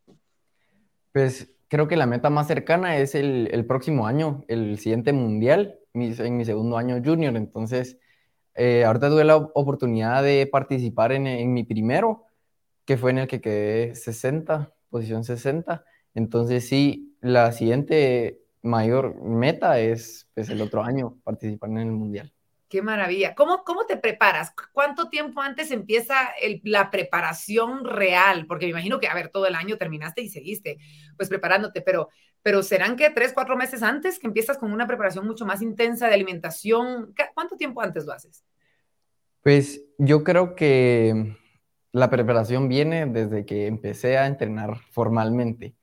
Pues 1.12 1.52
creo 1.68 1.86
que 1.86 1.96
la 1.96 2.06
meta 2.06 2.28
más 2.28 2.48
cercana 2.48 2.98
es 2.98 3.14
el, 3.14 3.64
próximo 3.68 4.08
año, 4.08 4.44
el 4.48 4.78
siguiente 4.78 5.12
mundial, 5.12 5.78
en 5.94 6.36
mi 6.36 6.44
segundo 6.44 6.76
año 6.76 7.00
junior. 7.04 7.36
Entonces, 7.36 7.98
eh, 8.54 8.84
ahorita 8.84 9.08
tuve 9.08 9.24
la 9.24 9.36
oportunidad 9.36 10.24
de 10.24 10.48
participar 10.50 11.12
en, 11.12 11.28
en, 11.28 11.52
mi 11.52 11.62
primero, 11.62 12.24
que 12.84 12.96
fue 12.96 13.12
en 13.12 13.18
el 13.18 13.28
que 13.28 13.40
quedé 13.40 13.94
60, 13.94 14.74
posición 14.88 15.22
60. 15.22 15.84
Entonces, 16.14 16.68
sí, 16.68 17.16
la 17.20 17.52
siguiente 17.52 18.40
mayor 18.62 19.14
meta 19.22 19.78
es 19.78 20.28
pues, 20.34 20.48
el 20.50 20.60
otro 20.60 20.82
año 20.82 21.18
participar 21.22 21.70
en 21.70 21.78
el 21.78 21.92
mundial. 21.92 22.32
Qué 22.70 22.82
maravilla. 22.82 23.34
¿Cómo, 23.34 23.64
cómo 23.64 23.84
te 23.84 23.96
preparas? 23.96 24.54
¿Cuánto 24.72 25.08
tiempo 25.08 25.40
antes 25.40 25.72
empieza 25.72 26.14
la 26.62 26.88
preparación 26.88 27.84
real? 27.84 28.46
Porque 28.46 28.66
me 28.66 28.70
imagino 28.70 29.00
que, 29.00 29.08
a 29.08 29.14
ver, 29.14 29.28
todo 29.28 29.46
el 29.46 29.56
año 29.56 29.76
terminaste 29.76 30.22
y 30.22 30.28
seguiste 30.28 30.78
pues 31.16 31.28
preparándote, 31.28 31.80
pero, 31.80 32.10
pero 32.44 32.62
¿serán 32.62 32.94
que 32.94 33.10
tres, 33.10 33.32
cuatro 33.34 33.56
meses 33.56 33.82
antes 33.82 34.20
que 34.20 34.28
empiezas 34.28 34.56
con 34.56 34.72
una 34.72 34.86
preparación 34.86 35.26
mucho 35.26 35.44
más 35.44 35.62
intensa 35.62 36.06
de 36.06 36.14
alimentación? 36.14 37.12
¿Cuánto 37.34 37.56
tiempo 37.56 37.82
antes 37.82 38.06
lo 38.06 38.12
haces? 38.12 38.44
Pues 39.42 39.82
yo 39.98 40.22
creo 40.22 40.54
que 40.54 41.36
la 41.90 42.08
preparación 42.08 42.68
viene 42.68 43.04
desde 43.06 43.44
que 43.44 43.66
empecé 43.66 44.16
a 44.16 44.28
entrenar 44.28 44.76
formalmente. 44.92 45.74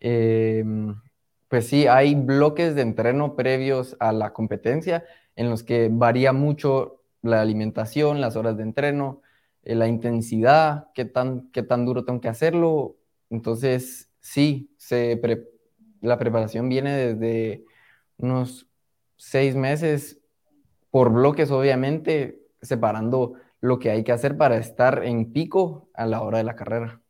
Em, 0.00 1.00
pues 1.46 1.68
sí, 1.68 1.86
hay 1.86 2.16
bloques 2.16 2.74
de 2.74 2.82
entreno 2.82 3.36
previos 3.36 3.96
a 4.00 4.10
la 4.12 4.32
competencia 4.32 5.04
en 5.36 5.50
los 5.50 5.62
que 5.62 5.88
varía 5.90 6.32
mucho 6.32 7.02
la 7.22 7.40
alimentación, 7.40 8.20
las 8.20 8.36
horas 8.36 8.56
de 8.56 8.64
entreno, 8.64 9.22
eh, 9.62 9.74
la 9.74 9.88
intensidad, 9.88 10.88
qué 10.94 11.04
tan, 11.04 11.50
qué 11.52 11.62
tan 11.62 11.84
duro 11.84 12.04
tengo 12.04 12.20
que 12.20 12.28
hacerlo. 12.28 12.96
Entonces, 13.30 14.10
sí, 14.20 14.74
se 14.76 15.20
la 16.00 16.18
preparación 16.18 16.68
viene 16.68 16.96
desde 16.96 17.64
unos 18.18 18.68
seis 19.16 19.54
meses 19.54 20.20
por 20.90 21.12
bloques, 21.12 21.50
obviamente, 21.50 22.42
separando 22.60 23.34
lo 23.60 23.78
que 23.78 23.90
hay 23.90 24.04
que 24.04 24.12
hacer 24.12 24.36
para 24.36 24.56
estar 24.56 25.04
en 25.04 25.32
pico 25.32 25.88
a 25.94 26.06
la 26.06 26.22
hora 26.22 26.38
de 26.38 26.44
la 26.44 26.56
carrera. 26.56 27.01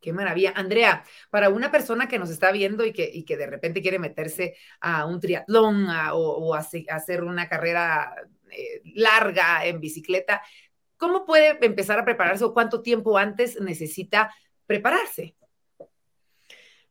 Qué 0.00 0.12
maravilla. 0.12 0.52
Andrea, 0.54 1.04
para 1.30 1.48
una 1.48 1.70
persona 1.70 2.06
que 2.06 2.18
nos 2.18 2.30
está 2.30 2.52
viendo 2.52 2.84
y 2.84 2.92
que, 2.92 3.10
y 3.12 3.24
que 3.24 3.36
de 3.36 3.46
repente 3.46 3.82
quiere 3.82 3.98
meterse 3.98 4.56
a 4.80 5.06
un 5.06 5.20
triatlón 5.20 5.88
o, 6.12 6.54
a, 6.54 6.58
hacer 6.58 7.24
una 7.24 7.48
carrera 7.48 8.14
eh, 8.50 8.80
larga 8.94 9.66
en 9.66 9.80
bicicleta, 9.80 10.40
¿cómo 10.96 11.26
puede 11.26 11.58
empezar 11.64 11.98
a 11.98 12.04
prepararse 12.04 12.44
o 12.44 12.54
cuánto 12.54 12.80
tiempo 12.80 13.18
antes 13.18 13.60
necesita 13.60 14.32
prepararse? 14.66 15.34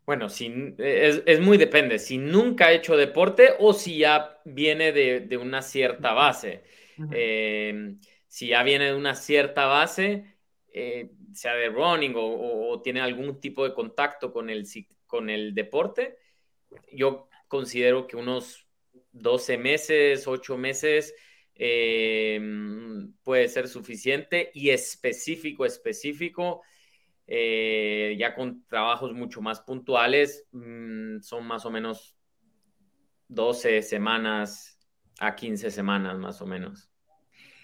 Bueno, 0.06 0.30
si, 0.30 0.74
es, 0.78 1.40
muy 1.40 1.58
depende. 1.58 2.00
Si 2.00 2.18
nunca 2.18 2.68
ha 2.68 2.72
hecho 2.72 2.96
deporte 2.96 3.54
o 3.60 3.74
si 3.74 4.00
ya 4.00 4.40
viene 4.46 4.92
de, 4.94 5.38
una 5.38 5.62
cierta 5.62 6.14
base. 6.14 6.64
Eh, 7.12 7.96
si 8.28 8.48
ya 8.48 8.64
viene 8.64 8.86
de 8.86 8.96
una 8.96 9.16
cierta 9.16 9.66
base, 9.66 10.38
eh, 10.74 11.10
sea 11.38 11.54
de 11.54 11.70
running 11.70 12.14
o, 12.16 12.82
tiene 12.84 13.02
algún 13.02 13.40
tipo 13.40 13.64
de 13.64 13.74
contacto 13.74 14.32
con 14.32 14.50
el, 14.50 14.66
con 15.06 15.30
el 15.30 15.54
deporte, 15.54 16.18
yo 16.92 17.30
considero 17.48 18.08
que 18.08 18.18
unos 18.18 18.68
12 19.12 19.58
meses, 19.58 20.28
8 20.28 20.58
meses 20.58 21.14
eh, 21.56 22.40
puede 23.24 23.48
ser 23.48 23.68
suficiente 23.68 24.52
y 24.54 24.70
específico, 24.70 25.66
específico, 25.66 26.62
eh, 27.26 28.16
ya 28.20 28.36
con 28.36 28.66
trabajos 28.68 29.14
mucho 29.14 29.42
más 29.42 29.60
puntuales, 29.62 30.46
mm, 30.52 31.20
son 31.22 31.46
más 31.46 31.66
o 31.66 31.72
menos 31.72 32.16
12 33.28 33.82
semanas 33.82 34.80
a 35.20 35.36
15 35.36 35.72
semanas 35.72 36.18
más 36.18 36.42
o 36.42 36.46
menos. 36.46 36.90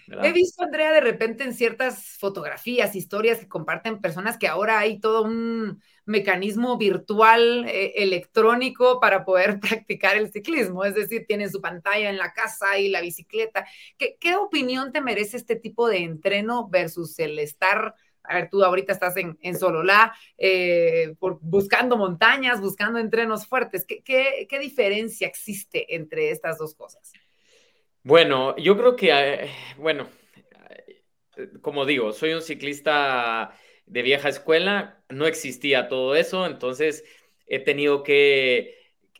He 0.06 0.32
visto, 0.32 0.62
Andrea, 0.62 0.92
de 0.92 1.00
repente 1.00 1.44
en 1.44 1.54
ciertas 1.54 2.16
fotografías, 2.18 2.94
historias 2.94 3.38
que 3.38 3.48
comparten 3.48 4.00
personas 4.00 4.38
que 4.38 4.48
ahora 4.48 4.78
hay 4.78 5.00
todo 5.00 5.22
un 5.22 5.82
mecanismo 6.06 6.76
virtual 6.76 7.64
eh, 7.66 7.92
electrónico 7.96 9.00
para 9.00 9.24
poder 9.24 9.60
practicar 9.60 10.16
el 10.16 10.30
ciclismo. 10.30 10.84
Es 10.84 10.94
decir, 10.94 11.24
tienen 11.26 11.50
su 11.50 11.60
pantalla 11.60 12.10
en 12.10 12.18
la 12.18 12.32
casa 12.32 12.78
y 12.78 12.88
la 12.88 13.00
bicicleta. 13.00 13.66
¿Qué, 13.96 14.16
qué 14.20 14.36
opinión 14.36 14.92
te 14.92 15.00
merece 15.00 15.36
este 15.36 15.56
tipo 15.56 15.88
de 15.88 15.98
entreno 15.98 16.68
versus 16.68 17.18
el 17.18 17.38
estar 17.38 17.94
a 18.24 18.36
ver, 18.36 18.48
tú 18.48 18.64
ahorita 18.64 18.92
estás 18.92 19.16
en, 19.16 19.38
en 19.42 19.58
Sololá, 19.58 20.14
eh, 20.38 21.14
por, 21.18 21.38
buscando 21.42 21.96
montañas, 21.96 22.60
buscando 22.60 22.98
entrenos 22.98 23.46
fuertes. 23.46 23.84
¿Qué, 23.84 24.02
¿Qué, 24.02 24.46
qué, 24.48 24.58
diferencia 24.58 25.26
existe 25.26 25.94
entre 25.94 26.30
estas 26.30 26.58
dos 26.58 26.74
cosas? 26.74 27.12
Bueno, 28.04 28.54
yo 28.58 28.76
creo 28.76 28.96
que, 28.96 29.10
eh, 29.12 29.50
bueno, 29.78 30.06
eh, 31.36 31.50
como 31.62 31.86
digo, 31.86 32.12
soy 32.12 32.32
un 32.34 32.42
ciclista 32.42 33.56
de 33.86 34.02
vieja 34.02 34.28
escuela, 34.28 35.02
no 35.08 35.26
existía 35.26 35.88
todo 35.88 36.14
eso, 36.14 36.44
entonces 36.46 37.04
he 37.46 37.60
tenido 37.60 38.02
que, 38.02 38.76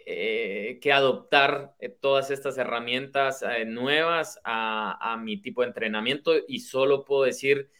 eh, 0.06 0.78
que 0.82 0.92
adoptar 0.92 1.74
todas 2.00 2.30
estas 2.30 2.58
herramientas 2.58 3.42
nuevas 3.66 4.38
a, 4.44 5.16
mi 5.20 5.38
tipo 5.40 5.62
de 5.62 5.68
entrenamiento 5.68 6.32
y 6.46 6.60
solo 6.60 7.04
puedo 7.06 7.24
decir 7.24 7.70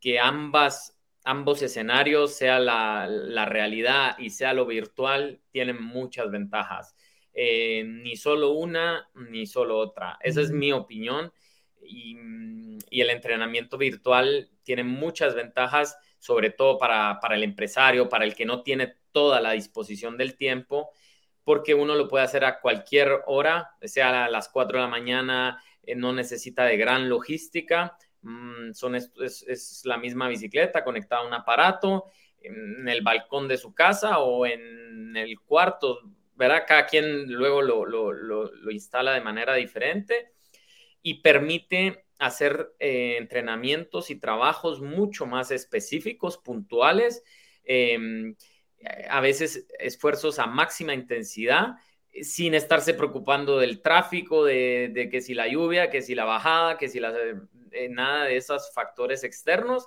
que 0.00 0.18
ambas, 0.20 0.98
ambos 1.24 1.62
escenarios, 1.62 2.34
sea 2.34 2.58
la, 2.58 3.06
la 3.08 3.46
realidad 3.46 4.18
y 4.18 4.30
sea 4.30 4.52
lo 4.52 4.66
virtual, 4.66 5.40
tienen 5.50 5.82
muchas 5.82 6.30
ventajas. 6.30 6.95
Eh, 7.38 7.84
ni 7.84 8.16
solo 8.16 8.52
una 8.52 9.10
ni 9.14 9.46
solo 9.46 9.76
otra. 9.78 10.18
Esa 10.22 10.40
es 10.40 10.50
mi 10.50 10.72
opinión. 10.72 11.32
Y, 11.82 12.16
el 12.90 13.10
entrenamiento 13.10 13.76
virtual 13.76 14.48
tiene 14.62 14.82
muchas 14.82 15.34
ventajas, 15.34 15.98
sobre 16.18 16.48
todo 16.48 16.78
para, 16.78 17.20
el 17.30 17.42
empresario, 17.42 18.08
para 18.08 18.24
el 18.24 18.34
que 18.34 18.46
no 18.46 18.62
tiene 18.62 18.94
toda 19.12 19.42
la 19.42 19.52
disposición 19.52 20.16
del 20.16 20.34
tiempo, 20.36 20.90
porque 21.44 21.74
uno 21.74 21.94
lo 21.94 22.08
puede 22.08 22.24
hacer 22.24 22.44
a 22.46 22.58
cualquier 22.60 23.20
hora, 23.26 23.72
sea 23.82 24.24
a 24.24 24.30
las 24.30 24.48
4 24.48 24.78
de 24.78 24.84
la 24.84 24.88
mañana, 24.90 25.62
eh, 25.82 25.94
no 25.94 26.14
necesita 26.14 26.64
de 26.64 26.78
gran 26.78 27.10
logística, 27.10 27.98
mm, 28.22 28.72
son, 28.72 28.94
es, 28.94 29.82
la 29.84 29.98
misma 29.98 30.28
bicicleta 30.28 30.82
conectada 30.84 31.20
a 31.20 31.26
un 31.26 31.34
aparato 31.34 32.06
en 32.40 32.88
el 32.88 33.02
balcón 33.02 33.46
de 33.46 33.58
su 33.58 33.74
casa 33.74 34.20
o 34.20 34.46
en 34.46 35.14
el 35.16 35.38
cuarto 35.40 36.00
¿verdad? 36.36 36.64
Cada 36.66 36.86
quien 36.86 37.32
luego 37.32 37.62
lo, 37.62 38.70
instala 38.70 39.14
de 39.14 39.20
manera 39.20 39.54
diferente 39.54 40.32
y 41.02 41.22
permite 41.22 42.04
hacer 42.18 42.74
eh, 42.78 43.16
entrenamientos 43.18 44.10
y 44.10 44.16
trabajos 44.16 44.80
mucho 44.80 45.26
más 45.26 45.50
específicos, 45.50 46.38
puntuales, 46.38 47.22
em, 47.64 48.34
a 49.08 49.20
veces 49.20 49.66
esfuerzos 49.78 50.38
a 50.38 50.46
máxima 50.46 50.94
intensidad, 50.94 51.76
sin 52.22 52.54
estarse 52.54 52.94
preocupando 52.94 53.58
del 53.58 53.82
tráfico, 53.82 54.44
de, 54.44 55.08
que 55.10 55.20
si 55.20 55.34
la 55.34 55.48
lluvia, 55.48 55.90
que 55.90 56.02
si 56.02 56.14
la 56.14 56.24
bajada, 56.24 56.78
que 56.78 56.88
si 56.88 57.00
la, 57.00 57.12
eh, 57.72 57.88
nada 57.88 58.24
de 58.24 58.36
esos 58.36 58.72
factores 58.72 59.24
externos, 59.24 59.86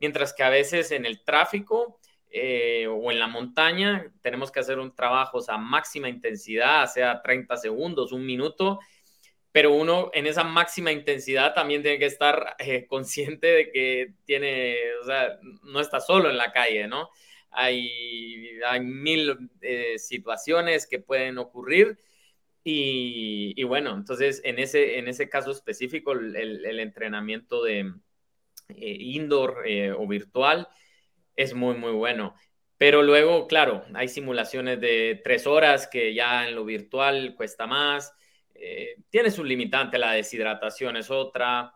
mientras 0.00 0.32
que 0.32 0.42
a 0.42 0.50
veces 0.50 0.90
en 0.90 1.06
el 1.06 1.24
tráfico 1.24 1.99
eh, 2.32 2.86
o 2.86 3.10
en 3.10 3.18
la 3.18 3.26
montaña, 3.26 4.12
tenemos 4.22 4.52
que 4.52 4.60
hacer 4.60 4.78
un 4.78 4.94
trabajo 4.94 5.40
a 5.48 5.58
máxima 5.58 6.08
intensidad, 6.08 6.86
sea 6.86 7.22
30 7.22 7.56
segundos, 7.56 8.12
un 8.12 8.24
minuto, 8.24 8.78
pero 9.52 9.72
uno 9.72 10.10
en 10.14 10.26
esa 10.28 10.44
máxima 10.44 10.92
intensidad 10.92 11.54
también 11.54 11.82
tiene 11.82 11.98
que 11.98 12.06
estar 12.06 12.54
eh, 12.60 12.86
consciente 12.86 13.48
de 13.48 13.70
que 13.72 14.14
tiene, 14.24 14.76
o 15.02 15.04
sea, 15.06 15.38
no 15.64 15.80
está 15.80 16.00
solo 16.00 16.30
en 16.30 16.38
la 16.38 16.52
calle, 16.52 16.86
¿no? 16.86 17.08
Hay, 17.50 18.60
hay 18.64 18.80
mil 18.80 19.50
eh, 19.60 19.98
situaciones 19.98 20.86
que 20.86 21.00
pueden 21.00 21.38
ocurrir 21.38 21.98
Y, 22.64 23.62
bueno, 23.64 23.94
entonces 23.94 24.40
en 24.44 24.58
ese, 24.60 24.98
en 24.98 25.08
ese 25.08 25.28
caso 25.28 25.50
específico, 25.50 26.12
el, 26.12 26.80
entrenamiento 26.80 27.64
de 27.64 27.92
indoor 28.68 29.64
o 29.98 30.06
virtual 30.06 30.68
es 31.42 31.54
muy, 31.54 31.76
muy 31.76 31.92
bueno. 31.92 32.34
Pero 32.78 33.02
luego, 33.02 33.46
claro, 33.46 33.84
hay 33.94 34.08
simulaciones 34.08 34.80
de 34.80 35.20
tres 35.22 35.46
horas 35.46 35.86
que 35.86 36.14
ya 36.14 36.48
en 36.48 36.54
lo 36.54 36.64
virtual 36.64 37.34
cuesta 37.36 37.66
más. 37.66 38.14
Eh, 38.54 38.96
tiene 39.10 39.30
su 39.30 39.44
limitante, 39.44 39.98
la 39.98 40.12
deshidratación 40.12 40.96
es 40.96 41.10
otra. 41.10 41.74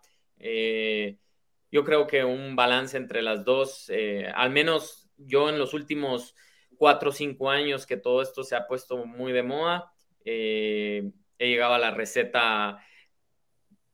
yo 1.70 1.84
creo 1.84 2.06
que 2.06 2.24
un 2.24 2.56
balance 2.56 2.96
entre 2.96 3.22
las 3.22 3.44
dos, 3.44 3.90
al 4.34 4.50
menos 4.50 5.04
yo 5.16 5.48
en 5.48 5.58
los 5.58 5.74
últimos 5.74 6.34
cuatro 6.76 7.10
o 7.10 7.12
cinco 7.12 7.50
años 7.50 7.86
que 7.86 7.96
todo 7.96 8.22
esto 8.22 8.44
se 8.44 8.56
ha 8.56 8.66
puesto 8.66 9.04
muy 9.06 9.32
de 9.32 9.42
moda, 9.42 9.92
eh, 10.24 11.10
he 11.38 11.48
llegado 11.48 11.74
a 11.74 11.78
la 11.78 11.90
receta, 11.90 12.78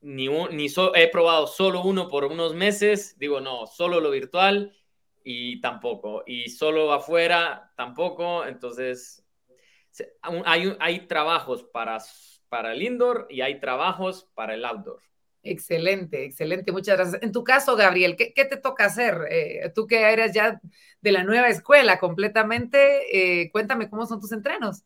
ni, 0.01 0.29
ni 0.29 0.67
he 0.95 1.09
probado 1.09 1.47
solo 1.47 1.83
uno 1.83 2.09
por 2.09 2.25
unos 2.25 2.55
meses, 2.55 3.19
digo, 3.19 3.41
no, 3.41 3.67
solo 3.67 4.01
lo 4.01 4.11
virtual 4.11 4.77
y 5.23 5.61
tampoco, 5.61 6.23
y 6.27 6.49
solo 6.49 6.93
afuera 6.93 7.73
tampoco, 7.77 8.45
entonces 8.47 9.25
hay, 10.23 10.77
hay 10.79 11.07
trabajos 11.07 11.65
para, 11.65 11.99
para 12.49 12.73
el 12.73 12.83
indoor 12.83 13.27
y 13.29 13.41
hay 13.41 13.61
trabajos 13.61 14.29
para 14.35 14.55
el 14.55 14.65
outdoor. 14.65 15.01
Excelente, 15.43 16.25
excelente, 16.25 16.71
muchas 16.71 16.97
gracias. 16.97 17.23
En 17.23 17.33
tu 17.33 17.43
caso, 17.43 17.75
Gabriel, 17.75 18.15
¿qué, 18.15 18.33
te 18.45 18.57
toca 18.59 18.85
hacer? 18.85 19.27
Eh, 19.31 19.73
tú 19.75 19.87
que 19.87 20.01
eres 20.01 20.35
ya 20.35 20.61
de 21.01 21.13
la 21.13 21.25
nueva 21.25 21.49
escuela 21.49 21.99
completamente, 21.99 23.43
eh, 23.43 23.51
cuéntame 23.51 23.89
cómo 23.89 24.05
son 24.07 24.21
tus 24.21 24.33
entrenos. 24.33 24.85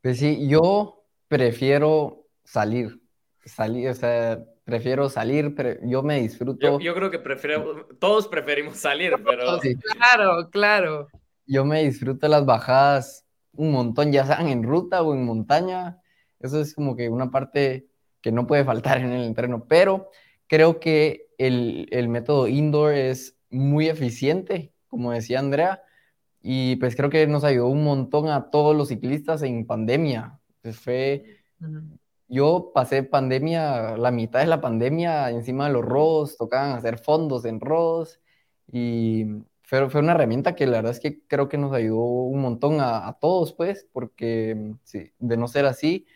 Pues 0.00 0.18
sí, 0.18 0.48
yo 0.48 1.04
prefiero 1.28 2.26
salir, 2.44 3.00
salir, 3.44 3.90
o 3.90 3.94
sea, 3.94 4.42
prefiero 4.66 5.08
salir, 5.08 5.54
pero 5.54 5.78
yo 5.84 6.02
me 6.02 6.20
disfruto. 6.20 6.80
Yo, 6.80 6.94
creo 6.94 7.08
que 7.08 7.20
prefiero, 7.20 7.86
todos 8.00 8.26
preferimos 8.26 8.76
salir, 8.76 9.14
pero... 9.24 9.60
Claro, 9.94 10.50
claro. 10.50 11.08
Yo 11.46 11.64
me 11.64 11.84
disfruto 11.84 12.26
las 12.26 12.44
bajadas 12.44 13.24
un 13.52 13.70
montón, 13.70 14.10
ya 14.10 14.26
sean 14.26 14.48
en 14.48 14.64
ruta 14.64 15.02
o 15.02 15.14
en 15.14 15.24
montaña. 15.24 16.00
Eso 16.40 16.60
es 16.60 16.74
como 16.74 16.96
que 16.96 17.08
una 17.08 17.30
parte 17.30 17.86
que 18.20 18.32
no 18.32 18.48
puede 18.48 18.64
faltar 18.64 18.98
en 18.98 19.12
el 19.12 19.22
entreno, 19.22 19.66
pero 19.68 20.10
creo 20.48 20.80
que 20.80 21.28
el, 21.38 21.86
el 21.92 22.08
método 22.08 22.48
indoor 22.48 22.92
es 22.92 23.38
muy 23.50 23.86
eficiente, 23.86 24.72
como 24.88 25.12
decía 25.12 25.38
Andrea, 25.38 25.80
y 26.42 26.74
pues 26.76 26.96
creo 26.96 27.08
que 27.08 27.24
nos 27.28 27.44
ayudó 27.44 27.68
un 27.68 27.84
montón 27.84 28.28
a 28.30 28.50
todos 28.50 28.74
los 28.74 28.88
ciclistas 28.88 29.42
en 29.42 29.64
pandemia. 29.64 30.40
Pues 30.60 30.76
fue, 30.76 31.38
yo 32.28 32.72
pasé 32.74 33.02
pandemia, 33.02 33.96
la 33.96 34.10
mitad 34.10 34.40
de 34.40 34.46
la 34.46 34.60
pandemia 34.60 35.30
encima 35.30 35.66
de 35.66 35.72
los 35.72 35.84
rodos, 35.84 36.36
tocaban 36.36 36.72
hacer 36.72 36.98
fondos 36.98 37.44
en 37.44 37.60
rodos 37.60 38.20
y 38.72 39.26
fue, 39.62 39.88
fue 39.90 40.00
una 40.00 40.12
herramienta 40.12 40.54
que 40.54 40.66
la 40.66 40.78
verdad 40.78 40.92
es 40.92 41.00
que 41.00 41.20
creo 41.26 41.48
que 41.48 41.58
nos 41.58 41.72
ayudó 41.72 42.00
un 42.00 42.40
montón 42.40 42.80
a, 42.80 43.06
a 43.06 43.18
todos, 43.18 43.52
pues, 43.52 43.88
porque 43.92 44.74
sí, 44.84 45.12
de 45.18 45.36
no 45.36 45.48
ser 45.48 45.66
así, 45.66 46.06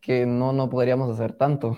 que 0.00 0.26
no, 0.26 0.52
no 0.52 0.70
podríamos 0.70 1.10
hacer 1.10 1.32
tanto. 1.32 1.76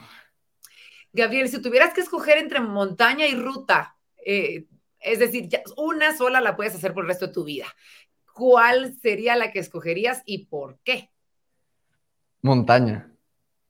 Gabriel, 1.12 1.48
si 1.48 1.61
tuvieras 1.61 1.92
que 1.92 2.00
escoger 2.00 2.38
entre 2.38 2.61
montaña 2.61 3.26
y 3.26 3.35
ruta, 3.35 3.96
eh, 4.24 4.66
es 5.00 5.18
decir, 5.18 5.48
una 5.76 6.16
sola 6.16 6.40
la 6.40 6.56
puedes 6.56 6.74
hacer 6.74 6.92
por 6.94 7.04
el 7.04 7.09
resto 7.09 7.26
de 7.26 7.33
tu 7.33 7.44
vida. 7.44 7.66
¿Cuál 8.33 8.94
sería 9.00 9.35
la 9.37 9.50
que 9.50 9.59
escogerías 9.59 10.22
y 10.24 10.46
por 10.46 10.78
qué? 10.85 11.11
Montaña. 12.42 13.10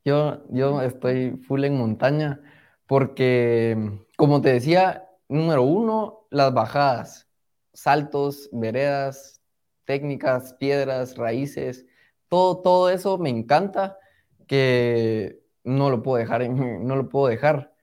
Yo, 0.04 0.42
yo 0.50 0.80
estoy 0.82 1.36
full 1.46 1.64
en 1.64 1.76
montaña 1.76 2.40
porque, 2.86 3.76
como 4.16 4.40
te 4.40 4.52
decía, 4.52 5.08
número 5.28 5.62
uno, 5.62 6.26
las 6.30 6.52
bajadas, 6.54 7.28
saltos, 7.72 8.48
veredas, 8.52 9.40
técnicas, 9.84 10.54
piedras, 10.54 11.16
raíces, 11.16 11.86
todo, 12.28 12.62
todo 12.62 12.90
eso 12.90 13.18
me 13.18 13.30
encanta 13.30 13.98
que 14.46 15.40
no 15.64 15.90
lo 15.90 16.02
puedo 16.02 16.18
dejar, 16.18 16.48
no 16.50 16.96
lo 16.96 17.08
puedo 17.08 17.26
dejar. 17.28 17.74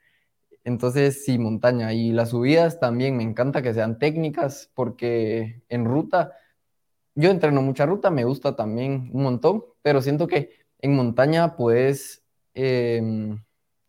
Entonces, 0.63 1.23
sí, 1.23 1.38
montaña. 1.38 1.93
Y 1.93 2.12
las 2.12 2.32
subidas 2.32 2.80
también 2.80 3.15
me 3.15 3.23
encanta 3.23 3.62
que 3.62 3.73
sean 3.73 3.99
técnicas 3.99 4.69
porque 4.75 5.62
en 5.69 5.86
ruta, 5.86 6.34
yo 7.15 7.32
entreno 7.32 7.62
mucha 7.62 7.86
ruta, 7.86 8.12
me 8.12 8.25
gusta 8.25 8.56
también 8.56 9.10
un 9.13 9.23
montón, 9.23 9.63
pero 9.82 10.01
siento 10.01 10.27
que 10.27 10.51
en 10.80 10.96
montaña 10.96 11.56
pues 11.56 12.24
em, 12.54 13.44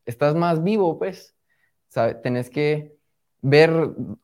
estás 0.07 0.35
más 0.35 0.63
vivo, 0.63 0.99
pues. 0.99 1.35
¿sabes? 1.89 2.21
Tenés 2.23 2.51
que 2.51 2.97
ver 3.41 3.71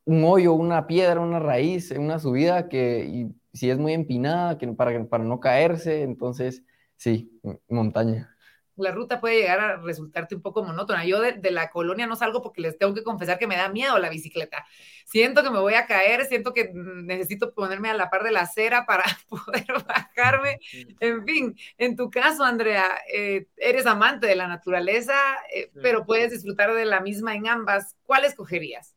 un 0.05 0.24
hoyo, 0.24 0.55
una 0.55 0.87
piedra, 0.87 1.20
una 1.20 1.38
raíz 1.38 1.90
en 1.90 2.03
una 2.03 2.18
subida 2.18 2.68
que 2.68 3.05
y 3.07 3.35
si 3.57 3.70
es 3.70 3.79
muy 3.79 3.92
empinada, 3.92 4.59
que 4.59 4.66
para, 4.68 5.05
para 5.07 5.24
no 5.24 5.40
caerse, 5.40 6.03
entonces 6.03 6.64
sí, 6.96 7.40
montaña 7.68 8.34
la 8.76 8.90
ruta 8.90 9.20
puede 9.20 9.40
llegar 9.40 9.60
a 9.60 9.76
resultarte 9.76 10.34
un 10.34 10.42
poco 10.42 10.64
monótona. 10.64 11.04
Yo 11.04 11.20
de, 11.20 11.50
la 11.50 11.70
colonia 11.70 12.06
no 12.06 12.16
salgo 12.16 12.42
porque 12.42 12.60
les 12.60 12.78
tengo 12.78 12.94
que 12.94 13.02
confesar 13.02 13.38
que 13.38 13.46
me 13.46 13.56
da 13.56 13.68
miedo 13.68 13.98
la 13.98 14.08
bicicleta. 14.08 14.66
Siento 15.04 15.42
que 15.42 15.50
me 15.50 15.60
voy 15.60 15.74
a 15.74 15.87
caer, 15.87 16.24
siento 16.24 16.52
que 16.52 16.70
necesito 16.74 17.52
ponerme 17.54 17.90
a 17.90 17.94
la 17.94 18.10
par 18.10 18.24
de 18.24 18.32
la 18.32 18.42
acera 18.42 18.87
para 18.87 19.04
poder 19.28 19.66
bajarme. 19.87 20.58
En 21.00 21.24
fin, 21.24 21.56
en 21.78 21.96
tu 21.96 22.10
caso, 22.10 22.44
Andrea, 22.44 22.84
eh, 23.12 23.46
eres 23.56 23.87
amante 23.87 24.26
de 24.26 24.37
la 24.37 24.48
naturaleza, 24.48 25.14
eh, 25.54 25.70
pero 25.82 26.04
puedes 26.04 26.32
disfrutar 26.32 26.74
de 26.74 26.84
la 26.84 27.00
misma 27.00 27.34
en 27.34 27.48
ambas. 27.48 27.96
¿Cuál 28.04 28.24
escogerías? 28.24 28.94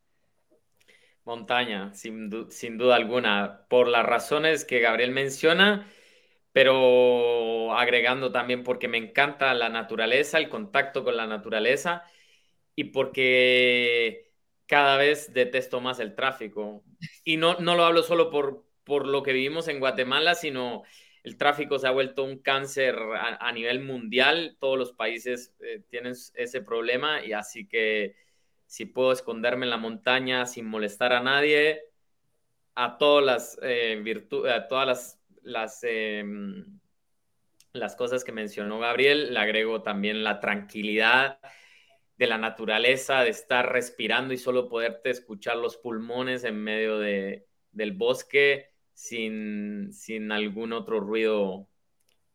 Montaña, 1.23 1.93
sin, 1.93 2.49
sin 2.49 2.77
duda 2.77 2.95
alguna. 2.95 3.65
Por 3.69 3.89
las 3.89 4.05
razones 4.05 4.63
que 4.63 4.79
Gabriel 4.79 5.11
menciona 5.11 5.85
pero 6.57 7.71
agregando 7.77 8.31
también 8.31 8.63
porque 8.63 8.87
me 8.87 8.97
encanta 8.97 9.53
la 9.53 9.69
naturaleza, 9.69 10.39
el 10.39 10.49
contacto 10.49 11.03
con 11.03 11.15
la 11.15 11.27
naturaleza 11.27 12.03
y 12.75 12.85
porque 12.85 14.31
cada 14.65 14.97
vez 14.97 15.31
detesto 15.33 15.81
más 15.81 15.99
el 15.99 16.15
tráfico. 16.15 16.83
Y 17.23 17.37
no, 17.37 17.59
no 17.59 17.75
lo 17.75 17.85
hablo 17.85 18.01
solo 18.01 18.31
por, 18.31 18.65
por 18.83 19.05
lo 19.05 19.21
que 19.21 19.33
vivimos 19.33 19.67
en 19.67 19.79
Guatemala, 19.79 20.33
sino 20.33 20.81
el 21.21 21.37
tráfico 21.37 21.77
se 21.77 21.85
ha 21.89 21.91
vuelto 21.91 22.23
un 22.23 22.39
cáncer 22.39 22.95
a, 22.97 23.51
nivel 23.51 23.81
mundial. 23.81 24.57
Todos 24.59 24.79
los 24.79 24.93
países 24.93 25.53
eh, 25.59 25.83
tienen 25.91 26.13
ese 26.33 26.61
problema 26.63 27.23
y 27.23 27.33
así 27.33 27.67
que 27.67 28.15
si 28.65 28.87
puedo 28.87 29.11
esconderme 29.11 29.67
en 29.67 29.69
la 29.69 29.77
montaña 29.77 30.47
sin 30.47 30.65
molestar 30.65 31.13
a 31.13 31.21
nadie, 31.21 31.83
a 32.73 32.97
todas 32.97 33.23
las, 33.23 33.59
eh, 33.61 34.01
a 34.51 34.67
todas 34.67 34.87
las 34.87 35.17
las, 35.47 35.79
em, 35.83 36.79
las 37.73 37.95
cosas 37.95 38.23
que 38.23 38.31
mencionó 38.31 38.79
Gabriel, 38.79 39.33
le 39.33 39.39
agrego 39.39 39.81
también 39.81 40.23
la 40.23 40.39
tranquilidad 40.39 41.39
de 42.17 42.27
la 42.27 42.37
naturaleza, 42.37 43.23
de 43.23 43.29
estar 43.29 43.71
respirando 43.71 44.33
y 44.33 44.37
solo 44.37 44.69
poderte 44.69 45.09
escuchar 45.09 45.57
los 45.57 45.77
pulmones 45.77 46.43
en 46.43 46.61
medio 46.63 46.99
de, 46.99 47.47
del 47.71 47.93
bosque 47.93 48.71
sin, 48.93 49.93
sin 49.93 50.31
algún 50.31 50.73
otro 50.73 50.99
ruido 50.99 51.69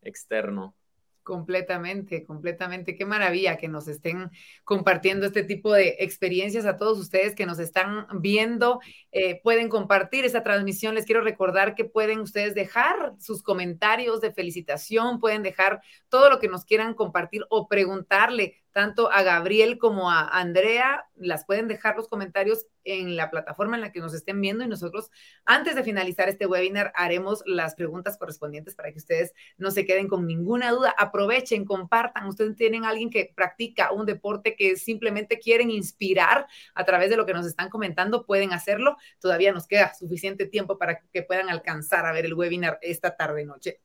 externo. 0.03 0.77
Completamente, 1.23 2.25
completamente. 2.25 2.97
Qué 2.97 3.07
maravilla 3.07 3.57
que 3.57 3.69
nos 3.69 3.87
estén 3.87 4.31
compartiendo 4.65 5.25
este 5.27 5.45
tipo 5.45 5.73
de 5.73 5.97
experiencias 6.01 6.67
a 6.67 6.77
todos 6.77 6.99
ustedes 6.99 7.37
que 7.37 7.47
nos 7.47 7.61
están 7.61 8.09
viendo. 8.21 8.81
Eh, 9.13 9.41
pueden 9.41 9.69
compartir 9.69 10.25
esta 10.25 10.43
transmisión. 10.43 10.97
Les 10.97 11.05
quiero 11.05 11.21
recordar 11.21 11.77
que 11.77 11.85
pueden 11.85 12.19
ustedes 12.19 12.57
dejar 12.57 13.15
sus 13.21 13.45
comentarios 13.45 14.21
de 14.21 14.33
felicitación, 14.33 15.21
pueden 15.21 15.45
dejar 15.45 15.81
todo 16.09 16.29
lo 16.29 16.41
que 16.41 16.49
nos 16.49 16.65
quieran 16.65 16.95
compartir 16.95 17.45
o 17.51 17.69
preguntarle 17.69 18.62
tanto 18.73 19.11
a 19.13 19.23
Gabriel 19.23 19.79
como 19.79 20.11
a 20.11 20.27
Andrea. 20.29 21.07
Las 21.17 21.45
pueden 21.45 21.69
dejar 21.69 21.97
los 21.97 22.09
comentarios 22.09 22.67
en 22.85 23.17
la 23.17 23.31
plataforma 23.31 23.77
en 23.77 23.83
la 23.83 23.93
que 23.93 24.01
nos 24.01 24.15
estén 24.15 24.41
viendo 24.41 24.65
y 24.65 24.69
nosotros 24.69 25.11
antes 25.45 25.77
de 25.77 25.85
finalizar 25.85 26.29
este 26.29 26.47
webinar 26.47 26.93
haremos 26.97 27.43
las 27.47 27.75
preguntas 27.75 28.19
correspondientes 28.19 28.75
para 28.75 28.91
que 28.91 28.99
ustedes 28.99 29.33
no 29.57 29.71
se 29.71 29.87
queden 29.87 30.09
con 30.09 30.27
ninguna 30.27 30.71
duda. 30.73 30.95
Aprovechen, 30.99 31.65
compartan. 31.65 32.27
Ustedes 32.27 32.57
tienen 32.57 32.85
alguien 32.85 33.11
que 33.11 33.33
practica 33.35 33.93
un 33.93 34.07
deporte 34.07 34.57
que 34.57 34.77
simplemente 34.77 35.39
quieren 35.39 35.71
inspirar 35.71 36.47
a 36.75 36.85
través 36.85 37.11
de 37.11 37.17
lo 37.17 37.27
que 37.27 37.35
nos 37.35 37.47
están 37.47 37.69
comentando, 37.69 38.27
pueden 38.27 38.53
hacerlo. 38.53 38.97
Todavía 39.21 39.53
nos 39.53 39.67
queda 39.67 39.95
suficiente 39.95 40.47
tiempo 40.47 40.79
para 40.79 41.01
que 41.13 41.23
puedan 41.23 41.49
alcanzar 41.49 42.07
a 42.07 42.13
ver 42.13 42.27
el 42.27 42.35
webinar 42.35 42.79
esta 42.83 43.17
tarde 43.17 43.45
noche. 43.45 43.81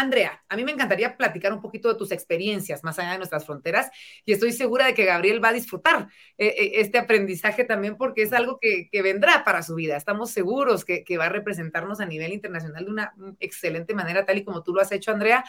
Andrea, 0.00 0.44
a 0.48 0.56
mí 0.56 0.64
me 0.64 0.70
encantaría 0.70 1.16
platicar 1.16 1.52
un 1.52 1.60
poquito 1.60 1.88
de 1.88 1.96
tus 1.96 2.12
experiencias 2.12 2.84
más 2.84 2.98
allá 2.98 3.12
de 3.12 3.18
nuestras 3.18 3.44
fronteras 3.44 3.90
y 4.24 4.32
estoy 4.32 4.52
segura 4.52 4.86
de 4.86 4.94
que 4.94 5.04
Gabriel 5.04 5.42
va 5.42 5.48
a 5.48 5.52
disfrutar 5.52 6.08
eh, 6.36 6.54
eh, 6.56 6.70
este 6.74 6.98
aprendizaje 6.98 7.64
también 7.64 7.96
porque 7.96 8.22
es 8.22 8.32
algo 8.32 8.58
que, 8.60 8.88
vendrá 9.02 9.44
para 9.44 9.62
su 9.62 9.74
vida. 9.74 9.96
Estamos 9.96 10.30
seguros 10.30 10.84
que, 10.84 11.04
va 11.18 11.26
a 11.26 11.30
representarnos 11.30 12.00
a 12.00 12.06
nivel 12.06 12.32
internacional 12.32 12.84
de 12.84 12.90
una 12.90 13.12
excelente 13.40 13.94
manera, 13.94 14.24
tal 14.24 14.38
y 14.38 14.44
como 14.44 14.62
tú 14.62 14.72
lo 14.72 14.80
has 14.80 14.92
hecho, 14.92 15.10
Andrea. 15.10 15.44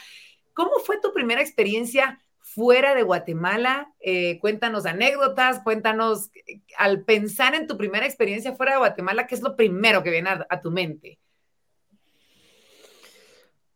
¿Cómo 0.54 0.80
fue 0.80 1.00
tu 1.00 1.14
primera 1.14 1.42
experiencia 1.42 2.20
fuera 2.40 2.96
de 2.96 3.04
Guatemala? 3.04 3.94
Eh, 4.00 4.40
cuéntanos 4.40 4.86
anécdotas, 4.86 5.62
cuéntanos, 5.64 6.32
al 6.78 7.04
pensar 7.04 7.54
en 7.54 7.68
tu 7.68 7.78
primera 7.78 8.06
experiencia 8.06 8.56
fuera 8.56 8.74
de 8.74 8.80
Guatemala, 8.80 9.28
¿qué 9.28 9.36
es 9.36 9.42
lo 9.42 9.56
primero 9.56 10.02
que 10.02 10.12
viene 10.12 10.30
a, 10.50 10.62
tu 10.62 10.72
mente? 10.72 11.20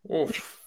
Uf, 0.04 0.63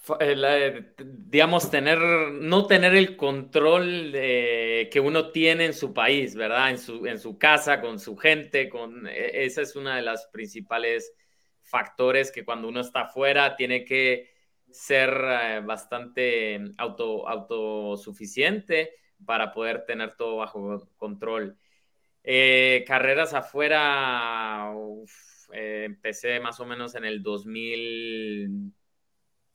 digamos, 0.97 1.69
tener, 1.71 1.99
no 1.99 2.67
tener 2.67 2.95
el 2.95 3.17
control 3.17 4.11
que 4.11 5.01
uno 5.03 5.31
tiene 5.31 5.65
en 5.65 5.73
su 5.73 5.93
país, 5.93 6.35
¿verdad? 6.35 6.69
En 6.71 6.77
su, 6.77 7.05
en 7.05 7.19
su 7.19 7.37
casa, 7.37 7.81
con 7.81 7.99
su 7.99 8.15
gente, 8.15 8.69
con, 8.69 9.07
e, 9.07 9.45
esa 9.45 9.61
es 9.61 9.75
una 9.75 9.95
de 9.95 10.01
las 10.01 10.27
principales 10.27 11.13
factores 11.61 12.31
que 12.31 12.45
cuando 12.45 12.67
uno 12.67 12.81
está 12.81 13.01
afuera 13.01 13.55
tiene 13.55 13.83
que 13.83 14.31
ser 14.71 15.09
eh, 15.09 15.61
bastante 15.63 16.59
auto, 16.77 17.27
autosuficiente 17.27 18.93
para 19.25 19.51
poder 19.51 19.85
tener 19.85 20.15
todo 20.15 20.37
bajo 20.37 20.87
control. 20.97 21.57
Eh, 22.23 22.83
carreras 22.85 23.33
afuera, 23.33 24.71
eh, 25.53 25.83
empecé 25.85 26.39
más 26.39 26.59
o 26.59 26.65
menos 26.65 26.95
en 26.95 27.05
el 27.05 27.23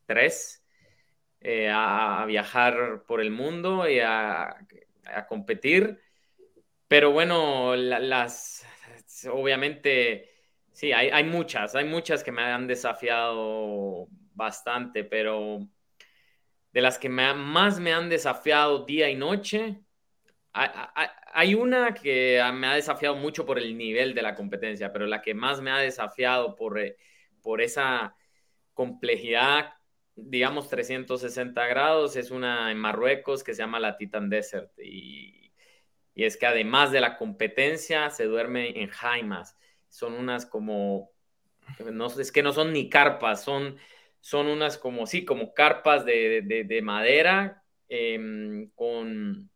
2003 0.06 0.62
a, 1.72 2.24
viajar 2.26 3.04
por 3.06 3.20
el 3.20 3.30
mundo 3.30 3.88
y 3.88 4.00
a, 4.00 4.56
competir. 5.28 6.00
Pero 6.88 7.10
bueno, 7.12 7.74
las, 7.76 8.66
obviamente, 9.30 10.30
sí, 10.72 10.92
hay, 10.92 11.08
hay 11.08 11.24
muchas, 11.24 11.74
hay 11.74 11.84
muchas 11.84 12.22
que 12.22 12.32
me 12.32 12.42
han 12.42 12.66
desafiado 12.66 14.06
bastante, 14.34 15.04
pero 15.04 15.66
de 16.72 16.80
las 16.80 16.98
que 16.98 17.08
más 17.08 17.80
me 17.80 17.92
han 17.92 18.08
desafiado 18.08 18.84
día 18.84 19.10
y 19.10 19.16
noche, 19.16 19.82
hay, 20.52 21.54
una 21.54 21.94
que 21.94 22.42
me 22.54 22.66
ha 22.66 22.74
desafiado 22.74 23.16
mucho 23.16 23.46
por 23.46 23.58
el 23.58 23.76
nivel 23.76 24.14
de 24.14 24.22
la 24.22 24.34
competencia, 24.34 24.92
pero 24.92 25.06
la 25.06 25.22
que 25.22 25.34
más 25.34 25.60
me 25.60 25.70
ha 25.70 25.78
desafiado 25.78 26.54
por, 26.54 26.78
eh, 26.78 26.96
por 27.42 27.60
esa 27.62 28.14
complejidad, 28.74 29.74
digamos 30.16 30.68
360 30.68 31.66
grados, 31.66 32.16
es 32.16 32.30
una 32.30 32.70
en 32.70 32.78
Marruecos 32.78 33.42
que 33.42 33.54
se 33.54 33.62
llama 33.62 33.80
la 33.80 33.96
Titan 33.96 34.30
Desert. 34.30 34.70
Y, 34.78 35.52
y 36.14 36.24
es 36.24 36.36
que 36.36 36.46
además 36.46 36.92
de 36.92 37.00
la 37.00 37.16
competencia, 37.16 38.10
se 38.10 38.24
duerme 38.24 38.80
en 38.80 38.88
jaimas. 38.88 39.56
Son 39.88 40.14
unas 40.14 40.46
como, 40.46 41.10
no, 41.92 42.06
es 42.06 42.32
que 42.32 42.42
no 42.42 42.52
son 42.52 42.72
ni 42.72 42.88
carpas, 42.88 43.44
son 43.44 43.78
son 44.22 44.46
unas 44.46 44.78
como, 44.78 45.06
sí, 45.06 45.24
como 45.24 45.52
carpas 45.52 46.04
de, 46.04 46.80
madera 46.82 47.64
em, 47.88 48.70
con, 48.70 49.50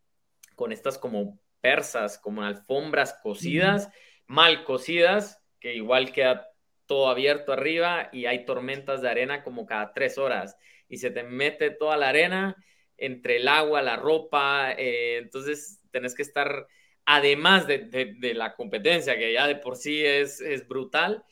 con 0.56 0.72
estas 0.72 0.98
como 0.98 1.40
persas, 1.60 2.18
como 2.18 2.42
alfombras 2.42 3.14
cocidas, 3.22 3.90
mal 4.26 4.64
cocidas, 4.64 5.40
que 5.60 5.76
igual 5.76 6.12
queda 6.12 6.48
todo 6.86 7.08
abierto 7.08 7.52
arriba 7.52 8.08
y 8.12 8.26
hay 8.26 8.44
tormentas 8.44 9.02
de 9.02 9.10
arena 9.10 9.42
como 9.42 9.66
cada 9.66 9.92
tres 9.92 10.18
horas 10.18 10.56
y 10.88 10.98
se 10.98 11.10
te 11.10 11.22
mete 11.22 11.70
toda 11.70 11.96
la 11.96 12.08
arena 12.08 12.56
entre 12.96 13.36
el 13.36 13.48
agua, 13.48 13.82
la 13.82 13.96
ropa, 13.96 14.72
eh, 14.72 15.18
entonces 15.18 15.80
tenés 15.90 16.14
que 16.14 16.22
estar, 16.22 16.66
además 17.04 17.66
de, 17.66 18.32
la 18.34 18.54
competencia, 18.54 19.16
que 19.16 19.32
ya 19.32 19.46
de 19.46 19.56
por 19.56 19.76
sí 19.76 20.04
es, 20.04 20.40
es 20.40 20.66
brutal, 20.66 21.22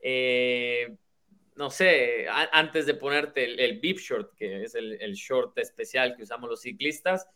eh, 0.00 0.96
no 1.54 1.70
sé, 1.70 2.26
antes 2.52 2.86
de 2.86 2.94
ponerte 2.94 3.44
el, 3.44 3.60
el 3.60 3.78
beep 3.80 3.98
short, 3.98 4.34
que 4.36 4.64
es 4.64 4.74
el, 4.74 5.12
short 5.12 5.56
especial 5.58 6.16
que 6.16 6.22
usamos 6.22 6.48
los 6.48 6.62
ciclistas, 6.62 7.28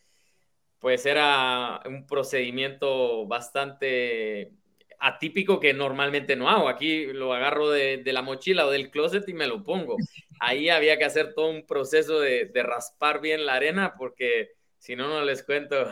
pues 0.78 1.06
era 1.06 1.82
un 1.86 2.06
procedimiento 2.06 3.26
bastante 3.26 4.52
atípico 5.00 5.61
que 5.61 5.72
normalmente 5.72 6.37
no 6.37 6.48
hago. 6.48 6.68
Aquí 6.68 7.06
lo 7.06 7.32
agarro 7.32 7.70
de, 7.70 8.02
la 8.04 8.22
mochila 8.22 8.66
o 8.66 8.70
del 8.70 8.90
closet 8.90 9.28
y 9.28 9.35
me 9.35 9.46
lo 9.46 9.62
pongo. 9.62 9.96
Ahí 10.40 10.68
había 10.68 10.98
que 10.98 11.04
hacer 11.04 11.35
todo 11.35 11.50
un 11.50 11.66
proceso 11.66 12.20
de, 12.20 12.50
raspar 12.54 13.20
bien 13.20 13.46
la 13.46 13.54
arena 13.54 13.94
porque 13.96 14.52
si 14.78 14.96
no, 14.96 15.09
no 15.09 15.24
les 15.24 15.42
cuento. 15.42 15.90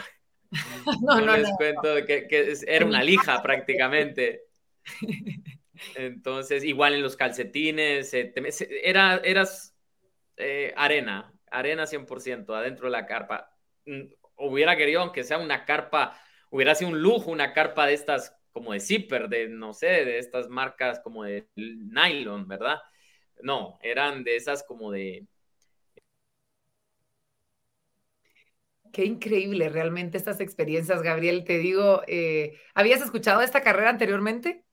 No, 1.02 1.36
les 1.36 1.50
cuento 1.56 2.06
que, 2.06 2.28
que 2.28 2.52
era 2.68 2.86
una 2.86 3.02
lija 3.02 3.42
prácticamente. 3.42 4.42
Entonces, 5.96 6.64
igual 6.64 6.94
en 6.94 7.02
los 7.02 7.16
calcetines, 7.16 8.14
era, 8.14 9.20
eras 9.24 9.76
eh, 10.36 10.72
arena, 10.76 11.32
arena 11.50 11.84
100% 11.86 12.54
adentro 12.56 12.86
de 12.86 12.92
la 12.92 13.06
carpa. 13.06 13.56
Mm, 13.86 14.02
hubiera 14.36 14.76
querido, 14.76 15.00
aunque 15.02 15.24
sea 15.24 15.38
una 15.38 15.64
carpa, 15.64 16.18
hubiera 16.50 16.74
sido 16.74 16.90
un 16.90 17.02
lujo 17.02 17.30
una 17.30 17.52
carpa 17.52 17.86
de 17.86 17.94
estas 17.94 18.36
como 18.54 18.72
de 18.72 18.80
zipper, 18.80 19.28
de 19.28 19.48
no 19.48 19.74
sé, 19.74 19.86
de 19.86 20.18
estas 20.18 20.48
marcas 20.48 21.00
como 21.00 21.24
de 21.24 21.48
nylon, 21.56 22.48
¿verdad? 22.48 22.78
No, 23.42 23.78
eran 23.82 24.24
de 24.24 24.36
esas 24.36 24.62
como 24.62 24.92
de... 24.92 25.26
Qué 28.92 29.04
increíble 29.04 29.68
realmente 29.68 30.16
estas 30.16 30.38
experiencias, 30.40 31.02
Gabriel. 31.02 31.44
Te 31.44 31.58
digo, 31.58 32.02
eh, 32.06 32.56
¿habías 32.74 33.02
escuchado 33.02 33.42
esta 33.42 33.60
carrera 33.62 33.90
anteriormente? 33.90 34.64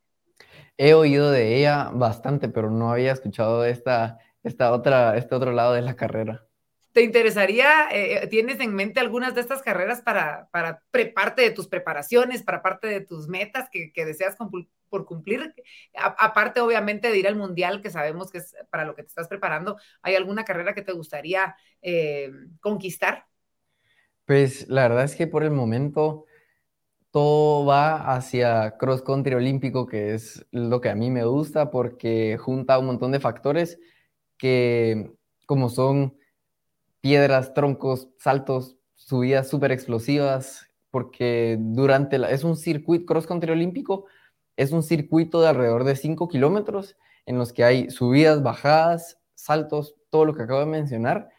He 0.77 0.93
oído 0.93 1.31
de 1.31 1.57
ella 1.57 1.89
bastante, 1.91 2.49
pero 2.49 2.69
no 2.69 2.91
había 2.91 3.13
escuchado 3.13 3.65
esta, 3.65 4.19
esta 4.43 4.71
otra, 4.73 5.17
este 5.17 5.33
otro 5.33 5.53
lado 5.53 5.73
de 5.73 5.81
la 5.81 5.95
carrera. 5.95 6.45
¿Te 6.93 7.03
interesaría, 7.03 7.87
eh, 7.91 8.27
tienes 8.27 8.59
en 8.59 8.75
mente 8.75 8.99
algunas 8.99 9.33
de 9.33 9.41
estas 9.41 9.61
carreras 9.61 10.01
para, 10.01 10.49
para 10.51 10.83
parte 11.13 11.41
de 11.41 11.51
tus 11.51 11.67
preparaciones, 11.67 12.43
para 12.43 12.61
parte 12.61 12.87
de 12.87 13.01
tus 13.01 13.29
metas 13.29 13.69
que, 13.71 13.91
deseas 13.95 14.35
por 14.89 15.05
cumplir? 15.05 15.53
aparte, 15.95 16.59
obviamente, 16.59 17.09
de 17.09 17.17
ir 17.17 17.27
al 17.27 17.37
mundial, 17.37 17.81
que 17.81 17.89
sabemos 17.89 18.29
que 18.29 18.39
es 18.39 18.55
para 18.69 18.83
lo 18.83 18.93
que 18.93 19.03
te 19.03 19.07
estás 19.07 19.29
preparando, 19.29 19.77
¿hay 20.01 20.15
alguna 20.15 20.43
carrera 20.43 20.73
que 20.73 20.81
te 20.81 20.91
gustaría 20.91 21.55
eh, 21.81 22.29
conquistar? 22.59 23.25
Pues 24.25 24.67
la 24.67 24.83
verdad 24.83 25.05
es 25.05 25.15
que 25.15 25.27
por 25.27 25.43
el 25.43 25.51
momento 25.51 26.25
todo 27.11 27.65
va 27.65 28.13
hacia 28.13 28.77
cross 28.77 29.01
country 29.01 29.35
olímpico, 29.35 29.85
que 29.85 30.13
es 30.13 30.45
lo 30.51 30.81
que 30.81 30.89
a 30.89 30.95
mí 30.95 31.09
me 31.09 31.25
gusta 31.25 31.69
porque 31.69 32.37
junta 32.37 32.79
un 32.79 32.87
montón 32.87 33.11
de 33.11 33.19
factores 33.19 33.79
que 34.37 35.11
como 35.45 35.69
son 35.69 36.17
piedras, 37.01 37.53
troncos, 37.53 38.09
saltos, 38.17 38.77
subidas 38.95 39.49
súper 39.49 39.71
explosivas, 39.71 40.71
porque 40.91 41.57
durante 41.59 42.17
la, 42.17 42.29
es 42.29 42.43
un 42.43 42.55
circuito 42.55 43.05
cross 43.05 43.27
country 43.27 43.51
olímpico, 43.51 44.05
es 44.55 44.71
un 44.71 44.83
circuito 44.83 45.41
de 45.41 45.47
alrededor 45.49 45.83
de 45.83 45.95
5 45.95 46.27
kilómetros 46.27 46.95
en 47.25 47.37
los 47.37 47.53
que 47.53 47.63
hay 47.63 47.89
subidas, 47.89 48.43
bajadas, 48.43 49.19
saltos, 49.33 49.95
todo 50.09 50.25
lo 50.25 50.35
que 50.35 50.43
acabo 50.43 50.59
de 50.59 50.65
mencionar, 50.67 51.29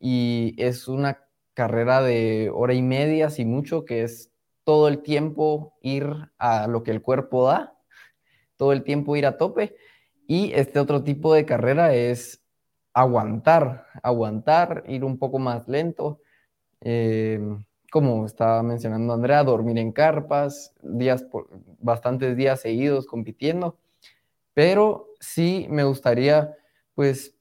y 0.00 0.54
es 0.58 0.88
una 0.88 1.24
carrera 1.54 2.02
de 2.02 2.50
hora 2.52 2.74
y 2.74 2.82
media, 2.82 3.30
si 3.30 3.44
mucho, 3.44 3.84
que 3.84 4.02
es 4.02 4.32
todo 4.64 4.88
el 4.88 5.02
tiempo 5.02 5.74
ir 5.80 6.06
a 6.38 6.66
lo 6.66 6.82
que 6.82 6.90
el 6.90 7.02
cuerpo 7.02 7.46
da, 7.46 7.76
todo 8.56 8.72
el 8.72 8.84
tiempo 8.84 9.16
ir 9.16 9.26
a 9.26 9.36
tope. 9.36 9.76
Y 10.26 10.52
este 10.54 10.78
otro 10.78 11.02
tipo 11.02 11.34
de 11.34 11.44
carrera 11.44 11.94
es 11.94 12.41
aguantar, 12.94 13.86
aguantar, 14.02 14.84
ir 14.86 15.04
un 15.04 15.18
poco 15.18 15.38
más 15.38 15.68
lento. 15.68 16.20
Eh, 16.80 17.40
como 17.90 18.24
estaba 18.24 18.62
mencionando 18.62 19.12
Andrea, 19.12 19.44
dormir 19.44 19.78
en 19.78 19.92
carpas, 19.92 20.72
días 20.82 21.26
bastantes 21.78 22.36
días 22.36 22.60
seguidos 22.60 23.06
compitiendo. 23.06 23.78
Pero 24.54 25.08
sí 25.20 25.66
me 25.70 25.84
gustaría, 25.84 26.54
pues, 26.94 27.34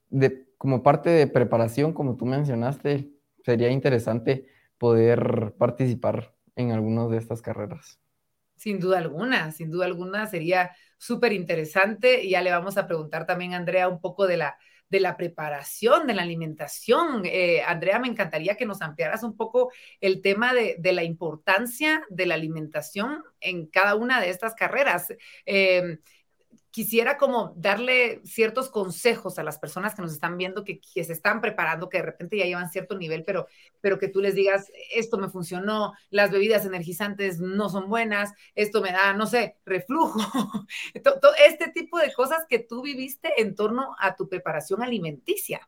como 0.58 0.84
parte 0.84 1.10
de 1.10 1.28
preparación, 1.28 1.94
como 1.94 2.18
tú 2.18 2.26
mencionaste, 2.26 3.12
sería 3.44 3.70
interesante 3.70 4.48
poder 4.78 5.54
participar 5.58 6.34
en 6.56 6.72
algunas 6.72 7.10
de 7.10 7.18
estas 7.18 7.42
carreras. 7.42 8.00
Sin 8.56 8.80
duda 8.80 8.98
alguna, 9.00 9.52
sin 9.52 9.72
duda 9.72 9.86
alguna 9.86 10.28
sería 10.28 10.72
súper 10.98 11.34
interesante 11.34 12.24
y 12.24 12.32
ya 12.32 12.42
le 12.42 12.52
vamos 12.52 12.78
a 12.78 12.88
preguntar 12.88 13.26
también 13.26 13.54
a 13.54 13.58
Andrea 13.58 13.88
un 13.88 14.00
poco 14.00 14.28
de 14.28 14.38
la, 14.38 14.58
de 14.91 14.99
la 14.99 15.15
preparación, 15.15 16.06
de 16.06 16.13
la 16.13 16.21
alimentación. 16.21 17.23
Eh, 17.23 17.63
Andrea, 17.65 17.97
me 17.97 18.10
encantaría 18.10 18.58
que 18.58 18.65
nos 18.65 18.82
ampliaras 18.82 19.23
un 19.23 19.38
poco 19.38 19.71
el 20.01 20.21
tema 20.21 20.54
de, 20.54 20.77
la 20.91 21.04
importancia 21.04 22.04
de 22.10 22.25
la 22.25 22.36
alimentación 22.36 23.23
en 23.39 23.67
cada 23.67 23.95
una 23.95 24.19
de 24.19 24.30
estas 24.30 24.54
carreras. 24.54 25.08
Eh, 25.45 25.99
quisiera 26.72 27.18
como 27.18 27.54
darle 27.58 28.22
ciertos 28.24 28.70
consejos 28.70 29.38
a 29.38 29.44
las 29.44 29.60
personas 29.60 29.94
que 29.94 30.02
nos 30.02 30.14
están 30.14 30.38
viendo, 30.38 30.64
que, 30.64 30.80
se 30.82 31.14
están 31.14 31.42
preparando, 31.42 31.90
que 31.90 31.98
de 31.98 32.04
repente 32.04 32.38
ya 32.38 32.46
llevan 32.46 32.72
cierto 32.72 32.98
nivel, 32.98 33.24
pero, 33.26 33.48
pero 33.82 34.00
que 34.00 34.08
tú 34.08 34.22
les 34.22 34.36
digas, 34.36 34.72
esto 34.94 35.18
me 35.18 35.30
funcionó, 35.30 35.94
las 36.10 36.32
bebidas 36.32 36.66
energizantes 36.66 37.40
no 37.40 37.70
son 37.70 37.90
buenas, 37.90 38.34
esto 38.56 38.82
me 38.82 38.92
da, 38.92 39.14
no 39.14 39.28
sé, 39.28 39.58
reflujo. 39.66 40.20
este 41.46 41.68
tipo 41.72 42.00
de 42.00 42.14
cosas 42.14 42.46
que 42.50 42.60
tú 42.60 42.82
viviste 42.82 43.30
en 43.38 43.54
torno 43.54 43.96
a 44.00 44.16
tu 44.16 44.30
preparación 44.30 44.82
alimenticia. 44.82 45.68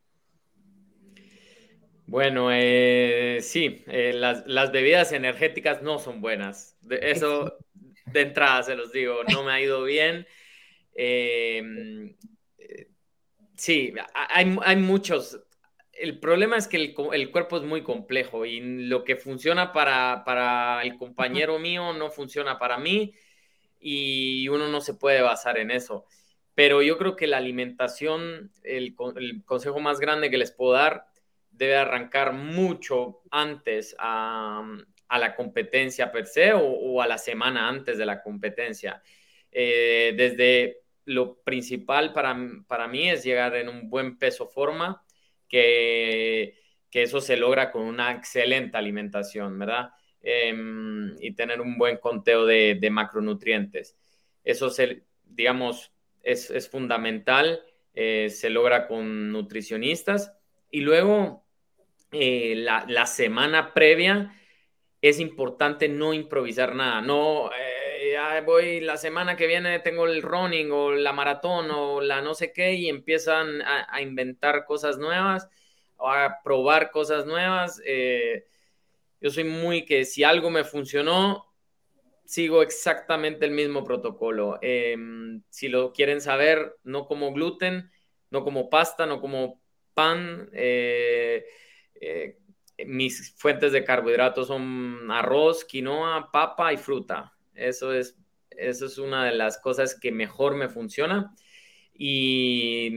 Bueno, 2.06 2.50
eh, 2.52 3.40
sí, 3.42 3.84
eh, 3.88 4.14
las, 4.14 4.46
las, 4.46 4.72
bebidas 4.72 5.12
energéticas 5.14 5.82
no 5.82 6.00
son 6.00 6.22
buenas. 6.22 6.78
eso 6.90 7.58
de 8.06 8.22
entrada 8.22 8.64
se 8.64 8.76
los 8.76 8.92
digo, 8.92 9.24
no 9.32 9.44
me 9.44 9.52
ha 9.52 9.62
ido 9.62 9.84
bien. 9.84 10.28
Em, 10.96 12.16
eh, 12.58 12.88
sí, 13.56 13.94
hay, 14.14 14.58
hay, 14.64 14.76
muchos. 14.78 15.40
El 15.92 16.20
problema 16.20 16.58
es 16.58 16.68
que 16.68 16.78
el, 16.78 16.96
el, 17.14 17.32
cuerpo 17.32 17.58
es 17.58 17.64
muy 17.64 17.84
complejo 17.84 18.46
y 18.46 18.60
lo 18.88 19.04
que 19.04 19.16
funciona 19.16 19.74
para, 19.74 20.24
para 20.26 20.82
el 20.84 20.98
compañero 20.98 21.60
mío 21.60 21.94
no 21.94 22.10
funciona 22.10 22.60
para 22.60 22.78
mí 22.78 23.14
y 23.80 24.48
uno 24.50 24.70
no 24.70 24.82
se 24.82 24.96
puede 24.96 25.22
basar 25.22 25.58
en 25.58 25.72
eso. 25.72 26.06
Pero 26.56 26.82
yo 26.82 26.98
creo 26.98 27.16
que 27.16 27.28
la 27.28 27.38
alimentación, 27.38 28.52
el, 28.64 28.96
el 29.16 29.44
consejo 29.46 29.80
más 29.80 30.00
grande 30.00 30.30
que 30.30 30.38
les 30.38 30.52
puedo 30.52 30.74
dar, 30.74 31.06
debe 31.52 31.76
arrancar 31.76 32.34
mucho 32.34 33.22
antes 33.32 33.96
a, 34.00 34.64
a 35.14 35.20
la 35.20 35.36
competencia 35.36 36.12
per 36.12 36.26
se 36.26 36.54
o, 36.54 37.02
a 37.02 37.08
la 37.08 37.18
semana 37.18 37.70
antes 37.70 37.98
de 37.98 38.06
la 38.06 38.22
competencia. 38.22 39.02
Eh, 39.52 40.14
desde 40.18 40.83
lo 41.06 41.42
principal 41.42 42.14
para, 42.14 42.36
para, 42.68 42.88
mí 42.88 43.10
es 43.10 43.24
llegar 43.24 43.56
en 43.56 43.70
un 43.70 43.90
buen 43.90 44.18
peso 44.18 44.48
forma, 44.48 45.04
que, 45.48 46.56
que 46.90 47.04
eso 47.04 47.22
se 47.22 47.38
logra 47.38 47.72
con 47.72 47.84
una 47.84 48.12
excelente 48.12 48.78
alimentación, 48.78 49.58
¿verdad? 49.60 49.92
Em, 50.22 51.16
y 51.20 51.34
tener 51.34 51.60
un 51.60 51.78
buen 51.78 51.98
conteo 51.98 52.46
de, 52.46 52.90
macronutrientes. 52.90 53.98
Eso, 54.44 54.70
se, 54.70 55.04
digamos, 55.26 55.92
es, 56.22 56.50
es 56.50 56.70
fundamental, 56.70 57.62
eh, 57.94 58.30
se 58.30 58.50
logra 58.50 58.88
con 58.88 59.32
nutricionistas. 59.32 60.34
Y 60.72 60.82
luego, 60.82 61.46
eh, 62.12 62.54
la, 62.56 62.86
la, 62.88 63.06
semana 63.06 63.74
previa, 63.74 64.34
es 65.02 65.20
importante 65.20 65.90
no 65.90 66.14
improvisar 66.14 66.74
nada, 66.74 67.02
no, 67.02 67.52
eh, 68.12 68.42
voy 68.46 68.82
la 68.82 68.98
semana 68.98 69.36
que 69.36 69.48
viene 69.48 69.80
tengo 69.80 70.06
el 70.06 70.22
running 70.22 70.72
o 70.72 70.92
la 70.92 71.14
maratón 71.14 71.70
o 71.72 72.02
la 72.02 72.22
no 72.22 72.34
sé 72.34 72.52
qué 72.52 72.74
y 72.74 72.90
empiezan 72.90 73.62
a, 73.62 74.02
inventar 74.02 74.66
cosas 74.66 74.98
nuevas 74.98 75.50
a 76.00 76.42
probar 76.44 76.92
cosas 76.92 77.26
nuevas. 77.26 77.82
Eh, 77.86 78.46
yo 79.22 79.30
soy 79.30 79.46
muy 79.46 79.86
que 79.86 80.06
si 80.06 80.24
algo 80.24 80.50
me 80.50 80.64
funcionó, 80.64 81.46
sigo 82.26 82.62
exactamente 82.62 83.46
el 83.46 83.52
mismo 83.52 83.84
protocolo. 83.84 84.60
Em, 84.62 85.44
si 85.50 85.70
lo 85.70 85.94
quieren 85.94 86.22
saber, 86.22 86.76
no 86.84 87.06
como 87.06 87.32
gluten, 87.34 87.92
no 88.32 88.44
como 88.44 88.70
pasta, 88.70 89.06
no 89.06 89.22
como 89.22 89.62
pan. 89.94 90.50
Eh, 90.54 91.46
mis 92.86 93.34
fuentes 93.38 93.72
de 93.72 93.84
carbohidratos 93.84 94.48
son 94.48 95.10
arroz, 95.12 95.64
quinoa, 95.66 96.32
papa 96.32 96.74
y 96.74 96.78
fruta. 96.78 97.33
Eso 97.56 97.94
es, 97.94 98.18
eso 98.52 98.86
es 98.86 98.98
una 98.98 99.26
de 99.26 99.36
las 99.36 99.58
cosas 99.58 100.00
que 100.00 100.12
mejor 100.12 100.56
me 100.56 100.70
funciona. 100.70 101.36
Y, 101.94 102.88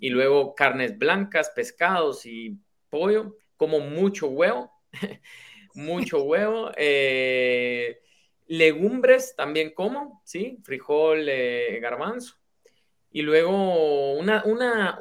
y 0.00 0.08
luego 0.10 0.54
carnes 0.54 0.98
blancas, 0.98 1.50
pescados 1.54 2.26
y 2.26 2.58
pollo. 2.88 3.36
Como 3.56 3.80
mucho 3.80 4.28
huevo, 4.28 4.72
mucho 5.74 6.22
huevo. 6.24 6.70
Eh, 6.76 8.00
legumbres 8.46 9.36
también 9.36 9.72
como, 9.74 10.22
¿sí? 10.24 10.58
Frijol, 10.64 11.28
eh, 11.28 11.78
garbanzo. 11.80 12.36
Y 13.12 13.22
luego 13.22 14.14
una, 14.14 14.44
una, 14.44 15.00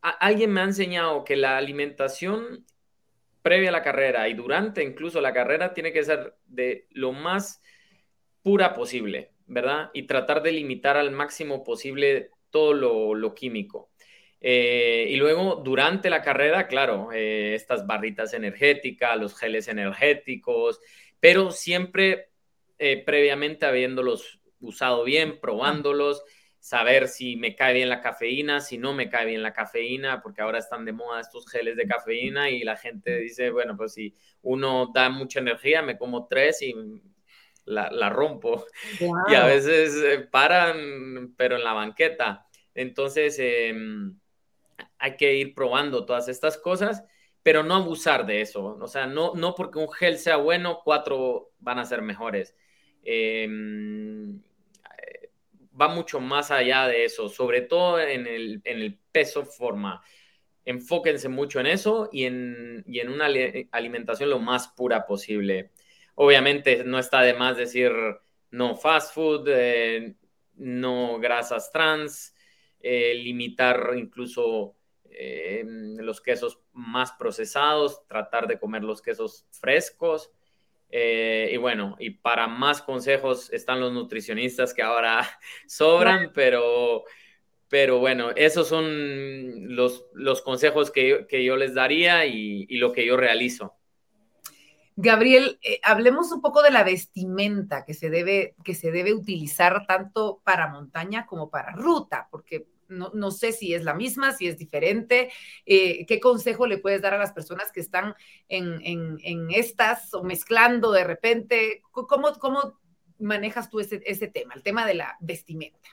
alguien 0.00 0.52
me 0.52 0.60
ha 0.60 0.64
enseñado 0.64 1.24
que 1.24 1.36
la 1.36 1.56
alimentación 1.56 2.64
previa 3.42 3.68
a 3.68 3.72
la 3.72 3.82
carrera 3.82 4.28
y 4.28 4.34
durante 4.34 4.82
incluso 4.82 5.20
la 5.20 5.32
carrera 5.32 5.72
tiene 5.72 5.92
que 5.92 6.04
ser 6.04 6.36
de 6.46 6.88
lo 6.90 7.12
más 7.12 7.62
pura 8.46 8.74
posible, 8.74 9.32
¿verdad? 9.48 9.90
Y 9.92 10.04
tratar 10.04 10.40
de 10.40 10.52
limitar 10.52 10.96
al 10.96 11.10
máximo 11.10 11.64
posible 11.64 12.30
todo 12.50 12.74
lo, 13.12 13.34
químico. 13.34 13.90
Eh, 14.40 15.08
y 15.10 15.16
luego, 15.16 15.56
durante 15.64 16.10
la 16.10 16.22
carrera, 16.22 16.68
claro, 16.68 17.10
eh, 17.12 17.56
estas 17.56 17.88
barritas 17.88 18.34
energéticas, 18.34 19.18
los 19.18 19.36
geles 19.36 19.66
energéticos, 19.66 20.78
pero 21.18 21.50
siempre 21.50 22.28
eh, 22.78 23.02
previamente 23.04 23.66
habiéndolos 23.66 24.38
usado 24.60 25.02
bien, 25.02 25.40
probándolos 25.40 26.22
saber 26.60 27.08
si 27.08 27.34
me 27.34 27.56
cae 27.56 27.74
bien 27.74 27.88
la 27.88 28.00
cafeína, 28.00 28.60
si 28.60 28.78
no 28.78 28.94
me 28.94 29.10
cae 29.10 29.26
bien 29.26 29.42
la 29.42 29.54
cafeína, 29.54 30.22
porque 30.22 30.42
ahora 30.42 30.60
están 30.60 30.84
de 30.84 30.92
moda 30.92 31.20
estos 31.20 31.50
geles 31.50 31.76
de 31.76 31.88
cafeína 31.88 32.48
y 32.48 32.62
la 32.62 32.76
gente 32.76 33.18
dice, 33.18 33.50
bueno, 33.50 33.76
pues 33.76 33.94
si 33.94 34.14
uno 34.42 34.92
da 34.94 35.10
mucha 35.10 35.40
energía, 35.40 35.82
me 35.82 35.98
como 35.98 36.28
tres 36.28 36.62
y 36.62 36.74
la, 37.66 38.08
rompo. 38.08 38.64
Y 39.28 39.34
a 39.34 39.44
veces 39.44 39.94
eh, 40.02 40.26
paran, 40.30 41.34
pero 41.36 41.56
en 41.56 41.64
la 41.64 41.72
banqueta. 41.72 42.46
Entonces, 42.74 43.36
em, 43.38 44.18
hay 44.98 45.16
que 45.16 45.34
ir 45.34 45.54
probando 45.54 46.06
todas 46.06 46.28
estas 46.28 46.56
cosas, 46.56 47.04
pero 47.42 47.62
no 47.62 47.74
abusar 47.74 48.26
de 48.26 48.40
eso. 48.40 48.78
O 48.80 48.88
sea, 48.88 49.06
no, 49.06 49.34
no 49.34 49.54
porque 49.54 49.78
un 49.78 49.90
gel 49.90 50.18
sea 50.18 50.36
bueno, 50.36 50.80
cuatro 50.84 51.52
van 51.58 51.78
a 51.78 51.84
ser 51.84 52.02
mejores. 52.02 52.56
Eh, 53.02 53.48
va 55.80 55.88
mucho 55.88 56.20
más 56.20 56.50
allá 56.50 56.86
de 56.86 57.04
eso, 57.04 57.28
sobre 57.28 57.62
todo 57.62 58.00
en 58.00 58.26
el, 58.26 58.60
en 58.64 58.78
el 58.80 58.98
peso 59.12 59.44
forma. 59.44 60.02
Enfóquense 60.64 61.28
mucho 61.28 61.60
en 61.60 61.66
eso 61.66 62.08
y 62.12 62.24
en, 62.24 62.82
y 62.86 63.00
en 63.00 63.10
una 63.10 63.26
alimentación 63.70 64.30
lo 64.30 64.38
más 64.38 64.68
pura 64.68 65.06
posible. 65.06 65.70
Obviamente 66.16 66.82
no 66.84 66.98
está 66.98 67.22
de 67.22 67.34
más 67.34 67.56
decir 67.56 67.92
no 68.50 68.74
fast 68.76 69.14
food, 69.14 69.48
eh, 69.48 70.16
no 70.56 71.18
grasas 71.20 71.70
trans, 71.70 72.34
eh, 72.80 73.14
limitar 73.14 73.92
incluso 73.96 74.76
eh, 75.10 75.64
los 75.66 76.20
quesos 76.20 76.60
más 76.72 77.12
procesados, 77.12 78.06
tratar 78.06 78.46
de 78.46 78.58
comer 78.58 78.84
los 78.84 79.00
quesos 79.00 79.46
frescos. 79.50 80.30
Eh, 80.90 81.50
y 81.52 81.56
bueno, 81.56 81.96
y 81.98 82.10
para 82.10 82.46
más 82.46 82.82
consejos 82.82 83.52
están 83.52 83.80
los 83.80 83.92
nutricionistas 83.92 84.74
que 84.74 84.82
ahora 84.82 85.26
sobran, 85.66 86.32
pero, 86.34 87.04
pero 87.68 87.98
bueno, 87.98 88.30
esos 88.36 88.68
son 88.68 89.74
los, 89.74 90.04
los 90.12 90.42
consejos 90.42 90.90
que, 90.90 91.26
que, 91.28 91.44
yo 91.44 91.56
les 91.56 91.74
daría 91.74 92.26
y, 92.26 92.66
y, 92.68 92.76
lo 92.76 92.92
que 92.92 93.06
yo 93.06 93.16
realizo. 93.16 93.75
Gabriel, 94.96 95.58
eh, 95.62 95.78
hablemos 95.82 96.32
un 96.32 96.40
poco 96.40 96.62
de 96.62 96.70
la 96.70 96.82
vestimenta 96.82 97.84
que 97.84 97.92
se, 97.92 98.08
debe, 98.08 98.54
que 98.64 98.74
se 98.74 98.90
debe 98.90 99.12
utilizar 99.12 99.86
tanto 99.86 100.40
para 100.42 100.68
montaña 100.68 101.26
como 101.26 101.50
para 101.50 101.72
ruta, 101.72 102.28
porque 102.30 102.66
no, 102.88 103.30
sé 103.30 103.52
si 103.52 103.74
es 103.74 103.84
la 103.84 103.94
misma, 103.94 104.32
si 104.32 104.46
es 104.46 104.56
diferente. 104.56 105.30
Eh, 105.64 106.06
¿Qué 106.06 106.20
consejo 106.20 106.66
le 106.66 106.78
puedes 106.78 107.02
dar 107.02 107.14
a 107.14 107.18
las 107.18 107.32
personas 107.32 107.72
que 107.72 107.80
están 107.80 108.14
en, 108.48 109.18
estas 109.50 110.14
o 110.14 110.22
mezclando 110.22 110.92
de 110.92 111.04
repente? 111.04 111.82
¿Cómo, 111.90 112.32
cómo 112.38 112.78
manejas 113.18 113.68
tú 113.70 113.80
ese, 113.80 113.98
tema, 114.28 114.54
el 114.54 114.62
tema 114.62 114.86
de 114.86 114.94
la 114.94 115.16
vestimenta? 115.20 115.88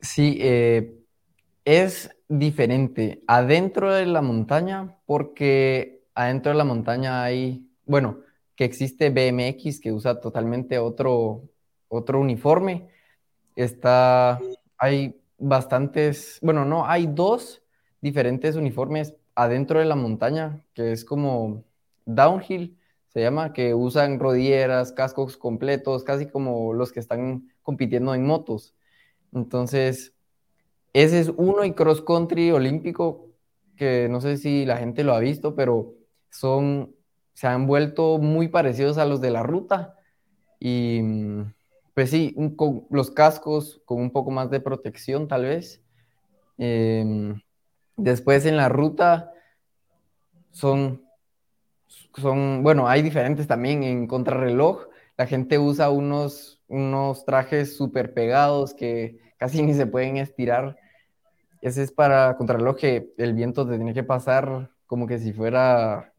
Sí, 0.00 0.38
eh, 0.40 0.94
es 1.64 2.10
diferente 2.28 3.22
adentro 3.26 3.92
de 3.92 4.06
la 4.06 4.22
montaña 4.22 4.98
porque 5.06 6.04
adentro 6.14 6.52
de 6.52 6.58
la 6.58 6.64
montaña 6.64 7.22
hay, 7.22 7.63
bueno, 7.86 8.20
que 8.56 8.64
existe 8.64 9.10
BMX 9.10 9.80
que 9.80 9.92
usa 9.92 10.20
totalmente 10.20 10.78
otro, 10.78 11.48
otro 11.88 12.20
uniforme. 12.20 12.88
Está, 13.56 14.40
hay 14.78 15.20
bastantes, 15.38 16.38
bueno, 16.42 16.64
no, 16.64 16.86
hay 16.86 17.06
dos 17.06 17.62
diferentes 18.00 18.56
uniformes 18.56 19.14
adentro 19.34 19.78
de 19.78 19.86
la 19.86 19.96
montaña, 19.96 20.64
que 20.74 20.92
es 20.92 21.04
como 21.04 21.64
downhill, 22.06 22.78
se 23.08 23.20
llama, 23.20 23.52
que 23.52 23.74
usan 23.74 24.18
rodilleras, 24.18 24.92
cascos 24.92 25.36
completos, 25.36 26.04
casi 26.04 26.26
como 26.26 26.72
los 26.74 26.92
que 26.92 27.00
están 27.00 27.48
compitiendo 27.62 28.14
en 28.14 28.26
motos. 28.26 28.74
Entonces, 29.32 30.14
ese 30.92 31.20
es 31.20 31.32
uno 31.36 31.64
y 31.64 31.72
cross 31.72 32.02
country 32.02 32.50
olímpico, 32.50 33.28
que 33.76 34.08
no 34.08 34.20
sé 34.20 34.36
si 34.36 34.64
la 34.64 34.76
gente 34.76 35.04
lo 35.04 35.14
ha 35.14 35.20
visto, 35.20 35.54
pero 35.54 35.94
son, 36.30 36.94
se 37.34 37.48
han 37.48 37.66
vuelto 37.66 38.18
muy 38.18 38.48
parecidos 38.48 38.96
a 38.96 39.04
los 39.04 39.20
de 39.20 39.30
la 39.30 39.42
ruta. 39.42 39.98
Y 40.58 41.00
pues 41.94 42.10
sí, 42.10 42.34
con 42.56 42.86
los 42.90 43.10
cascos 43.10 43.82
con 43.84 44.00
un 44.00 44.10
poco 44.10 44.30
más 44.30 44.50
de 44.50 44.60
protección 44.60 45.28
tal 45.28 45.44
vez. 45.44 45.82
Em, 46.58 47.40
después 47.96 48.46
en 48.46 48.56
la 48.56 48.68
ruta 48.68 49.32
son, 50.52 51.02
son, 52.16 52.62
bueno, 52.62 52.88
hay 52.88 53.02
diferentes 53.02 53.46
también 53.46 53.82
en 53.82 54.06
contrarreloj. 54.06 54.86
La 55.16 55.26
gente 55.26 55.58
usa 55.58 55.90
unos, 55.90 56.62
unos 56.68 57.24
trajes 57.24 57.76
súper 57.76 58.14
pegados 58.14 58.74
que 58.74 59.18
casi 59.36 59.62
ni 59.62 59.74
se 59.74 59.86
pueden 59.86 60.16
estirar. 60.16 60.76
Ese 61.60 61.82
es 61.82 61.92
para 61.92 62.36
contrarreloj 62.36 62.76
que 62.76 63.12
el 63.18 63.34
viento 63.34 63.66
te 63.66 63.76
tiene 63.76 63.94
que 63.94 64.04
pasar 64.04 64.70
como 64.86 65.06
que 65.06 65.18
si 65.18 65.32
fuera 65.32 66.13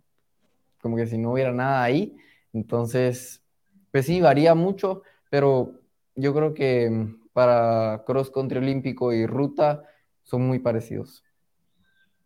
como 0.86 0.98
que 0.98 1.08
si 1.08 1.18
no 1.18 1.32
hubiera 1.32 1.52
nada 1.52 1.82
ahí. 1.82 2.16
Entonces, 2.54 3.44
pues 3.90 4.06
sí, 4.06 4.22
varía 4.22 4.54
mucho, 4.54 5.02
pero 5.32 5.82
yo 6.14 6.32
creo 6.32 6.54
que 6.54 7.08
para 7.34 8.04
cross 8.06 8.30
country 8.30 8.60
olímpico 8.60 9.12
y 9.12 9.26
ruta 9.26 9.82
son 10.22 10.46
muy 10.46 10.60
parecidos. 10.60 11.24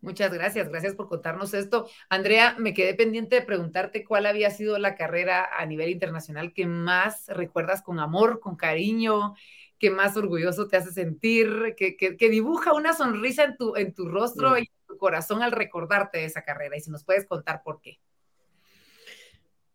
Muchas 0.01 0.33
gracias, 0.33 0.67
gracias 0.67 0.93
por 0.93 1.07
contarnos 1.07 1.53
esto. 1.53 1.87
Andrea, 2.09 2.57
me 2.59 2.73
quedé 2.73 2.95
pendiente 2.95 3.37
de 3.37 3.43
preguntarte 3.43 4.03
cuál 4.03 4.25
había 4.25 4.51
sido 4.51 4.77
la 4.77 4.95
carrera 4.95 5.47
a 5.57 5.65
nivel 5.65 5.89
internacional 5.89 6.51
que 6.51 6.65
más 6.65 7.27
recuerdas 7.29 7.81
con 7.81 8.01
amor, 8.01 8.41
con 8.41 8.57
cariño, 8.57 9.35
que 9.77 9.89
más 9.89 10.17
orgulloso 10.17 10.67
te 10.67 10.75
hace 10.75 10.91
sentir, 10.91 11.75
que, 11.77 11.95
que, 11.95 12.29
dibuja 12.29 12.73
una 12.73 12.91
sonrisa 12.91 13.45
en 13.45 13.55
tu, 13.55 13.77
en 13.77 13.93
tu 13.93 14.09
rostro 14.09 14.57
y 14.57 14.63
en 14.63 14.85
tu 14.85 14.97
corazón 14.97 15.43
al 15.43 15.53
recordarte 15.53 16.17
de 16.17 16.25
esa 16.25 16.41
carrera. 16.41 16.75
Y 16.75 16.81
si 16.81 16.91
nos 16.91 17.05
puedes 17.05 17.25
contar 17.25 17.63
por 17.63 17.79
qué. 17.79 18.01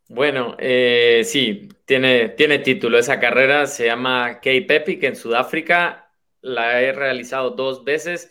Bueno, 0.09 0.57
eh, 0.59 1.23
sí, 1.25 1.69
tiene, 1.85 2.31
tiene 2.31 2.59
título. 2.59 2.99
Esa 2.99 3.19
carrera 3.19 3.67
se 3.67 3.87
llama 3.87 4.35
Cape 4.35 4.67
Epic 4.77 5.03
en 5.05 5.17
Sudáfrica. 5.17 6.11
La 6.41 6.83
he 6.83 6.93
realizado 6.93 7.51
dos 7.51 7.85
veces 7.85 8.31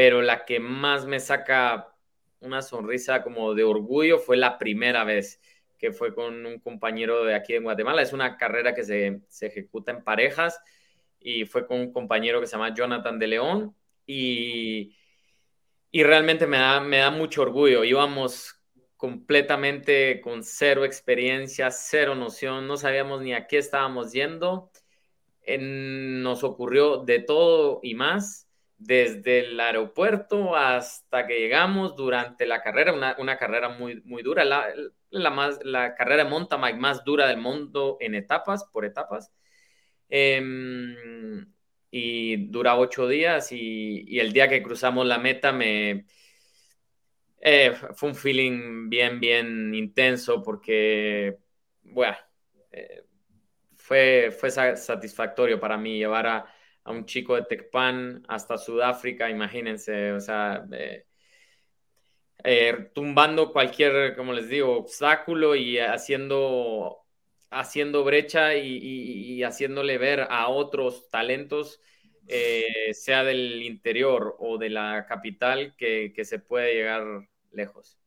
pero 0.00 0.22
la 0.22 0.46
que 0.46 0.60
más 0.60 1.06
me 1.06 1.20
saca 1.20 1.94
una 2.40 2.62
sonrisa 2.62 3.22
como 3.22 3.54
de 3.54 3.64
orgullo 3.64 4.18
fue 4.18 4.38
la 4.38 4.56
primera 4.56 5.04
vez 5.04 5.40
que 5.78 5.92
fue 5.92 6.14
con 6.14 6.46
un 6.46 6.58
compañero 6.58 7.24
de 7.24 7.34
aquí 7.34 7.54
en 7.54 7.64
Guatemala. 7.64 8.02
Es 8.02 8.12
una 8.12 8.36
carrera 8.36 8.74
que 8.74 8.82
se, 8.82 9.20
ejecuta 9.42 9.92
en 9.92 10.02
parejas 10.02 10.58
y 11.18 11.44
fue 11.44 11.66
con 11.66 11.80
un 11.80 11.92
compañero 11.92 12.40
que 12.40 12.46
se 12.46 12.52
llama 12.52 12.74
Jonathan 12.74 13.18
de 13.18 13.26
León 13.26 13.76
y, 14.06 14.96
y 15.90 16.02
realmente 16.02 16.46
me 16.46 16.58
da, 16.58 16.80
me 16.80 16.98
da 16.98 17.10
mucho 17.10 17.42
orgullo. 17.42 17.84
Íbamos 17.84 18.59
completamente 19.00 20.20
con 20.20 20.44
cero 20.44 20.84
experiencia, 20.84 21.70
cero 21.70 22.14
noción, 22.14 22.66
no 22.68 22.76
sabíamos 22.76 23.22
ni 23.22 23.32
a 23.32 23.46
qué 23.46 23.56
estábamos 23.56 24.12
yendo. 24.12 24.70
nos 25.58 26.44
ocurrió 26.44 26.98
de 26.98 27.20
todo 27.20 27.80
y 27.82 27.94
más 27.94 28.46
desde 28.76 29.40
el 29.40 29.58
aeropuerto 29.58 30.54
hasta 30.54 31.26
que 31.26 31.38
llegamos 31.40 31.96
durante 31.96 32.46
la 32.46 32.60
carrera, 32.62 32.92
una, 32.92 33.38
carrera 33.38 33.70
muy, 33.70 34.02
muy 34.02 34.22
dura, 34.22 34.44
la, 34.44 34.66
la, 35.08 35.30
más, 35.30 35.60
la 35.64 35.94
carrera 35.94 36.24
de 36.24 36.74
más 36.76 37.02
dura 37.02 37.26
del 37.26 37.38
mundo 37.38 37.96
en 38.00 38.14
etapas, 38.14 38.64
por 38.64 38.84
etapas. 38.84 39.32
Em, 40.10 41.50
y 41.90 42.36
dura 42.48 42.76
ocho 42.76 43.08
días 43.08 43.50
y, 43.52 44.18
el 44.18 44.32
día 44.34 44.48
que 44.48 44.62
cruzamos 44.62 45.06
la 45.06 45.18
meta 45.18 45.52
me... 45.52 46.04
Eh, 47.42 47.72
fue 47.94 48.10
un 48.10 48.14
feeling 48.14 48.88
bien, 48.90 49.18
bien 49.20 49.74
intenso 49.74 50.42
porque, 50.42 51.38
bueno, 51.84 52.16
eh, 52.70 53.04
fue, 53.76 54.30
fue 54.38 54.50
satisfactorio 54.50 55.60
para 55.60 55.76
mí 55.78 55.98
llevar 55.98 56.26
a, 56.26 56.46
a 56.84 56.90
un 56.92 57.06
chico 57.06 57.36
de 57.36 57.44
Tecpan 57.44 58.24
hasta 58.28 58.58
Sudáfrica, 58.58 59.30
imagínense, 59.30 60.12
o 60.12 60.20
sea, 60.20 60.66
eh, 62.44 62.90
tumbando 62.94 63.52
cualquier, 63.52 64.16
como 64.16 64.32
les 64.32 64.48
digo, 64.48 64.76
obstáculo 64.78 65.54
y 65.56 65.78
haciendo, 65.78 67.04
haciendo 67.50 68.04
brecha 68.04 68.54
y, 68.56 69.42
haciéndole 69.42 69.98
ver 69.98 70.26
a 70.30 70.48
otros 70.48 71.08
talentos, 71.10 71.80
sea 72.92 73.24
del 73.24 73.62
interior 73.62 74.36
o 74.38 74.56
de 74.58 74.70
la 74.70 75.06
capital, 75.06 75.74
que, 75.76 76.12
que 76.14 76.24
se 76.24 76.38
puede 76.38 76.74
llegar 76.74 77.28
lejos. 77.52 77.98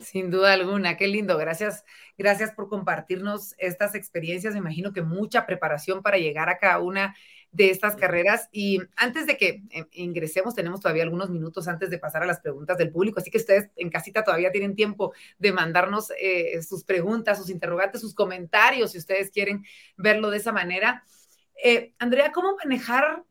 Sin 0.00 0.30
duda 0.30 0.52
alguna, 0.52 0.96
qué 0.96 1.06
lindo. 1.06 1.38
Gracias, 1.38 1.84
gracias 2.18 2.50
por 2.52 2.68
compartirnos 2.68 3.54
estas 3.58 3.94
experiencias. 3.94 4.54
Me 4.54 4.60
imagino 4.60 4.92
que 4.92 5.02
mucha 5.02 5.46
preparación 5.46 6.02
para 6.02 6.18
llegar 6.18 6.48
a 6.48 6.58
cada 6.58 6.80
una 6.80 7.14
de 7.52 7.70
estas 7.70 7.94
carreras. 7.94 8.48
Y 8.50 8.80
antes 8.96 9.26
de 9.26 9.36
que 9.36 9.62
eh, 9.70 9.86
ingresemos, 9.92 10.54
tenemos 10.54 10.80
todavía 10.80 11.04
algunos 11.04 11.30
minutos 11.30 11.68
antes 11.68 11.88
de 11.88 11.98
pasar 11.98 12.24
a 12.24 12.26
las 12.26 12.40
preguntas 12.40 12.76
del 12.76 12.90
público, 12.90 13.20
así 13.20 13.30
que 13.30 13.38
ustedes 13.38 13.70
en 13.76 13.90
casita 13.90 14.24
todavía 14.24 14.50
tienen 14.50 14.74
tiempo 14.74 15.14
de 15.38 15.52
mandarnos 15.52 16.12
eh, 16.20 16.60
sus 16.62 16.84
preguntas, 16.84 17.38
sus 17.38 17.50
interrogantes, 17.50 18.00
sus 18.00 18.14
comentarios, 18.14 18.92
si 18.92 18.98
ustedes 18.98 19.30
quieren 19.30 19.64
verlo 19.96 20.30
de 20.30 20.38
esa 20.38 20.50
manera. 20.50 21.04
Eh, 21.62 21.94
Andrea, 21.98 22.32
¿cómo 22.32 22.56
manejar 22.56 23.22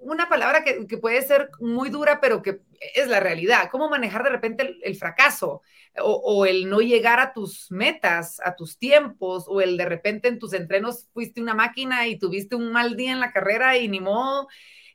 una 0.00 0.28
palabra 0.28 0.64
que, 0.64 0.98
puede 0.98 1.22
ser 1.22 1.50
muy 1.60 1.90
dura, 1.90 2.20
pero 2.20 2.42
que 2.42 2.60
es 2.94 3.08
la 3.08 3.20
realidad. 3.20 3.68
¿Cómo 3.70 3.88
manejar 3.88 4.22
de 4.22 4.30
repente 4.30 4.78
el, 4.82 4.96
fracaso 4.96 5.62
o, 6.02 6.46
el 6.46 6.68
no 6.68 6.80
llegar 6.80 7.20
a 7.20 7.32
tus 7.32 7.70
metas, 7.70 8.40
a 8.44 8.54
tus 8.56 8.78
tiempos, 8.78 9.44
o 9.48 9.60
el 9.60 9.76
de 9.76 9.84
repente 9.86 10.28
en 10.28 10.38
tus 10.38 10.52
entrenos 10.52 11.08
fuiste 11.12 11.40
una 11.40 11.54
máquina 11.54 12.06
y 12.06 12.18
tuviste 12.18 12.56
un 12.56 12.72
mal 12.72 12.96
día 12.96 13.12
en 13.12 13.20
la 13.20 13.32
carrera 13.32 13.76
y 13.76 13.88
ni 13.88 14.00
modo. 14.00 14.48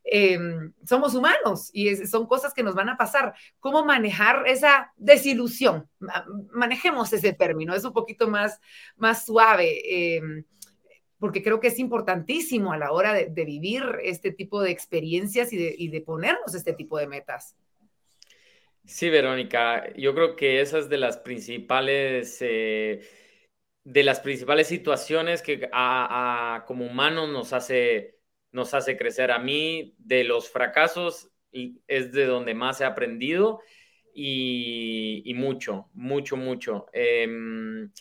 Em, 0.08 0.72
somos 0.86 1.16
humanos 1.16 1.72
y 1.74 1.96
son 2.06 2.28
cosas 2.28 2.54
que 2.54 2.62
nos 2.62 2.76
van 2.76 2.90
a 2.90 2.98
pasar. 2.98 3.34
¿Cómo 3.60 3.84
manejar 3.84 4.48
esa 4.48 4.94
desilusión? 4.98 5.90
Manejemos 6.52 7.12
ese 7.12 7.34
término, 7.34 7.74
es 7.74 7.84
un 7.84 7.94
poquito 7.94 8.28
más, 8.28 8.60
más 8.98 9.26
suave. 9.26 9.82
Em, 10.18 10.46
porque 11.20 11.44
creo 11.44 11.60
que 11.60 11.68
es 11.68 11.80
importantísimo 11.80 12.74
a 12.74 12.78
la 12.78 12.92
hora 12.92 13.14
de, 13.14 13.46
vivir 13.46 13.84
este 14.04 14.32
tipo 14.32 14.62
de 14.62 14.72
experiencias 14.72 15.54
y 15.54 15.88
de, 15.88 16.02
ponernos 16.02 16.54
este 16.54 16.74
tipo 16.74 16.98
de 16.98 17.08
metas. 17.08 17.56
Sí, 18.84 19.10
Verónica, 19.10 19.92
yo 19.96 20.14
creo 20.14 20.36
que 20.36 20.62
esa 20.62 20.78
es 20.78 20.90
de 20.90 20.98
las 20.98 21.18
principales, 21.18 22.38
eh, 22.42 23.02
de 23.84 24.04
las 24.04 24.20
principales 24.20 24.68
situaciones 24.68 25.42
que 25.42 25.70
como 26.68 26.86
humanos 26.86 27.30
nos 27.30 27.54
hace, 27.54 28.20
nos 28.52 28.74
hace 28.74 28.98
crecer. 28.98 29.32
A 29.32 29.40
mí, 29.40 29.96
de 29.98 30.24
los 30.24 30.50
fracasos, 30.50 31.32
es 31.52 32.12
de 32.12 32.26
donde 32.26 32.54
más 32.54 32.82
he 32.82 32.86
aprendido 32.86 33.62
y, 34.14 35.34
mucho, 35.36 35.90
mucho, 35.94 36.38
mucho. 36.38 36.86
Em, 36.94 37.92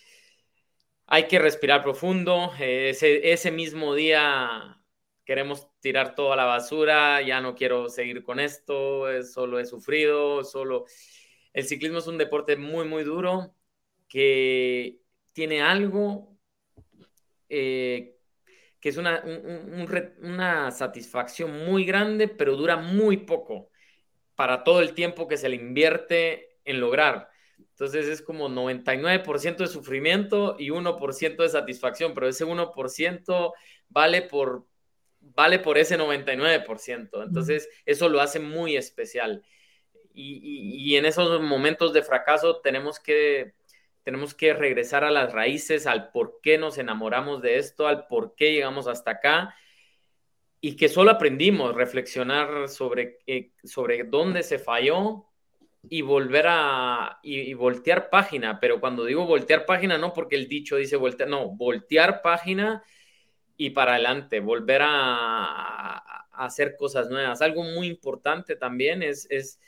hay 1.07 1.29
que 1.29 1.39
respirar 1.39 1.83
profundo. 1.83 2.53
Ese, 2.59 3.33
ese 3.33 3.51
mismo 3.51 3.95
día 3.95 4.81
queremos 5.25 5.69
tirar 5.81 6.15
toda 6.15 6.37
la 6.37 6.45
basura, 6.45 7.23
ya 7.23 7.41
no 7.41 7.55
quiero 7.55 7.89
seguir 7.89 8.23
con 8.23 8.41
esto, 8.41 9.07
solo 9.25 9.59
he 9.59 9.67
sufrido, 9.67 10.45
solo... 10.45 10.87
El 11.53 11.65
ciclismo 11.65 11.99
es 11.99 12.07
un 12.09 12.19
deporte 12.19 12.57
muy, 12.57 12.87
muy 12.87 13.05
duro 13.05 13.55
que 14.09 15.01
tiene 15.33 15.63
algo 15.63 16.37
eh, 17.49 18.17
que 18.81 18.89
es 18.91 18.97
una, 18.99 19.23
una 20.21 20.71
satisfacción 20.71 21.65
muy 21.65 21.85
grande, 21.85 22.29
pero 22.29 22.57
dura 22.57 22.77
muy 22.77 23.19
poco 23.19 23.71
para 24.35 24.65
todo 24.65 24.81
el 24.83 24.95
tiempo 24.95 25.29
que 25.29 25.37
se 25.39 25.49
le 25.49 25.57
invierte 25.57 26.59
en 26.65 26.81
lograr. 26.81 27.31
Entonces 27.59 28.07
es 28.07 28.23
como 28.23 28.49
99% 28.49 29.57
de 29.57 29.67
sufrimiento 29.67 30.57
y 30.59 30.71
1% 30.71 31.37
de 31.37 31.49
satisfacción, 31.49 32.15
pero 32.15 32.29
ese 32.29 32.45
1% 32.47 33.53
vale 33.89 34.23
por, 34.23 34.67
vale 35.21 35.59
por 35.59 35.79
ese 35.79 35.99
99%. 35.99 37.25
Entonces 37.25 37.69
eso 37.85 38.09
lo 38.09 38.21
hace 38.21 38.39
muy 38.41 38.77
especial. 38.77 39.45
Y, 40.17 40.95
en 40.95 41.07
esos 41.07 41.41
momentos 41.41 41.93
de 41.93 42.03
fracaso 42.03 42.61
tenemos 42.61 43.01
que, 43.01 43.55
tenemos 44.05 44.33
que 44.35 44.55
regresar 44.55 45.03
a 45.03 45.11
las 45.11 45.33
raíces, 45.33 45.89
al 45.89 46.13
por 46.13 46.39
qué 46.41 46.57
nos 46.57 46.79
enamoramos 46.79 47.43
de 47.43 47.59
esto, 47.59 47.89
al 47.89 48.07
por 48.07 48.37
qué 48.37 48.53
llegamos 48.53 48.87
hasta 48.87 49.13
acá 49.13 49.57
y 50.61 50.77
que 50.77 50.89
solo 50.89 51.11
aprendimos 51.11 51.75
reflexionar 51.75 52.69
sobre, 52.69 53.19
eh, 53.27 53.51
sobre 53.65 54.05
dónde 54.05 54.43
se 54.43 54.59
falló 54.59 55.27
y 55.89 56.03
volver 56.03 56.47
a 56.49 57.19
y, 57.23 57.55
voltear 57.55 58.11
página, 58.11 58.61
pero 58.61 58.81
cuando 58.81 59.05
digo 59.05 59.27
voltear 59.27 59.67
página 59.67 59.99
no 59.99 60.13
porque 60.13 60.37
el 60.37 60.49
dicho 60.49 60.77
dice 60.77 60.97
voltear, 60.97 61.29
no, 61.29 61.51
voltear 61.51 62.23
página 62.23 62.83
y 63.57 63.71
para 63.71 63.93
adelante, 63.95 64.41
volver 64.41 64.83
a, 64.85 66.03
hacer 66.33 66.77
cosas 66.77 67.11
nuevas. 67.11 67.43
Algo 67.43 67.63
muy 67.63 67.87
importante 67.87 68.57
también 68.57 69.05
es, 69.05 69.29
es 69.31 69.61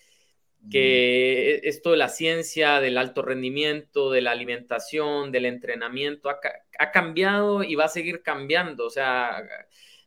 que 0.71 1.61
esto 1.62 1.93
de 1.93 1.97
la 1.97 2.09
ciencia, 2.09 2.81
del 2.81 2.99
alto 2.99 3.23
rendimiento, 3.23 4.11
de 4.11 4.21
la 4.21 4.33
alimentación, 4.33 5.31
del 5.31 5.47
entrenamiento, 5.47 6.29
ha, 6.29 6.41
ha, 6.79 6.91
cambiado 6.91 7.62
y 7.62 7.77
va 7.77 7.85
a 7.85 7.89
seguir 7.89 8.23
cambiando. 8.23 8.85
O 8.87 8.91
sea, 8.91 9.45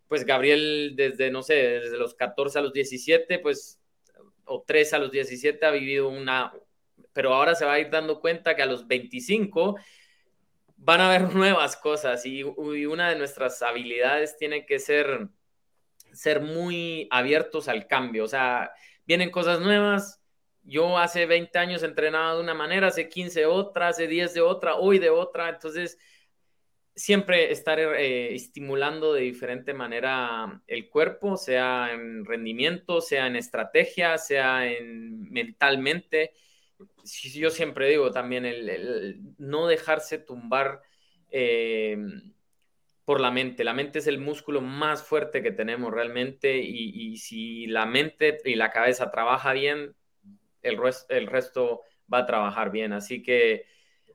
pues 0.10 0.26
Gabriel 0.26 0.94
desde, 0.98 1.32
no 1.32 1.44
sé, 1.44 1.54
desde 1.54 1.98
los 1.98 2.16
14 2.16 2.60
a 2.60 2.62
los 2.64 2.74
17, 2.74 3.40
pues 3.40 3.79
o 4.50 4.64
3 4.66 4.94
a 4.94 5.00
los 5.00 5.12
17 5.12 5.66
ha 5.66 5.72
vivido 5.72 6.10
una, 6.10 6.54
pero 7.14 7.34
ahora 7.34 7.56
se 7.56 7.66
va 7.66 7.74
a 7.74 7.80
ir 7.80 7.90
dando 7.90 8.20
cuenta 8.20 8.56
que 8.56 8.62
a 8.62 8.66
los 8.66 8.88
25 8.88 9.78
van 10.78 11.02
a 11.02 11.10
haber 11.10 11.34
nuevas 11.36 11.78
cosas 11.78 12.26
y, 12.26 12.44
una 12.44 13.10
de 13.10 13.16
nuestras 13.18 13.62
habilidades 13.62 14.38
tiene 14.38 14.66
que 14.66 14.80
ser 14.80 15.30
ser 16.12 16.42
muy 16.42 17.08
abiertos 17.12 17.68
al 17.68 17.86
cambio, 17.86 18.24
o 18.24 18.28
sea, 18.28 18.72
vienen 19.06 19.30
cosas 19.30 19.60
nuevas, 19.62 20.20
yo 20.64 20.98
hace 20.98 21.26
20 21.26 21.58
años 21.58 21.84
entrenaba 21.84 22.36
de 22.36 22.42
una 22.42 22.54
manera, 22.54 22.88
hace 22.88 23.10
15 23.10 23.46
otra, 23.46 23.90
hace 23.90 24.08
10 24.08 24.34
de 24.34 24.42
otra, 24.42 24.76
hoy 24.76 25.00
de 25.00 25.10
otra. 25.10 25.50
Entonces, 25.50 25.98
siempre 27.00 27.50
estar 27.50 27.80
eh, 27.80 28.36
estimulando 28.36 29.14
de 29.14 29.22
diferente 29.22 29.74
manera 29.74 30.62
el 30.68 30.90
cuerpo, 30.90 31.38
sea 31.38 31.94
en 31.94 32.26
rendimiento, 32.26 33.00
sea 33.00 33.26
en 33.28 33.38
estrategia, 33.38 34.18
sea 34.18 34.68
en 34.68 35.32
mentalmente. 35.32 36.34
Yo 37.34 37.52
siempre 37.52 37.88
digo 37.88 38.12
también 38.12 38.46
el, 38.46 39.22
no 39.38 39.68
dejarse 39.68 40.18
tumbar 40.18 40.82
eh, 41.32 41.98
por 43.06 43.22
la 43.22 43.32
mente. 43.32 43.64
La 43.64 43.74
mente 43.74 44.00
es 44.00 44.08
el 44.08 44.20
músculo 44.20 44.60
más 44.60 45.02
fuerte 45.02 45.42
que 45.42 45.52
tenemos 45.52 45.94
realmente 45.94 46.58
y, 46.58 47.16
si 47.16 47.66
la 47.68 47.86
mente 47.86 48.40
y 48.44 48.56
la 48.56 48.72
cabeza 48.72 49.10
trabaja 49.10 49.54
bien, 49.54 49.96
el, 50.62 50.78
el 51.08 51.28
resto 51.28 51.82
va 52.14 52.20
a 52.20 52.26
trabajar 52.26 52.72
bien. 52.72 52.92
Así 52.92 53.24
que 53.24 53.66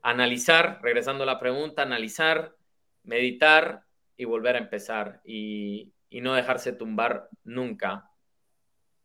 analizar, 0.03 0.81
regresando 0.83 1.23
a 1.23 1.27
la 1.27 1.39
pregunta, 1.39 1.81
analizar, 1.81 2.55
meditar 3.05 3.83
y 4.17 4.25
volver 4.25 4.55
a 4.55 4.59
empezar 4.59 5.21
y, 5.23 5.91
no 6.11 6.33
dejarse 6.33 6.71
tumbar 6.71 7.27
nunca, 7.43 8.09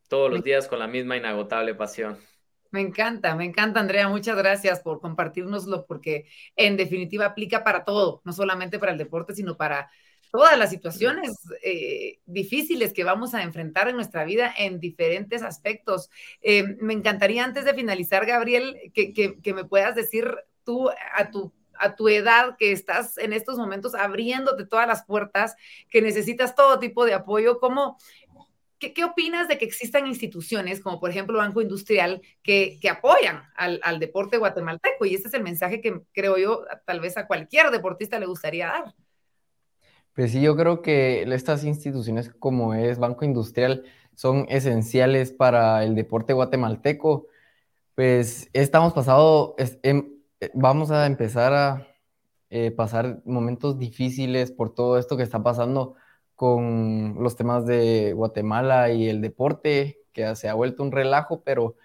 todos 0.07 0.31
los 0.31 0.43
días 0.43 0.69
con 0.69 0.79
la 0.79 0.87
misma 0.87 1.17
inagotable 1.17 1.75
pasión. 1.75 2.17
Me 2.69 2.79
encanta, 2.79 3.35
me 3.35 3.43
encanta, 3.43 3.81
Andrea. 3.81 4.07
Muchas 4.07 4.37
gracias 4.37 4.79
por 4.79 5.01
compartirnoslo, 5.01 5.85
porque 5.85 6.27
en 6.55 6.77
definitiva 6.77 7.25
aplica 7.25 7.65
para 7.65 7.83
todo, 7.83 8.21
no 8.23 8.31
solamente 8.31 8.79
para 8.79 8.93
el 8.93 8.97
deporte, 8.97 9.35
sino 9.35 9.57
para 9.57 9.91
todas 10.31 10.57
las 10.57 10.69
situaciones 10.69 11.37
eh, 11.63 12.19
difíciles 12.25 12.93
que 12.93 13.03
vamos 13.03 13.33
a 13.33 13.43
enfrentar 13.43 13.89
en 13.89 13.97
nuestra 13.97 14.23
vida 14.23 14.53
en 14.57 14.79
diferentes 14.79 15.43
aspectos. 15.43 16.09
Eh, 16.41 16.77
me 16.79 16.93
encantaría, 16.93 17.43
antes 17.43 17.65
de 17.65 17.73
finalizar, 17.73 18.25
Gabriel, 18.25 18.77
que, 18.93 19.11
que 19.13 19.53
me 19.53 19.65
puedas 19.65 19.95
decir 19.95 20.33
tú 20.63 20.89
a 20.89 21.29
tu 21.29 21.51
a 21.81 21.95
tu 21.95 22.07
edad, 22.07 22.55
que 22.57 22.71
estás 22.71 23.17
en 23.17 23.33
estos 23.33 23.57
momentos 23.57 23.95
abriéndote 23.95 24.65
todas 24.65 24.87
las 24.87 25.03
puertas, 25.03 25.55
que 25.89 26.01
necesitas 26.01 26.55
todo 26.55 26.79
tipo 26.79 27.05
de 27.05 27.13
apoyo, 27.13 27.59
¿cómo, 27.59 27.97
qué, 28.79 28.93
qué 28.93 29.03
opinas 29.03 29.47
de 29.47 29.57
que 29.57 29.65
existan 29.65 30.07
instituciones 30.07 30.81
como 30.81 30.99
por 30.99 31.09
ejemplo 31.09 31.37
Banco 31.37 31.61
Industrial 31.61 32.21
que, 32.43 32.77
que 32.81 32.89
apoyan 32.89 33.43
al, 33.55 33.79
al, 33.83 33.99
deporte 33.99 34.37
guatemalteco? 34.37 35.05
Y 35.05 35.15
este 35.15 35.27
es 35.27 35.33
el 35.33 35.43
mensaje 35.43 35.81
que 35.81 36.01
creo 36.13 36.37
yo 36.37 36.65
tal 36.85 36.99
vez 36.99 37.17
a 37.17 37.27
cualquier 37.27 37.71
deportista 37.71 38.19
le 38.19 38.25
gustaría 38.25 38.67
dar. 38.67 38.95
Pues 40.13 40.31
sí, 40.31 40.41
yo 40.41 40.57
creo 40.57 40.81
que 40.81 41.23
estas 41.23 41.63
instituciones 41.63 42.29
como 42.37 42.73
es 42.73 42.99
Banco 42.99 43.23
Industrial 43.23 43.83
son 44.13 44.45
esenciales 44.49 45.31
para 45.31 45.83
el 45.83 45.95
deporte 45.95 46.33
guatemalteco. 46.33 47.27
Pues 47.95 48.49
estamos 48.53 48.93
pasado, 48.93 49.55
eh, 49.57 50.03
vamos 50.53 50.91
a 50.91 51.05
empezar 51.05 51.53
a 51.53 51.87
eh, 52.49 52.71
pasar 52.71 53.21
momentos 53.25 53.77
difíciles 53.79 54.51
por 54.51 54.73
todo 54.73 54.97
esto 54.97 55.17
que 55.17 55.23
está 55.23 55.41
pasando 55.43 55.95
con 56.35 57.15
los 57.23 57.35
temas 57.35 57.65
de 57.65 58.13
Guatemala 58.13 58.91
y 58.91 59.07
el 59.09 59.21
deporte, 59.21 59.99
que 60.13 60.35
se 60.35 60.49
ha 60.49 60.53
vuelto 60.55 60.83
un 60.83 60.91
relajo, 60.91 61.43
pero 61.43 61.75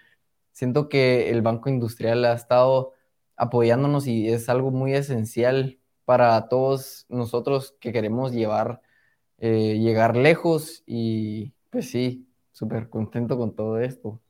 siento 0.52 0.88
que 0.88 1.30
el 1.30 1.42
Banco 1.42 1.68
Industrial 1.68 2.24
ha 2.24 2.32
estado 2.34 2.94
apoyándonos 3.36 4.06
y 4.06 4.28
es 4.28 4.48
algo 4.48 4.70
muy 4.70 4.94
esencial 4.94 5.78
para 6.04 6.48
todos 6.48 7.06
nosotros 7.08 7.76
que 7.80 7.92
queremos 7.92 8.32
llevar, 8.32 8.82
eh, 9.38 9.78
llegar 9.78 10.16
lejos 10.16 10.82
y 10.86 11.52
pues 11.70 11.90
sí, 11.90 12.28
súper 12.52 12.88
contento 12.88 13.36
con 13.38 13.54
todo 13.54 13.78
esto. 13.80 14.20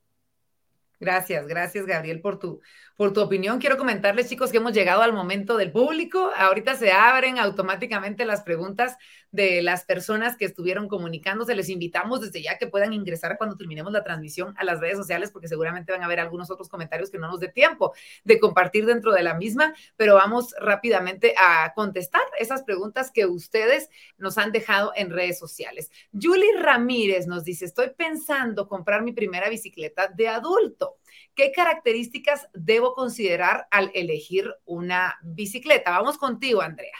Gracias, 1.06 1.46
gracias 1.46 1.86
Gabriel 1.86 2.20
por 2.20 2.40
tu, 2.40 2.60
por 2.96 3.12
tu 3.12 3.20
opinión. 3.20 3.60
Quiero 3.60 3.76
comentarles 3.76 4.28
chicos 4.28 4.50
que 4.50 4.56
hemos 4.56 4.72
llegado 4.72 5.02
al 5.02 5.12
momento 5.12 5.56
del 5.56 5.70
público. 5.70 6.32
Ahorita 6.36 6.74
se 6.74 6.90
abren 6.90 7.38
automáticamente 7.38 8.24
las 8.24 8.42
preguntas 8.42 8.96
de 9.30 9.62
las 9.62 9.84
personas 9.84 10.36
que 10.36 10.46
estuvieron 10.46 10.88
comunicándose. 10.88 11.54
Les 11.54 11.68
invitamos 11.68 12.22
desde 12.22 12.42
ya 12.42 12.58
que 12.58 12.66
puedan 12.66 12.92
ingresar 12.92 13.38
cuando 13.38 13.56
terminemos 13.56 13.92
la 13.92 14.02
transmisión 14.02 14.52
a 14.58 14.64
las 14.64 14.80
redes 14.80 14.96
sociales 14.96 15.30
porque 15.30 15.46
seguramente 15.46 15.92
van 15.92 16.02
a 16.02 16.06
haber 16.06 16.18
algunos 16.18 16.50
otros 16.50 16.68
comentarios 16.68 17.08
que 17.08 17.18
no 17.18 17.28
nos 17.28 17.38
dé 17.38 17.52
tiempo 17.52 17.94
de 18.24 18.40
compartir 18.40 18.84
dentro 18.84 19.12
de 19.12 19.22
la 19.22 19.34
misma, 19.34 19.74
pero 19.96 20.16
vamos 20.16 20.56
rápidamente 20.58 21.34
a 21.38 21.72
contestar 21.72 22.22
esas 22.40 22.64
preguntas 22.64 23.12
que 23.12 23.26
ustedes 23.26 23.90
nos 24.18 24.38
han 24.38 24.50
dejado 24.50 24.90
en 24.96 25.10
redes 25.10 25.38
sociales. 25.38 25.88
Julie 26.12 26.58
Ramírez 26.58 27.28
nos 27.28 27.44
dice, 27.44 27.64
estoy 27.64 27.90
pensando 27.90 28.66
comprar 28.66 29.02
mi 29.02 29.12
primera 29.12 29.48
bicicleta 29.48 30.08
de 30.08 30.26
adulto. 30.26 30.95
¿Qué 31.36 31.52
características 31.52 32.48
debo 32.54 32.94
considerar 32.94 33.68
al 33.70 33.92
elegir 33.94 34.52
una 34.64 35.16
bicicleta? 35.22 35.90
Vamos 35.90 36.18
contigo, 36.18 36.62
Andrea. 36.62 36.96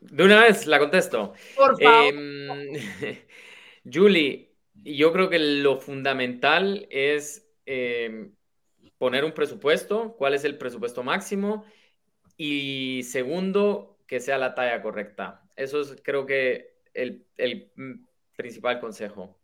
De 0.00 0.24
una 0.24 0.42
vez 0.42 0.66
la 0.66 0.78
contesto. 0.78 1.32
Por 1.56 1.80
favor. 1.80 2.12
Em, 2.12 2.74
Julie, 3.90 4.52
yo 4.74 5.12
creo 5.12 5.30
que 5.30 5.38
lo 5.38 5.80
fundamental 5.80 6.86
es 6.90 7.48
em, 7.64 8.34
poner 8.98 9.24
un 9.24 9.32
presupuesto, 9.32 10.16
cuál 10.16 10.34
es 10.34 10.44
el 10.44 10.58
presupuesto 10.58 11.02
máximo 11.02 11.64
y 12.36 13.02
segundo, 13.04 13.98
que 14.06 14.20
sea 14.20 14.38
la 14.38 14.54
talla 14.54 14.82
correcta. 14.82 15.48
Eso 15.56 15.80
es 15.80 15.96
creo 16.02 16.26
que 16.26 16.76
el, 16.94 17.26
principal 18.36 18.80
consejo. 18.80 19.38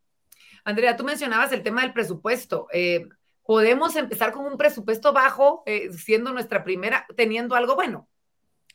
Andrea, 0.64 0.96
tú 0.96 1.04
mencionabas 1.04 1.52
el 1.52 1.62
tema 1.62 1.82
del 1.82 1.92
presupuesto. 1.92 2.68
Eh, 2.72 3.08
¿Podemos 3.44 3.96
empezar 3.96 4.32
con 4.32 4.44
un 4.46 4.56
presupuesto 4.56 5.12
bajo, 5.12 5.62
eh, 5.66 5.92
siendo 5.92 6.32
nuestra 6.32 6.62
primera, 6.62 7.06
teniendo 7.16 7.54
algo 7.54 7.74
bueno? 7.74 8.08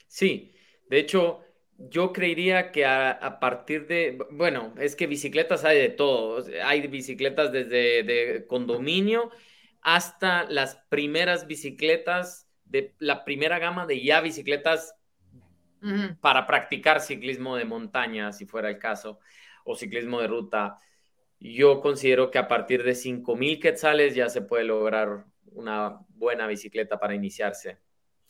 Sí, 0.07 0.53
de 0.89 0.99
hecho, 0.99 1.41
yo 1.77 2.11
creería 2.11 2.71
que 2.71 2.85
a, 2.85 3.39
partir 3.39 3.88
de, 3.88 4.17
bueno, 4.31 4.73
es 4.77 4.95
que 4.95 5.07
bicicletas 5.07 5.63
hay 5.63 5.79
de 5.79 5.89
todo. 5.89 6.43
Hay 6.63 6.85
bicicletas 6.88 7.51
desde 7.51 8.03
de 8.03 8.45
condominio 8.47 9.31
hasta 9.81 10.43
las 10.45 10.75
primeras 10.89 11.47
bicicletas 11.47 12.49
de 12.65 12.95
la 12.99 13.23
primera 13.23 13.59
gama 13.59 13.85
de 13.85 14.03
ya 14.03 14.21
bicicletas 14.21 14.95
para 16.19 16.47
practicar 16.47 16.99
ciclismo 16.99 17.55
de 17.55 17.65
montaña, 17.65 18.33
si 18.33 18.45
fuera 18.45 18.69
el 18.69 18.79
caso, 18.79 19.19
o 19.63 19.75
ciclismo 19.75 20.19
de 20.19 20.27
ruta. 20.27 20.79
Yo 21.39 21.81
considero 21.81 22.31
que 22.31 22.39
a 22.39 22.47
partir 22.47 22.83
de 22.83 22.93
5.000 22.93 23.61
quetzales 23.61 24.15
ya 24.15 24.29
se 24.29 24.41
puede 24.41 24.63
lograr 24.63 25.25
una 25.51 25.99
buena 26.09 26.47
bicicleta 26.47 26.99
para 26.99 27.15
iniciarse. 27.15 27.77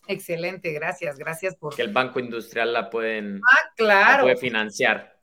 Excelente, 0.08 0.72
gracias, 0.72 1.18
gracias 1.18 1.56
por... 1.56 1.76
Que 1.76 1.82
el 1.82 1.92
Banco 1.92 2.20
Industrial 2.20 2.72
la 2.72 2.90
pueden... 2.90 3.42
Ah, 3.44 3.72
claro. 3.76 4.24
puede 4.24 4.38
financiar. 4.38 5.17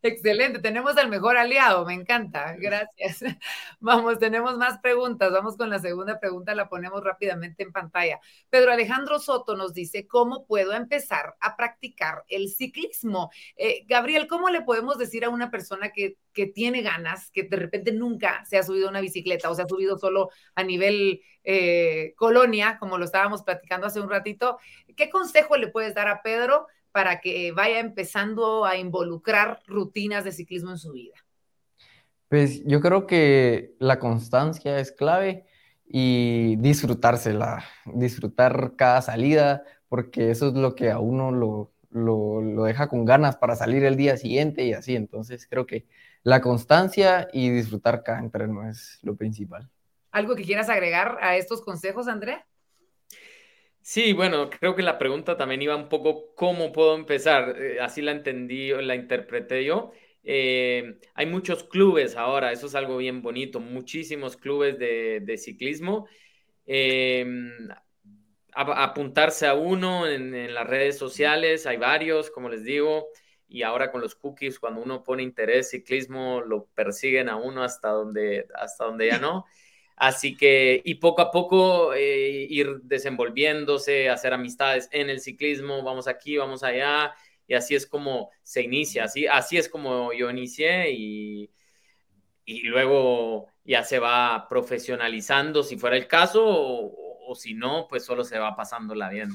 Excelente, 0.00 0.60
tenemos 0.60 0.96
al 0.96 1.08
mejor 1.08 1.36
aliado, 1.36 1.84
me 1.84 1.92
encanta, 1.92 2.54
gracias. 2.56 3.18
Vamos, 3.80 4.20
tenemos 4.20 4.56
más 4.56 4.78
preguntas, 4.78 5.32
vamos 5.32 5.56
con 5.56 5.70
la 5.70 5.78
segunda 5.80 6.20
pregunta, 6.20 6.54
la 6.54 6.68
ponemos 6.68 7.02
rápidamente 7.02 7.62
en 7.64 7.72
pantalla. 7.72 8.20
Pedro 8.48 8.72
Alejandro 8.72 9.18
Soto 9.18 9.56
nos 9.56 9.74
dice, 9.74 10.06
¿cómo 10.06 10.46
puedo 10.46 10.72
empezar 10.72 11.34
a 11.40 11.56
practicar 11.56 12.24
el 12.28 12.48
ciclismo? 12.48 13.30
Eh, 13.56 13.84
Gabriel, 13.86 14.28
¿cómo 14.28 14.48
le 14.50 14.62
podemos 14.62 14.98
decir 14.98 15.24
a 15.24 15.30
una 15.30 15.50
persona 15.50 15.90
que, 15.90 16.16
que 16.32 16.46
tiene 16.46 16.82
ganas, 16.82 17.30
que 17.30 17.44
de 17.44 17.56
repente 17.56 17.92
nunca 17.92 18.44
se 18.44 18.56
ha 18.56 18.62
subido 18.62 18.86
a 18.86 18.90
una 18.90 19.00
bicicleta 19.00 19.50
o 19.50 19.54
se 19.54 19.62
ha 19.62 19.68
subido 19.68 19.98
solo 19.98 20.30
a 20.54 20.62
nivel 20.62 21.22
eh, 21.44 22.12
colonia, 22.16 22.78
como 22.78 22.98
lo 22.98 23.04
estábamos 23.04 23.42
platicando 23.42 23.86
hace 23.86 24.00
un 24.00 24.10
ratito, 24.10 24.58
¿qué 24.96 25.08
consejo 25.10 25.56
le 25.56 25.68
puedes 25.68 25.94
dar 25.94 26.06
a 26.08 26.22
Pedro? 26.22 26.66
Para 26.98 27.20
que 27.20 27.52
vaya 27.52 27.78
empezando 27.78 28.64
a 28.64 28.76
involucrar 28.76 29.60
rutinas 29.68 30.24
de 30.24 30.32
ciclismo 30.32 30.72
en 30.72 30.78
su 30.78 30.90
vida? 30.90 31.14
Pues 32.28 32.64
yo 32.64 32.80
creo 32.80 33.06
que 33.06 33.76
la 33.78 34.00
constancia 34.00 34.80
es 34.80 34.90
clave 34.90 35.46
y 35.86 36.56
disfrutársela, 36.56 37.64
disfrutar 37.84 38.72
cada 38.74 39.00
salida, 39.00 39.62
porque 39.88 40.32
eso 40.32 40.48
es 40.48 40.54
lo 40.54 40.74
que 40.74 40.90
a 40.90 40.98
uno 40.98 41.30
lo, 41.30 41.70
lo, 41.90 42.64
deja 42.64 42.88
con 42.88 43.04
ganas 43.04 43.36
para 43.36 43.54
salir 43.54 43.84
el 43.84 43.94
día 43.94 44.16
siguiente 44.16 44.64
y 44.64 44.72
así. 44.72 44.96
Entonces 44.96 45.46
creo 45.48 45.66
que 45.66 45.86
la 46.24 46.40
constancia 46.40 47.28
y 47.32 47.48
disfrutar 47.50 48.02
cada 48.02 48.18
entreno 48.18 48.68
es 48.68 48.98
lo 49.02 49.14
principal. 49.14 49.70
¿Algo 50.10 50.34
que 50.34 50.42
quieras 50.42 50.68
agregar 50.68 51.16
a 51.20 51.36
estos 51.36 51.62
consejos, 51.62 52.08
Andrea? 52.08 52.44
Sí, 53.90 54.12
bueno, 54.12 54.50
creo 54.50 54.74
que 54.74 54.82
la 54.82 54.98
pregunta 54.98 55.38
también 55.38 55.62
iba 55.62 55.74
un 55.74 55.88
poco 55.88 56.34
cómo 56.34 56.72
puedo 56.72 56.94
empezar. 56.94 57.56
Eh, 57.58 57.80
así 57.80 58.02
la 58.02 58.12
entendí, 58.12 58.68
la 58.70 58.94
interpreté 58.94 59.64
yo. 59.64 59.92
Eh, 60.22 60.98
hay 61.14 61.24
muchos 61.24 61.64
clubes 61.64 62.14
ahora, 62.14 62.52
eso 62.52 62.66
es 62.66 62.74
algo 62.74 62.98
bien 62.98 63.22
bonito, 63.22 63.60
muchísimos 63.60 64.36
clubes 64.36 64.78
de, 64.78 65.38
ciclismo. 65.38 66.06
Em, 66.66 67.50
apuntarse 68.52 69.46
a 69.46 69.54
uno 69.54 70.06
en, 70.06 70.52
las 70.52 70.66
redes 70.66 70.98
sociales, 70.98 71.66
hay 71.66 71.78
varios, 71.78 72.30
como 72.30 72.50
les 72.50 72.64
digo. 72.64 73.08
y 73.48 73.62
ahora 73.62 73.90
con 73.90 74.02
los 74.02 74.14
cookies, 74.14 74.58
cuando 74.58 74.82
uno 74.82 75.02
pone 75.02 75.22
interés 75.22 75.70
ciclismo, 75.70 76.42
lo 76.42 76.66
persiguen 76.74 77.30
a 77.30 77.36
uno 77.36 77.62
hasta 77.64 77.88
donde, 77.88 78.46
hasta 78.54 78.84
donde 78.84 79.06
ya 79.06 79.18
no. 79.18 79.46
Así 80.00 80.36
que, 80.36 80.80
y 80.84 80.96
poco 80.96 81.22
a 81.22 81.30
poco 81.30 81.94
eh, 81.94 82.46
ir 82.48 82.80
desenvolviéndose, 82.82 84.08
hacer 84.10 84.32
amistades 84.32 84.88
en 84.92 85.10
el 85.10 85.20
ciclismo, 85.20 85.82
vamos 85.82 86.06
aquí, 86.08 86.36
vamos 86.36 86.62
allá, 86.62 87.14
y 87.46 87.54
así 87.54 87.74
es 87.74 87.86
como 87.86 88.30
se 88.42 88.62
inicia, 88.62 89.04
así, 89.04 89.26
así 89.26 89.56
es 89.58 89.68
como 89.68 90.12
yo 90.12 90.30
inicié 90.30 90.90
y, 90.92 91.50
y 92.44 92.62
luego 92.64 93.48
ya 93.64 93.84
se 93.84 93.98
va 93.98 94.46
profesionalizando 94.48 95.62
si 95.62 95.76
fuera 95.78 95.96
el 95.96 96.08
caso, 96.08 96.44
o, 96.46 97.30
o 97.30 97.34
si 97.34 97.54
no, 97.54 97.86
pues 97.88 98.04
solo 98.04 98.24
se 98.24 98.38
va 98.38 98.56
pasándola 98.56 99.08
bien. 99.10 99.30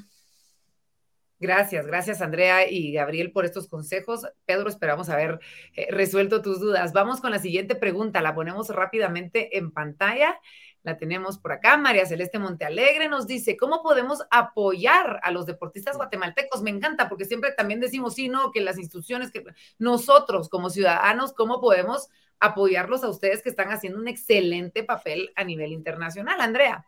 Gracias, 1.43 1.85
gracias 1.85 2.21
Andrea 2.21 2.71
y 2.71 2.93
Gabriel 2.93 3.33
por 3.33 3.43
estos 3.43 3.67
consejos. 3.67 4.25
Pedro, 4.45 4.69
esperamos 4.69 5.09
haber 5.09 5.41
eh, 5.75 5.87
resuelto 5.91 6.41
tus 6.41 6.61
dudas. 6.61 6.93
Vamos 6.93 7.19
con 7.19 7.31
la 7.31 7.39
siguiente 7.39 7.75
pregunta, 7.75 8.21
la 8.21 8.33
ponemos 8.33 8.69
rápidamente 8.69 9.57
en 9.57 9.69
pantalla. 9.71 10.39
La 10.83 10.95
tenemos 10.95 11.37
por 11.39 11.51
acá. 11.51 11.75
María 11.75 12.05
Celeste 12.05 12.39
Montealegre 12.39 13.09
nos 13.09 13.27
dice, 13.27 13.57
¿cómo 13.57 13.83
podemos 13.83 14.21
apoyar 14.31 15.19
a 15.21 15.31
los 15.31 15.45
deportistas 15.45 15.97
guatemaltecos? 15.97 16.61
Me 16.61 16.69
encanta 16.69 17.09
porque 17.09 17.25
siempre 17.25 17.51
también 17.51 17.81
decimos, 17.81 18.13
sí, 18.15 18.29
no, 18.29 18.53
que 18.53 18.61
las 18.61 18.77
instituciones, 18.77 19.29
que 19.29 19.43
nosotros 19.79 20.47
como 20.47 20.69
ciudadanos, 20.69 21.33
¿cómo 21.33 21.59
podemos 21.59 22.07
apoyarlos 22.39 23.03
a 23.03 23.09
ustedes 23.09 23.43
que 23.43 23.49
están 23.49 23.69
haciendo 23.69 23.99
un 23.99 24.07
excelente 24.07 24.85
papel 24.85 25.33
a 25.35 25.43
nivel 25.43 25.73
internacional? 25.73 26.39
Andrea. 26.39 26.85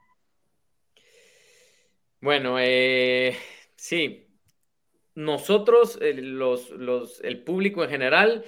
Bueno, 2.22 2.56
eh, 2.58 3.38
sí, 3.76 4.24
nosotros, 5.16 5.97
los, 6.01 6.70
los, 6.72 7.22
el 7.22 7.43
público 7.43 7.84
en 7.84 7.89
general, 7.89 8.45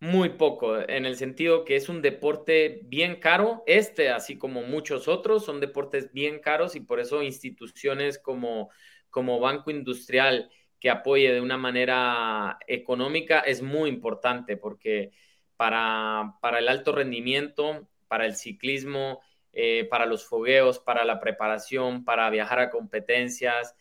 muy 0.00 0.30
poco, 0.30 0.78
en 0.78 1.06
el 1.06 1.16
sentido 1.16 1.64
que 1.64 1.76
es 1.76 1.88
un 1.88 2.02
deporte 2.02 2.80
bien 2.84 3.16
caro. 3.16 3.62
Este, 3.66 4.10
así 4.10 4.36
como 4.36 4.62
muchos 4.62 5.08
otros, 5.08 5.44
son 5.44 5.60
deportes 5.60 6.12
bien 6.12 6.40
caros 6.40 6.76
y 6.76 6.80
por 6.80 7.00
eso 7.00 7.22
instituciones 7.22 8.18
como, 8.18 8.70
como 9.10 9.40
Banco 9.40 9.70
Industrial 9.70 10.50
que 10.78 10.90
apoye 10.90 11.32
de 11.32 11.40
una 11.40 11.56
manera 11.56 12.58
económica 12.66 13.40
es 13.40 13.62
muy 13.62 13.88
importante 13.88 14.58
porque 14.58 15.12
para, 15.56 16.34
para 16.42 16.58
el 16.58 16.68
alto 16.68 16.92
rendimiento, 16.92 17.88
para 18.06 18.26
el 18.26 18.36
ciclismo, 18.36 19.22
eh, 19.52 19.86
para 19.88 20.04
los 20.04 20.26
fogueos, 20.26 20.80
para 20.80 21.04
la 21.06 21.20
preparación, 21.20 22.04
para 22.04 22.28
viajar 22.28 22.58
a 22.58 22.70
competencias, 22.70 23.74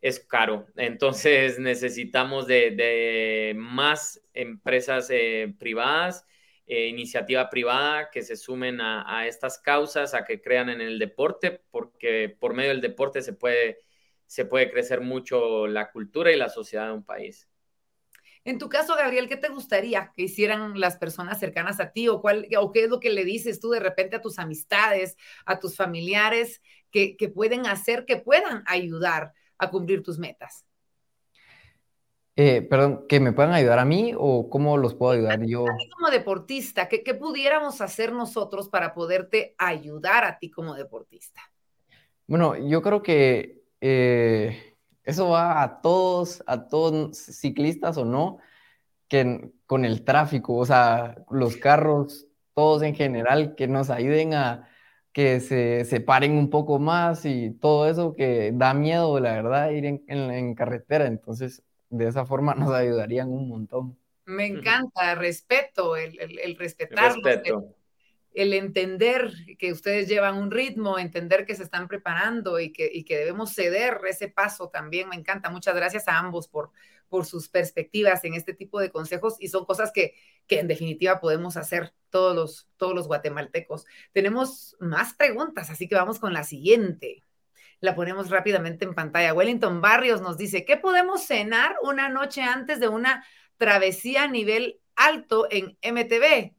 es 0.00 0.20
caro. 0.20 0.66
Entonces 0.76 1.58
necesitamos 1.58 2.46
de, 2.46 3.54
más 3.56 4.20
empresas 4.34 5.08
eh, 5.10 5.54
privadas, 5.58 6.26
eh, 6.66 6.88
iniciativa 6.88 7.48
privada 7.48 8.10
que 8.10 8.22
se 8.22 8.36
sumen 8.36 8.80
a, 8.80 9.26
estas 9.26 9.58
causas, 9.58 10.14
a 10.14 10.24
que 10.24 10.40
crean 10.40 10.68
en 10.68 10.80
el 10.80 10.98
deporte, 10.98 11.62
porque 11.70 12.36
por 12.40 12.54
medio 12.54 12.70
del 12.70 12.80
deporte 12.80 13.22
se 13.22 13.32
puede, 13.32 13.78
se 14.26 14.44
puede 14.44 14.70
crecer 14.70 15.00
mucho 15.00 15.66
la 15.66 15.90
cultura 15.90 16.32
y 16.32 16.36
la 16.36 16.48
sociedad 16.48 16.86
de 16.86 16.92
un 16.92 17.04
país. 17.04 17.48
En 18.44 18.58
tu 18.58 18.68
caso, 18.68 18.94
Gabriel, 18.94 19.28
¿qué 19.28 19.36
te 19.36 19.48
gustaría 19.48 20.12
que 20.16 20.22
hicieran 20.22 20.78
las 20.78 20.96
personas 20.96 21.40
cercanas 21.40 21.80
a 21.80 21.90
ti 21.90 22.06
o, 22.06 22.20
cuál, 22.20 22.46
o 22.56 22.70
qué 22.70 22.84
es 22.84 22.88
lo 22.88 23.00
que 23.00 23.10
le 23.10 23.24
dices 23.24 23.58
tú 23.58 23.70
de 23.70 23.80
repente 23.80 24.14
a 24.14 24.20
tus 24.20 24.38
amistades, 24.38 25.16
a 25.46 25.58
tus 25.58 25.74
familiares 25.74 26.62
que, 26.92 27.16
que 27.16 27.28
pueden 27.28 27.66
hacer, 27.66 28.04
que 28.06 28.18
puedan 28.18 28.62
ayudar? 28.66 29.32
A 29.58 29.70
cumplir 29.70 30.02
tus 30.02 30.18
metas? 30.18 30.64
Eh, 32.38 32.60
perdón, 32.60 33.06
¿que 33.08 33.18
me 33.18 33.32
puedan 33.32 33.54
ayudar 33.54 33.78
a 33.78 33.86
mí 33.86 34.12
o 34.16 34.50
cómo 34.50 34.76
los 34.76 34.94
puedo 34.94 35.12
ayudar 35.12 35.42
yo? 35.46 35.64
como 35.96 36.10
deportista, 36.10 36.86
¿qué, 36.86 37.14
pudiéramos 37.14 37.80
hacer 37.80 38.12
nosotros 38.12 38.68
para 38.68 38.92
poderte 38.92 39.54
ayudar 39.56 40.24
a 40.24 40.38
ti 40.38 40.50
como 40.50 40.74
deportista? 40.74 41.40
Bueno, 42.26 42.54
yo 42.56 42.82
creo 42.82 43.02
que 43.02 43.62
eh, 43.80 44.76
eso 45.02 45.30
va 45.30 45.62
a 45.62 45.80
todos, 45.80 46.42
a 46.46 46.68
todos 46.68 47.16
ciclistas 47.16 47.96
o 47.96 48.04
no, 48.04 48.38
que 49.08 49.52
con 49.64 49.86
el 49.86 50.04
tráfico, 50.04 50.56
o 50.56 50.66
sea, 50.66 51.16
los 51.30 51.56
carros, 51.56 52.26
todos 52.52 52.82
en 52.82 52.94
general, 52.94 53.54
que 53.54 53.66
nos 53.66 53.88
ayuden 53.88 54.34
a, 54.34 54.68
que 55.16 55.40
se 55.40 55.86
separen 55.86 56.32
un 56.32 56.50
poco 56.50 56.78
más 56.78 57.24
y 57.24 57.50
todo 57.52 57.88
eso 57.88 58.14
que 58.14 58.50
da 58.52 58.74
miedo, 58.74 59.18
la 59.18 59.32
verdad, 59.32 59.70
ir 59.70 59.86
en, 59.86 60.54
carretera. 60.54 61.06
Entonces, 61.06 61.62
de 61.88 62.06
esa 62.06 62.26
forma 62.26 62.54
nos 62.54 62.70
ayudarían 62.70 63.30
un 63.32 63.48
montón. 63.48 63.98
Me 64.26 64.44
encanta, 64.44 65.14
respeto, 65.14 65.96
el, 65.96 66.20
el, 66.20 66.38
el 66.38 66.56
respetar. 66.56 67.14
El, 68.34 68.52
entender 68.52 69.32
que 69.58 69.72
ustedes 69.72 70.06
llevan 70.06 70.36
un 70.36 70.50
ritmo, 70.50 70.98
entender 70.98 71.46
que 71.46 71.54
se 71.54 71.62
están 71.62 71.88
preparando 71.88 72.60
y 72.60 72.70
que, 72.70 72.90
y 72.92 73.04
que 73.04 73.16
debemos 73.16 73.54
ceder 73.54 73.98
ese 74.06 74.28
paso 74.28 74.68
también. 74.68 75.08
Me 75.08 75.16
encanta. 75.16 75.48
Muchas 75.48 75.74
gracias 75.74 76.08
a 76.08 76.18
ambos 76.18 76.46
por, 76.46 76.72
por 77.08 77.26
sus 77.26 77.48
perspectivas 77.48 78.24
en 78.24 78.34
este 78.34 78.54
tipo 78.54 78.80
de 78.80 78.90
consejos 78.90 79.36
y 79.38 79.48
son 79.48 79.64
cosas 79.64 79.92
que, 79.92 80.14
que 80.46 80.60
en 80.60 80.68
definitiva 80.68 81.20
podemos 81.20 81.56
hacer 81.56 81.92
todos 82.10 82.34
los, 82.34 82.68
todos 82.76 82.94
los 82.94 83.06
guatemaltecos. 83.06 83.86
Tenemos 84.12 84.76
más 84.80 85.14
preguntas, 85.14 85.70
así 85.70 85.88
que 85.88 85.94
vamos 85.94 86.18
con 86.18 86.32
la 86.32 86.44
siguiente. 86.44 87.24
La 87.80 87.94
ponemos 87.94 88.30
rápidamente 88.30 88.84
en 88.84 88.94
pantalla. 88.94 89.34
Wellington 89.34 89.80
Barrios 89.80 90.20
nos 90.20 90.38
dice, 90.38 90.64
¿qué 90.64 90.76
podemos 90.76 91.26
cenar 91.26 91.76
una 91.82 92.08
noche 92.08 92.42
antes 92.42 92.80
de 92.80 92.88
una 92.88 93.24
travesía 93.58 94.24
a 94.24 94.28
nivel 94.28 94.80
alto 94.94 95.46
en 95.50 95.76
MTV? 95.82 96.54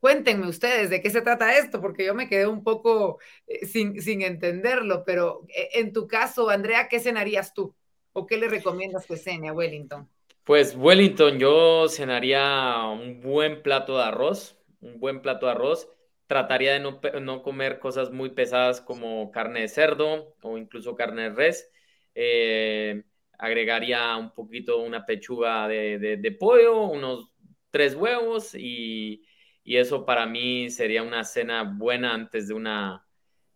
Cuéntenme 0.00 0.48
ustedes 0.48 0.88
de 0.88 1.02
qué 1.02 1.10
se 1.10 1.20
trata 1.20 1.58
esto, 1.58 1.80
porque 1.82 2.06
yo 2.06 2.14
me 2.14 2.28
quedé 2.28 2.46
un 2.46 2.64
poco 2.64 3.18
eh, 3.46 3.66
sin, 3.66 4.00
sin 4.00 4.22
entenderlo, 4.22 5.04
pero 5.04 5.44
eh, 5.48 5.68
en 5.74 5.92
tu 5.92 6.08
caso, 6.08 6.48
Andrea, 6.48 6.88
¿qué 6.88 7.00
cenarías 7.00 7.52
tú? 7.52 7.76
¿O 8.20 8.26
qué 8.26 8.36
le 8.36 8.48
recomiendas 8.48 9.06
que 9.06 9.16
cene 9.16 9.48
a 9.48 9.54
Wellington? 9.54 10.06
Pues 10.44 10.76
Wellington, 10.76 11.38
yo 11.38 11.88
cenaría 11.88 12.84
un 12.84 13.22
buen 13.22 13.62
plato 13.62 13.96
de 13.96 14.04
arroz, 14.04 14.58
un 14.82 15.00
buen 15.00 15.22
plato 15.22 15.46
de 15.46 15.52
arroz. 15.52 15.88
Trataría 16.26 16.74
de 16.74 16.80
no, 17.22 17.42
comer 17.42 17.78
cosas 17.78 18.10
muy 18.10 18.28
pesadas 18.28 18.82
como 18.82 19.30
carne 19.30 19.62
de 19.62 19.68
cerdo 19.68 20.36
o 20.42 20.58
incluso 20.58 20.94
carne 20.96 21.22
de 21.22 21.30
res. 21.30 21.70
Eh, 22.14 23.04
agregaría 23.38 24.14
un 24.18 24.34
poquito 24.34 24.82
una 24.82 25.06
pechuga 25.06 25.66
de, 25.66 26.36
pollo, 26.38 26.82
unos 26.88 27.32
tres 27.70 27.94
huevos 27.94 28.54
y, 28.54 29.24
y, 29.64 29.78
eso 29.78 30.04
para 30.04 30.26
mí 30.26 30.68
sería 30.68 31.02
una 31.02 31.24
cena 31.24 31.62
buena 31.62 32.12
antes 32.12 32.48
de 32.48 32.52
una, 32.52 33.06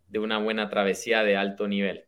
de 0.09 0.21
una 0.21 0.39
buena 0.39 0.71
travesía 0.71 1.23
de 1.23 1.37
alto 1.37 1.69
nivel. 1.69 2.07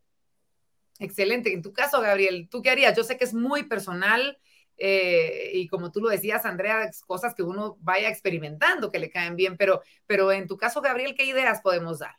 Excelente. 0.98 1.52
En 1.52 1.62
tu 1.62 1.72
caso, 1.72 2.00
Gabriel, 2.00 2.48
¿tú 2.50 2.62
qué 2.62 2.70
harías? 2.70 2.96
Yo 2.96 3.04
sé 3.04 3.16
que 3.16 3.24
es 3.24 3.34
muy 3.34 3.64
personal 3.64 4.38
eh, 4.78 5.50
y 5.54 5.68
como 5.68 5.90
tú 5.90 6.00
lo 6.00 6.08
decías, 6.08 6.44
Andrea, 6.44 6.90
cosas 7.06 7.34
que 7.34 7.42
uno 7.42 7.76
vaya 7.80 8.08
experimentando 8.08 8.90
que 8.90 8.98
le 8.98 9.10
caen 9.10 9.36
bien, 9.36 9.56
pero, 9.56 9.82
pero 10.06 10.32
en 10.32 10.46
tu 10.46 10.56
caso, 10.56 10.80
Gabriel, 10.80 11.14
¿qué 11.16 11.24
ideas 11.24 11.60
podemos 11.62 11.98
dar? 11.98 12.16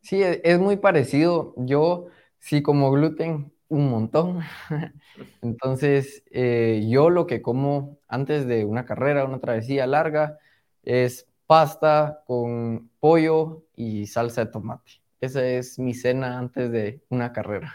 Sí, 0.00 0.22
e, 0.22 0.40
es 0.44 0.58
muy 0.58 0.76
parecido. 0.76 1.54
Yo 1.56 2.06
sí 2.38 2.62
como 2.62 2.90
gluten 2.90 3.52
un 3.68 3.90
montón. 3.90 4.40
Entonces, 5.42 6.22
eh, 6.30 6.86
yo 6.88 7.10
lo 7.10 7.26
que 7.26 7.42
como 7.42 7.98
antes 8.08 8.46
de 8.46 8.64
una 8.64 8.84
carrera, 8.84 9.24
una 9.24 9.40
travesía 9.40 9.86
larga, 9.86 10.38
es 10.82 11.26
pasta 11.46 12.22
con 12.26 12.90
pollo 13.00 13.64
y 13.74 14.06
salsa 14.06 14.44
de 14.44 14.52
tomate. 14.52 14.92
Esa 15.20 15.44
es 15.46 15.78
mi 15.78 15.94
cena 15.94 16.38
antes 16.38 16.70
de 16.70 17.02
una 17.08 17.32
carrera. 17.32 17.74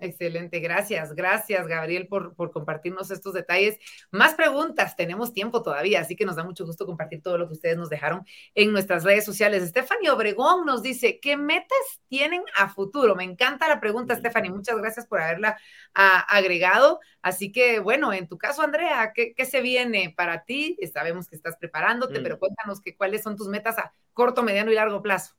Excelente, 0.00 0.60
gracias, 0.60 1.12
gracias 1.12 1.66
Gabriel 1.66 2.06
por, 2.06 2.36
por, 2.36 2.52
compartirnos 2.52 3.10
estos 3.10 3.34
detalles. 3.34 3.78
Más 4.12 4.34
preguntas, 4.34 4.94
tenemos 4.94 5.32
tiempo 5.32 5.60
todavía, 5.62 6.00
así 6.00 6.14
que 6.14 6.24
nos 6.24 6.36
da 6.36 6.44
mucho 6.44 6.64
gusto 6.64 6.86
compartir 6.86 7.20
todo 7.20 7.36
lo 7.36 7.48
que 7.48 7.54
ustedes 7.54 7.76
nos 7.76 7.88
dejaron 7.88 8.24
en 8.54 8.70
nuestras 8.70 9.02
redes 9.02 9.24
sociales. 9.24 9.68
Stephanie 9.68 10.10
Obregón 10.10 10.64
nos 10.64 10.82
dice, 10.82 11.18
¿qué 11.18 11.36
metas 11.36 12.00
tienen 12.06 12.44
a 12.54 12.68
futuro? 12.68 13.16
Me 13.16 13.24
encanta 13.24 13.66
la 13.66 13.80
pregunta, 13.80 14.14
Stephanie, 14.14 14.52
muchas 14.52 14.76
gracias 14.76 15.06
por 15.06 15.20
haberla 15.20 15.58
agregado. 15.94 17.00
Así 17.20 17.50
que, 17.50 17.80
bueno, 17.80 18.12
en 18.12 18.28
tu 18.28 18.38
caso, 18.38 18.62
Andrea, 18.62 19.12
¿qué, 19.12 19.34
¿qué, 19.34 19.44
se 19.46 19.60
viene 19.60 20.14
para 20.16 20.44
ti? 20.44 20.76
Sabemos 20.92 21.28
que 21.28 21.34
estás 21.34 21.56
preparándote, 21.56 22.20
mm. 22.20 22.22
pero 22.22 22.38
cuéntanos 22.38 22.80
que, 22.80 22.96
cuáles 22.96 23.22
son 23.22 23.36
tus 23.36 23.48
metas 23.48 23.78
a 23.78 23.92
corto, 24.12 24.44
mediano 24.44 24.70
y 24.70 24.76
largo 24.76 25.02
plazo. 25.02 25.37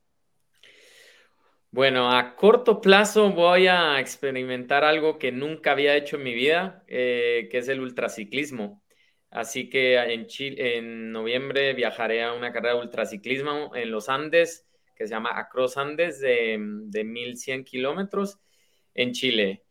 Bueno, 1.72 2.12
a 2.12 2.36
corto 2.36 2.82
plazo 2.82 3.32
voy 3.32 3.68
a 3.68 4.00
experimentar 4.00 4.84
algo 4.84 5.20
que 5.20 5.32
nunca 5.32 5.72
había 5.72 5.96
hecho 5.96 6.16
en 6.16 6.24
mi 6.24 6.34
vida, 6.34 6.84
eh, 6.88 7.48
que 7.52 7.60
es 7.60 7.68
el 7.68 7.80
ultraciclismo. 7.80 8.82
Así 9.30 9.70
que 9.70 9.96
en, 9.98 11.12
noviembre 11.12 11.74
viajaré 11.74 12.24
a 12.24 12.34
una 12.34 12.52
carrera 12.52 12.76
de 12.76 12.82
ultraciclismo 12.82 13.76
en 13.76 13.92
los 13.92 14.10
Andes, 14.10 14.68
que 14.96 15.06
se 15.08 15.14
llama 15.14 15.38
Across 15.38 15.78
Andes, 15.78 16.20
de, 16.20 16.58
de 16.60 17.04
1100 17.04 17.64
kilómetros 17.64 18.40
en 18.96 19.14
Chile. 19.14 19.64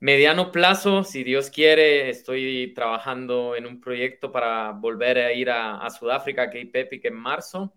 mediano 0.00 0.50
plazo, 0.52 1.04
si 1.04 1.24
Dios 1.24 1.50
quiere, 1.50 2.10
estoy 2.10 2.72
trabajando 2.74 3.56
en 3.56 3.66
un 3.66 3.80
proyecto 3.80 4.32
para 4.32 4.72
volver 4.72 5.18
a 5.18 5.32
ir 5.32 5.50
a, 5.50 5.88
Sudáfrica, 5.90 6.50
que 6.50 6.66
Pepi, 6.66 7.00
en 7.04 7.14
marzo, 7.14 7.74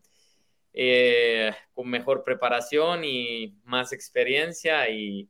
eh, 0.80 1.56
con 1.74 1.90
mejor 1.90 2.24
preparación 2.24 3.04
y 3.04 3.56
más 3.64 3.94
experiencia 3.94 4.88
y, 4.92 5.28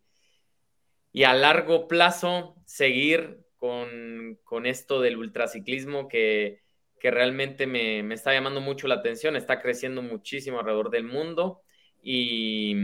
y 1.13 1.23
a 1.23 1.33
largo 1.33 1.87
plazo 1.87 2.57
seguir 2.65 3.45
con, 3.55 4.65
esto 4.65 4.99
del 4.99 5.15
ultraciclismo 5.15 6.09
que, 6.09 6.63
que 6.99 7.11
realmente 7.11 7.65
me, 7.65 8.13
está 8.13 8.33
llamando 8.33 8.59
mucho 8.59 8.89
la 8.89 8.95
atención, 8.95 9.37
está 9.37 9.61
creciendo 9.61 10.01
muchísimo 10.01 10.59
alrededor 10.59 10.89
del 10.89 11.05
mundo 11.05 11.61
y, 12.03 12.75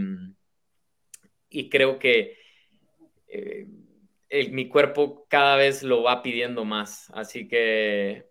y 1.50 1.70
creo 1.70 2.00
que 2.00 2.38
eh, 3.28 3.68
mi 4.52 4.70
cuerpo 4.70 5.26
cada 5.28 5.58
vez 5.58 5.84
lo 5.84 6.04
va 6.04 6.24
pidiendo 6.24 6.64
más, 6.64 7.10
así 7.14 7.46
que 7.46 8.26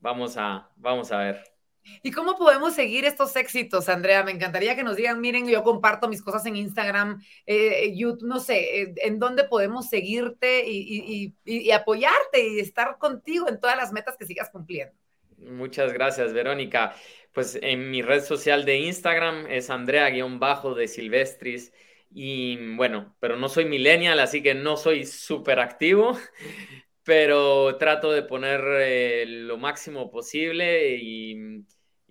vamos 0.00 0.38
a, 0.38 0.70
vamos 0.76 1.12
a 1.12 1.18
ver. 1.18 1.53
¿Y 2.02 2.10
cómo 2.10 2.36
podemos 2.36 2.74
seguir 2.74 3.04
estos 3.04 3.34
éxitos, 3.36 3.88
Andrea? 3.88 4.22
Me 4.22 4.32
encantaría 4.32 4.76
que 4.76 4.82
nos 4.82 4.96
digan, 4.96 5.20
miren, 5.20 5.48
yo 5.48 5.62
comparto 5.62 6.08
mis 6.08 6.22
cosas 6.22 6.46
en 6.46 6.56
Instagram, 6.56 7.22
eh, 7.46 7.92
YouTube, 7.94 8.26
no 8.26 8.40
sé, 8.40 8.82
eh, 8.82 8.94
en 8.96 9.18
dónde 9.18 9.44
podemos 9.44 9.88
seguirte 9.88 10.64
y, 10.66 11.34
apoyarte 11.72 12.46
y 12.48 12.60
estar 12.60 12.98
contigo 12.98 13.48
en 13.48 13.60
todas 13.60 13.76
las 13.76 13.92
metas 13.92 14.16
que 14.16 14.26
sigas 14.26 14.50
cumpliendo. 14.50 14.94
Muchas 15.38 15.92
gracias, 15.92 16.32
Verónica. 16.32 16.94
Pues 17.32 17.58
en 17.60 17.90
mi 17.90 18.00
red 18.00 18.22
social 18.22 18.64
de 18.64 18.78
Instagram 18.78 19.46
es 19.48 19.68
Andrea-de 19.68 20.88
Silvestris. 20.88 21.72
Y 22.16 22.76
bueno, 22.76 23.16
pero 23.18 23.36
no 23.36 23.48
soy 23.48 23.64
millennial, 23.64 24.20
así 24.20 24.40
que 24.40 24.54
no 24.54 24.76
soy 24.76 25.04
súper 25.04 25.58
activo, 25.58 26.16
pero 27.02 27.76
trato 27.76 28.12
de 28.12 28.22
poner 28.22 28.60
eh, 28.80 29.24
lo 29.26 29.58
máximo 29.58 30.10
posible 30.12 30.96
y, 30.96 31.64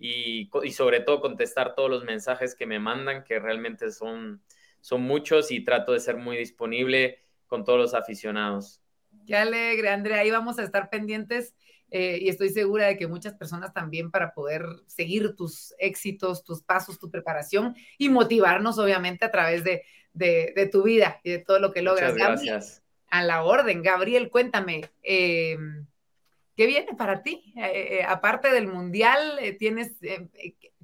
y, 0.06 0.50
sobre 0.72 1.00
todo 1.00 1.22
contestar 1.22 1.74
todos 1.74 1.88
los 1.88 2.04
mensajes 2.04 2.54
que 2.54 2.66
me 2.66 2.78
mandan, 2.78 3.24
que 3.24 3.38
realmente 3.38 3.90
son, 3.90 4.42
son 4.82 5.00
muchos 5.00 5.50
y 5.50 5.64
trato 5.64 5.92
de 5.92 6.00
ser 6.00 6.18
muy 6.18 6.36
disponible 6.36 7.20
con 7.46 7.64
todos 7.64 7.78
los 7.78 7.94
aficionados. 7.94 8.82
Qué 9.26 9.34
alegre, 9.34 9.88
Andrea. 9.88 10.18
Ahí 10.18 10.30
vamos 10.30 10.58
a 10.58 10.62
estar 10.62 10.90
pendientes 10.90 11.54
eh, 11.90 12.18
y 12.20 12.28
estoy 12.28 12.50
segura 12.50 12.84
de 12.86 12.98
que 12.98 13.06
muchas 13.06 13.32
personas 13.32 13.72
también 13.72 14.10
para 14.10 14.34
poder 14.34 14.66
seguir 14.86 15.36
tus 15.36 15.74
éxitos, 15.78 16.44
tus 16.44 16.62
pasos, 16.62 16.98
tu 16.98 17.10
preparación 17.10 17.74
y 17.96 18.10
motivarnos, 18.10 18.78
obviamente, 18.78 19.24
a 19.24 19.30
través 19.30 19.64
de, 19.64 19.84
de, 20.12 20.68
tu 20.70 20.82
vida 20.82 21.18
y 21.22 21.30
de 21.30 21.38
todo 21.38 21.60
lo 21.60 21.72
que 21.72 21.80
logras. 21.80 22.12
Muchas 22.12 22.28
gracias. 22.28 22.82
a 23.08 23.22
la 23.22 23.42
orden, 23.42 23.82
Gabriel, 23.82 24.28
cuéntame. 24.28 24.82
Eh, 25.02 25.56
¿Qué 26.56 26.66
viene 26.66 26.94
para 26.96 27.22
ti? 27.22 27.52
Eh, 27.56 27.98
eh, 27.98 28.04
aparte 28.06 28.50
del 28.50 28.68
mundial, 28.68 29.38
eh, 29.40 29.52
tienes, 29.54 29.96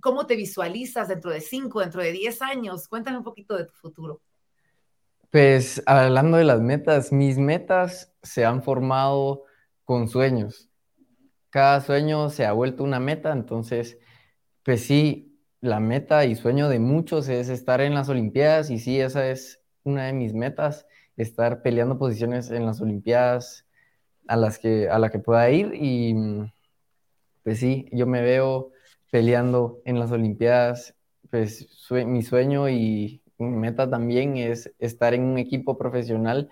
¿cómo 0.00 0.26
te 0.26 0.34
visualizas 0.34 1.08
dentro 1.08 1.30
de 1.30 1.40
cinco, 1.40 1.80
dentro 1.80 2.02
de 2.02 2.12
diez 2.12 2.42
años? 2.42 2.88
Cuéntame 2.88 3.18
un 3.18 3.24
poquito 3.24 3.56
de 3.56 3.66
tu 3.66 3.74
futuro. 3.74 4.20
Pues 5.30 5.80
hablando 5.86 6.38
de 6.38 6.44
las 6.44 6.60
metas, 6.60 7.12
mis 7.12 7.38
metas 7.38 8.12
se 8.22 8.44
han 8.44 8.64
formado 8.64 9.44
con 9.84 10.08
sueños. 10.08 10.68
Cada 11.50 11.80
sueño 11.80 12.30
se 12.30 12.46
ha 12.46 12.52
vuelto 12.52 12.82
una 12.82 12.98
meta, 12.98 13.32
entonces, 13.32 13.98
pues 14.64 14.84
sí, 14.84 15.40
la 15.60 15.78
meta 15.78 16.24
y 16.24 16.34
sueño 16.34 16.68
de 16.68 16.80
muchos 16.80 17.28
es 17.28 17.48
estar 17.48 17.80
en 17.80 17.94
las 17.94 18.08
Olimpiadas 18.08 18.70
y 18.70 18.78
sí, 18.78 19.00
esa 19.00 19.28
es 19.30 19.60
una 19.84 20.06
de 20.06 20.12
mis 20.12 20.32
metas, 20.32 20.86
estar 21.16 21.62
peleando 21.62 21.98
posiciones 21.98 22.50
en 22.50 22.66
las 22.66 22.80
Olimpiadas 22.80 23.66
a 24.30 24.36
las 24.36 24.60
que, 24.60 24.88
a 24.88 24.98
la 25.00 25.10
que 25.10 25.18
pueda 25.18 25.50
ir 25.50 25.72
y 25.74 26.14
pues 27.42 27.58
sí, 27.58 27.88
yo 27.90 28.06
me 28.06 28.22
veo 28.22 28.70
peleando 29.10 29.82
en 29.84 29.98
las 29.98 30.12
Olimpiadas, 30.12 30.94
pues 31.30 31.68
mi 31.90 32.22
sueño 32.22 32.68
y 32.68 33.22
mi 33.38 33.56
meta 33.56 33.90
también 33.90 34.36
es 34.36 34.72
estar 34.78 35.14
en 35.14 35.24
un 35.24 35.38
equipo 35.38 35.76
profesional 35.76 36.48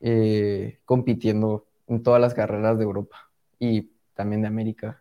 eh, 0.00 0.80
compitiendo 0.84 1.68
en 1.86 2.02
todas 2.02 2.20
las 2.20 2.34
carreras 2.34 2.78
de 2.78 2.84
Europa 2.84 3.30
y 3.60 3.92
también 4.14 4.42
de 4.42 4.48
América. 4.48 5.00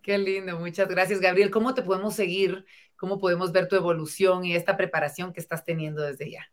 Qué 0.00 0.16
lindo, 0.16 0.58
muchas 0.58 0.88
gracias 0.88 1.20
Gabriel. 1.20 1.50
¿Cómo 1.50 1.74
te 1.74 1.82
podemos 1.82 2.14
seguir? 2.14 2.64
¿Cómo 2.96 3.18
podemos 3.18 3.52
ver 3.52 3.68
tu 3.68 3.76
evolución 3.76 4.46
y 4.46 4.56
esta 4.56 4.78
preparación 4.78 5.34
que 5.34 5.40
estás 5.40 5.66
teniendo 5.66 6.00
desde 6.00 6.30
ya? 6.30 6.48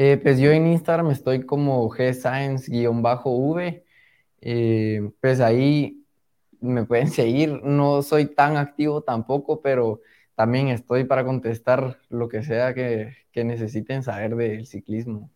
Eh, 0.00 0.16
pues 0.22 0.38
yo 0.38 0.52
en 0.52 0.68
Instagram 0.68 1.10
estoy 1.10 1.44
como 1.44 1.88
gscience-v. 1.90 3.84
Eh, 4.40 5.10
pues 5.20 5.40
ahí 5.40 6.04
me 6.60 6.84
pueden 6.84 7.08
seguir. 7.10 7.62
No 7.64 8.02
soy 8.02 8.26
tan 8.26 8.56
activo 8.56 9.02
tampoco, 9.02 9.60
pero 9.62 10.00
también 10.36 10.68
estoy 10.68 11.04
para 11.04 11.24
contestar 11.24 11.98
lo 12.10 12.28
que 12.28 12.44
sea 12.44 12.74
que, 12.74 13.16
que 13.32 13.44
necesiten 13.44 14.02
saber 14.04 14.36
del 14.36 14.66
ciclismo. 14.66 15.30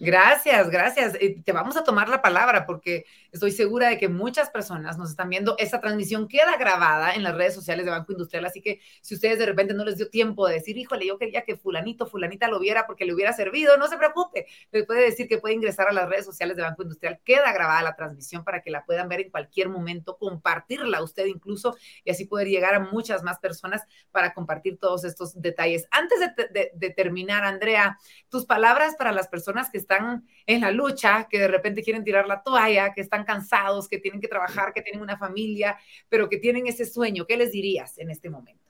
Gracias, 0.00 0.70
gracias. 0.70 1.14
Eh, 1.20 1.40
te 1.44 1.52
vamos 1.52 1.76
a 1.76 1.84
tomar 1.84 2.08
la 2.08 2.20
palabra 2.20 2.66
porque 2.66 3.04
estoy 3.30 3.52
segura 3.52 3.88
de 3.88 3.96
que 3.96 4.08
muchas 4.08 4.50
personas 4.50 4.98
nos 4.98 5.10
están 5.10 5.28
viendo. 5.30 5.54
Esta 5.56 5.80
transmisión 5.80 6.26
queda 6.26 6.56
grabada 6.56 7.14
en 7.14 7.22
las 7.22 7.36
redes 7.36 7.54
sociales 7.54 7.84
de 7.84 7.92
Banco 7.92 8.10
Industrial, 8.10 8.44
así 8.44 8.60
que 8.60 8.80
si 9.02 9.14
ustedes 9.14 9.38
de 9.38 9.46
repente 9.46 9.72
no 9.72 9.84
les 9.84 9.96
dio 9.96 10.10
tiempo 10.10 10.48
de 10.48 10.54
decir, 10.54 10.76
híjole, 10.76 11.06
yo 11.06 11.16
quería 11.16 11.42
que 11.42 11.54
fulanito, 11.56 12.06
fulanita 12.06 12.48
lo 12.48 12.58
viera 12.58 12.88
porque 12.88 13.04
le 13.04 13.14
hubiera 13.14 13.32
servido, 13.32 13.76
no 13.76 13.86
se 13.86 13.96
preocupe. 13.96 14.46
Les 14.72 14.84
puede 14.84 15.00
decir 15.00 15.28
que 15.28 15.38
puede 15.38 15.54
ingresar 15.54 15.88
a 15.88 15.92
las 15.92 16.08
redes 16.08 16.24
sociales 16.24 16.56
de 16.56 16.64
Banco 16.64 16.82
Industrial. 16.82 17.20
Queda 17.24 17.52
grabada 17.52 17.82
la 17.82 17.94
transmisión 17.94 18.42
para 18.42 18.62
que 18.62 18.72
la 18.72 18.84
puedan 18.84 19.08
ver 19.08 19.20
en 19.20 19.30
cualquier 19.30 19.68
momento, 19.68 20.18
compartirla 20.18 21.04
usted 21.04 21.26
incluso 21.26 21.76
y 22.02 22.10
así 22.10 22.24
poder 22.24 22.48
llegar 22.48 22.74
a 22.74 22.80
muchas 22.80 23.22
más 23.22 23.38
personas 23.38 23.82
para 24.10 24.34
compartir 24.34 24.76
todos 24.76 25.04
estos 25.04 25.40
detalles. 25.40 25.86
Antes 25.92 26.18
de, 26.18 26.72
de 26.74 26.90
terminar, 26.90 27.44
Andrea, 27.44 27.96
tus 28.28 28.44
palabras 28.44 28.96
para 28.96 29.12
las 29.12 29.28
personas 29.28 29.70
que 29.70 29.83
están 29.84 30.26
en 30.46 30.60
la 30.60 30.70
lucha, 30.70 31.28
que 31.30 31.38
de 31.38 31.48
repente 31.48 31.82
quieren 31.82 32.04
tirar 32.04 32.26
la 32.26 32.42
toalla, 32.42 32.92
que 32.92 33.00
están 33.00 33.24
cansados, 33.24 33.88
que 33.88 33.98
tienen 33.98 34.20
que 34.20 34.28
trabajar, 34.28 34.72
que 34.72 34.82
tienen 34.82 35.02
una 35.02 35.16
familia, 35.16 35.78
pero 36.08 36.28
que 36.28 36.38
tienen 36.38 36.66
ese 36.66 36.84
sueño. 36.84 37.26
¿Qué 37.26 37.36
les 37.36 37.52
dirías 37.52 37.98
en 37.98 38.10
este 38.10 38.28
momento? 38.30 38.64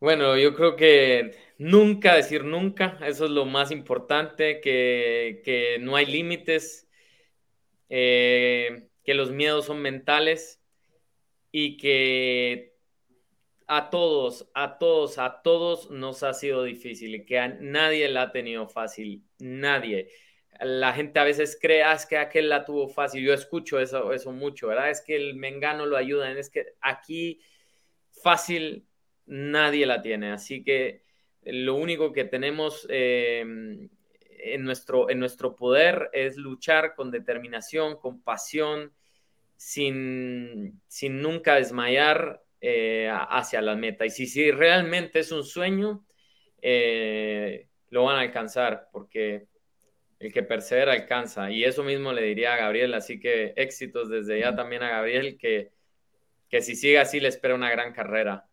Bueno, 0.00 0.36
yo 0.36 0.54
creo 0.54 0.76
que 0.76 1.36
nunca 1.58 2.14
decir 2.14 2.44
nunca, 2.44 2.98
eso 3.04 3.26
es 3.26 3.30
lo 3.30 3.44
más 3.44 3.70
importante, 3.70 4.60
que, 4.60 5.76
no 5.80 5.94
hay 5.94 6.06
límites, 6.06 6.88
eh, 7.90 8.88
que 9.04 9.14
los 9.14 9.30
miedos 9.30 9.66
son 9.66 9.82
mentales 9.82 10.60
y 11.52 11.76
que 11.76 12.69
a 13.72 13.88
todos, 13.88 14.50
a 14.52 14.78
todos, 14.78 15.18
a 15.18 15.42
todos 15.42 15.92
nos 15.92 16.24
ha 16.24 16.34
sido 16.34 16.64
difícil 16.64 17.24
que 17.24 17.38
a 17.38 17.46
nadie 17.46 18.08
la 18.08 18.22
ha 18.22 18.32
tenido 18.32 18.66
fácil, 18.66 19.22
nadie. 19.38 20.08
La 20.58 20.92
gente 20.92 21.20
a 21.20 21.24
veces 21.24 21.56
cree, 21.62 21.84
ah, 21.84 21.96
que 22.08 22.16
aquel 22.18 22.48
la 22.48 22.64
tuvo 22.64 22.88
fácil. 22.88 23.22
Yo 23.22 23.32
escucho 23.32 23.78
eso, 23.78 24.12
eso 24.12 24.32
mucho, 24.32 24.66
¿verdad? 24.66 24.90
Es 24.90 25.00
que 25.02 25.14
el 25.14 25.36
mengano 25.36 25.86
lo 25.86 25.96
ayuda, 25.96 26.32
es 26.32 26.50
que 26.50 26.66
aquí 26.80 27.42
fácil 28.10 28.88
nadie 29.26 29.86
la 29.86 30.02
tiene. 30.02 30.32
Así 30.32 30.64
que 30.64 31.04
lo 31.42 31.76
único 31.76 32.12
que 32.12 32.24
tenemos 32.24 32.88
eh, 32.90 33.42
en, 33.42 34.64
nuestro, 34.64 35.10
en 35.10 35.20
nuestro 35.20 35.54
poder 35.54 36.10
es 36.12 36.36
luchar 36.36 36.96
con 36.96 37.12
determinación, 37.12 38.00
con 38.00 38.20
pasión, 38.20 38.92
sin, 39.54 40.82
sin 40.88 41.22
nunca 41.22 41.54
desmayar 41.54 42.42
eh, 42.60 43.10
hacia 43.10 43.62
la 43.62 43.74
meta. 43.76 44.04
Y 44.04 44.10
si, 44.10 44.26
si 44.26 44.50
realmente 44.50 45.20
es 45.20 45.32
un 45.32 45.44
sueño, 45.44 46.04
eh, 46.60 47.68
lo 47.88 48.04
van 48.04 48.16
a 48.16 48.20
alcanzar, 48.20 48.88
porque 48.92 49.46
el 50.18 50.32
que 50.32 50.42
persevera 50.42 50.92
alcanza. 50.92 51.50
Y 51.50 51.64
eso 51.64 51.82
mismo 51.82 52.12
le 52.12 52.22
diría 52.22 52.54
a 52.54 52.58
Gabriel, 52.58 52.94
así 52.94 53.18
que 53.18 53.54
éxitos 53.56 54.10
desde 54.10 54.40
ya 54.40 54.54
también 54.54 54.82
a 54.82 54.90
Gabriel, 54.90 55.38
que, 55.38 55.72
que 56.48 56.60
si 56.60 56.76
sigue 56.76 56.98
así 56.98 57.18
le 57.20 57.28
espera 57.28 57.54
una 57.54 57.70
gran 57.70 57.92
carrera. 57.92 58.46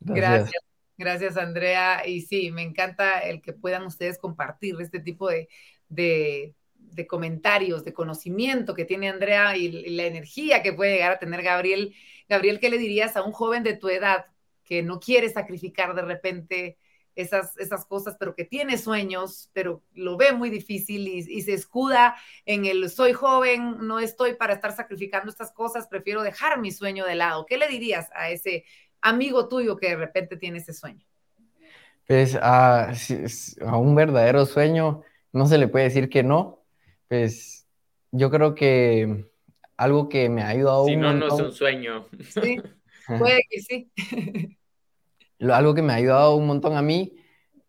Gracias. 0.00 0.60
Gracias, 0.96 1.36
Andrea. 1.36 2.06
Y 2.06 2.22
sí, 2.22 2.50
me 2.50 2.62
encanta 2.62 3.20
el 3.20 3.42
que 3.42 3.52
puedan 3.52 3.84
ustedes 3.84 4.18
compartir 4.18 4.76
este 4.80 5.00
tipo 5.00 5.28
de, 5.28 5.48
de, 5.88 6.54
comentarios, 7.08 7.84
de 7.84 7.92
conocimiento 7.92 8.74
que 8.74 8.84
tiene 8.84 9.08
Andrea 9.08 9.56
y, 9.56 9.66
y 9.66 9.90
la 9.90 10.04
energía 10.04 10.62
que 10.62 10.72
puede 10.72 10.94
llegar 10.94 11.12
a 11.12 11.18
tener 11.18 11.42
Gabriel 11.42 11.94
Gabriel, 12.28 12.60
¿qué 12.60 12.70
le 12.70 12.78
dirías 12.78 13.16
a 13.16 13.22
un 13.22 13.32
joven 13.32 13.62
de 13.62 13.76
tu 13.76 13.88
edad 13.88 14.26
que 14.64 14.82
no 14.82 14.98
quiere 14.98 15.28
sacrificar 15.28 15.94
de 15.94 16.02
repente 16.02 16.78
esas, 17.14 17.56
esas 17.58 17.84
cosas, 17.84 18.16
pero 18.18 18.34
que 18.34 18.44
tiene 18.44 18.78
sueños, 18.78 19.50
pero 19.52 19.82
lo 19.92 20.16
ve 20.16 20.32
muy 20.32 20.50
difícil 20.50 21.06
y, 21.06 21.42
se 21.42 21.52
escuda 21.52 22.16
en 22.44 22.64
el 22.64 22.90
soy 22.90 23.12
joven, 23.12 23.76
no 23.86 24.00
estoy 24.00 24.34
para 24.34 24.54
estar 24.54 24.74
sacrificando 24.74 25.30
estas 25.30 25.52
cosas, 25.52 25.86
prefiero 25.86 26.22
dejar 26.22 26.60
mi 26.60 26.72
sueño 26.72 27.04
de 27.04 27.14
lado? 27.14 27.46
¿Qué 27.46 27.56
le 27.56 27.68
dirías 27.68 28.08
a 28.14 28.30
ese 28.30 28.64
amigo 29.00 29.48
tuyo 29.48 29.76
que 29.76 29.90
de 29.90 29.96
repente 29.96 30.36
tiene 30.36 30.58
ese 30.58 30.72
sueño? 30.72 31.06
Pues 32.06 32.34
a, 32.34 32.90
a 32.90 33.76
un 33.76 33.94
verdadero 33.94 34.44
sueño 34.44 35.02
no 35.32 35.46
se 35.46 35.58
le 35.58 35.68
puede 35.68 35.84
decir 35.84 36.08
que 36.08 36.22
no. 36.22 36.62
Pues 37.08 37.66
yo 38.10 38.30
creo 38.30 38.54
que 38.54 39.30
algo 39.76 40.08
que 40.08 40.28
me 40.28 40.42
ha 40.42 40.48
ayudado 40.48 40.86
si 40.86 40.96
no, 40.96 41.12
no 41.12 41.26
es 41.26 41.32
un 41.34 41.52
sueño. 41.52 42.06
Sí, 42.20 42.60
puede 43.06 43.42
que 43.50 43.60
sí. 43.60 43.90
algo 45.40 45.74
que 45.74 45.82
me 45.82 45.92
ha 45.92 45.96
ayudado 45.96 46.36
un 46.36 46.46
montón 46.46 46.76
a 46.76 46.82
mí 46.82 47.16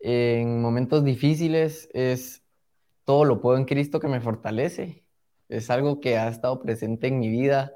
en 0.00 0.60
momentos 0.60 1.04
difíciles 1.04 1.88
es 1.92 2.42
todo 3.04 3.24
lo 3.24 3.40
puedo 3.40 3.56
en 3.56 3.64
Cristo 3.64 4.00
que 4.00 4.08
me 4.08 4.20
fortalece. 4.20 5.04
Es 5.48 5.70
algo 5.70 6.00
que 6.00 6.18
ha 6.18 6.28
estado 6.28 6.60
presente 6.60 7.06
en 7.06 7.18
mi 7.20 7.28
vida 7.28 7.72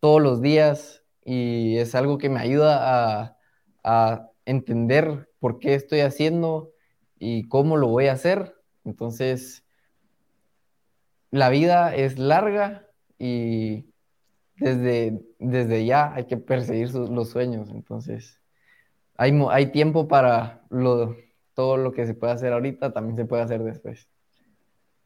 todos 0.00 0.20
los 0.20 0.40
días 0.40 1.04
y 1.24 1.76
es 1.76 1.94
algo 1.94 2.18
que 2.18 2.30
me 2.30 2.40
ayuda 2.40 3.22
a, 3.22 3.36
a 3.84 4.30
entender 4.46 5.28
por 5.38 5.58
qué 5.58 5.74
estoy 5.74 6.00
haciendo 6.00 6.72
y 7.18 7.48
cómo 7.48 7.76
lo 7.76 7.88
voy 7.88 8.06
a 8.06 8.12
hacer. 8.12 8.54
Entonces, 8.84 9.64
la 11.30 11.50
vida 11.50 11.94
es 11.94 12.18
larga 12.18 12.89
y 13.20 13.84
desde, 14.56 15.22
desde 15.38 15.84
ya 15.84 16.14
hay 16.14 16.26
que 16.26 16.38
perseguir 16.38 16.92
los 16.94 17.30
sueños. 17.30 17.70
Entonces, 17.70 18.40
hay, 19.16 19.32
hay 19.50 19.72
tiempo 19.72 20.08
para 20.08 20.62
lo, 20.70 21.16
todo 21.54 21.76
lo 21.76 21.92
que 21.92 22.06
se 22.06 22.14
puede 22.14 22.32
hacer 22.32 22.52
ahorita, 22.54 22.92
también 22.92 23.16
se 23.16 23.26
puede 23.26 23.42
hacer 23.42 23.62
después. 23.62 24.08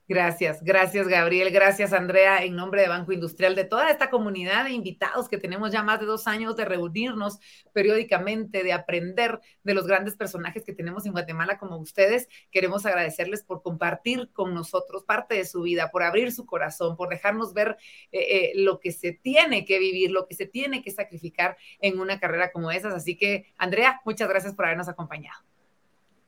Gracias, 0.06 0.62
gracias 0.62 1.08
Gabriel, 1.08 1.50
gracias 1.50 1.94
Andrea, 1.94 2.44
en 2.44 2.54
nombre 2.54 2.82
de 2.82 2.88
Banco 2.88 3.12
Industrial, 3.12 3.54
de 3.54 3.64
toda 3.64 3.90
esta 3.90 4.10
comunidad 4.10 4.64
de 4.64 4.72
invitados 4.72 5.30
que 5.30 5.38
tenemos 5.38 5.72
ya 5.72 5.82
más 5.82 5.98
de 5.98 6.04
dos 6.04 6.26
años 6.26 6.56
de 6.56 6.66
reunirnos 6.66 7.38
periódicamente, 7.72 8.62
de 8.62 8.74
aprender 8.74 9.40
de 9.62 9.72
los 9.72 9.86
grandes 9.86 10.14
personajes 10.14 10.62
que 10.62 10.74
tenemos 10.74 11.06
en 11.06 11.12
Guatemala 11.12 11.56
como 11.56 11.78
ustedes. 11.78 12.28
Queremos 12.50 12.84
agradecerles 12.84 13.44
por 13.44 13.62
compartir 13.62 14.30
con 14.34 14.52
nosotros 14.52 15.04
parte 15.04 15.36
de 15.36 15.46
su 15.46 15.62
vida, 15.62 15.90
por 15.90 16.02
abrir 16.02 16.32
su 16.32 16.44
corazón, 16.44 16.98
por 16.98 17.08
dejarnos 17.08 17.54
ver 17.54 17.78
eh, 18.12 18.20
eh, 18.20 18.52
lo 18.56 18.80
que 18.80 18.92
se 18.92 19.12
tiene 19.12 19.64
que 19.64 19.78
vivir, 19.78 20.10
lo 20.10 20.26
que 20.26 20.34
se 20.34 20.44
tiene 20.44 20.82
que 20.82 20.90
sacrificar 20.90 21.56
en 21.80 21.98
una 21.98 22.20
carrera 22.20 22.52
como 22.52 22.70
esas. 22.70 22.92
Así 22.92 23.16
que, 23.16 23.46
Andrea, 23.56 24.02
muchas 24.04 24.28
gracias 24.28 24.54
por 24.54 24.66
habernos 24.66 24.88
acompañado. 24.88 25.38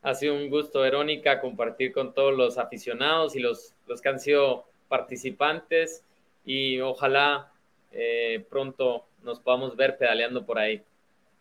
Ha 0.06 0.14
sido 0.14 0.36
un 0.36 0.48
gusto, 0.50 0.82
Verónica, 0.82 1.40
compartir 1.40 1.92
con 1.92 2.14
todos 2.14 2.32
los 2.32 2.58
aficionados 2.58 3.34
y 3.34 3.40
los, 3.40 3.74
los 3.88 4.00
que 4.00 4.08
han 4.08 4.20
sido 4.20 4.64
participantes 4.86 6.04
y 6.44 6.78
ojalá 6.80 7.50
eh, 7.90 8.46
pronto 8.48 9.04
nos 9.24 9.40
podamos 9.40 9.74
ver 9.74 9.98
pedaleando 9.98 10.46
por 10.46 10.60
ahí. 10.60 10.80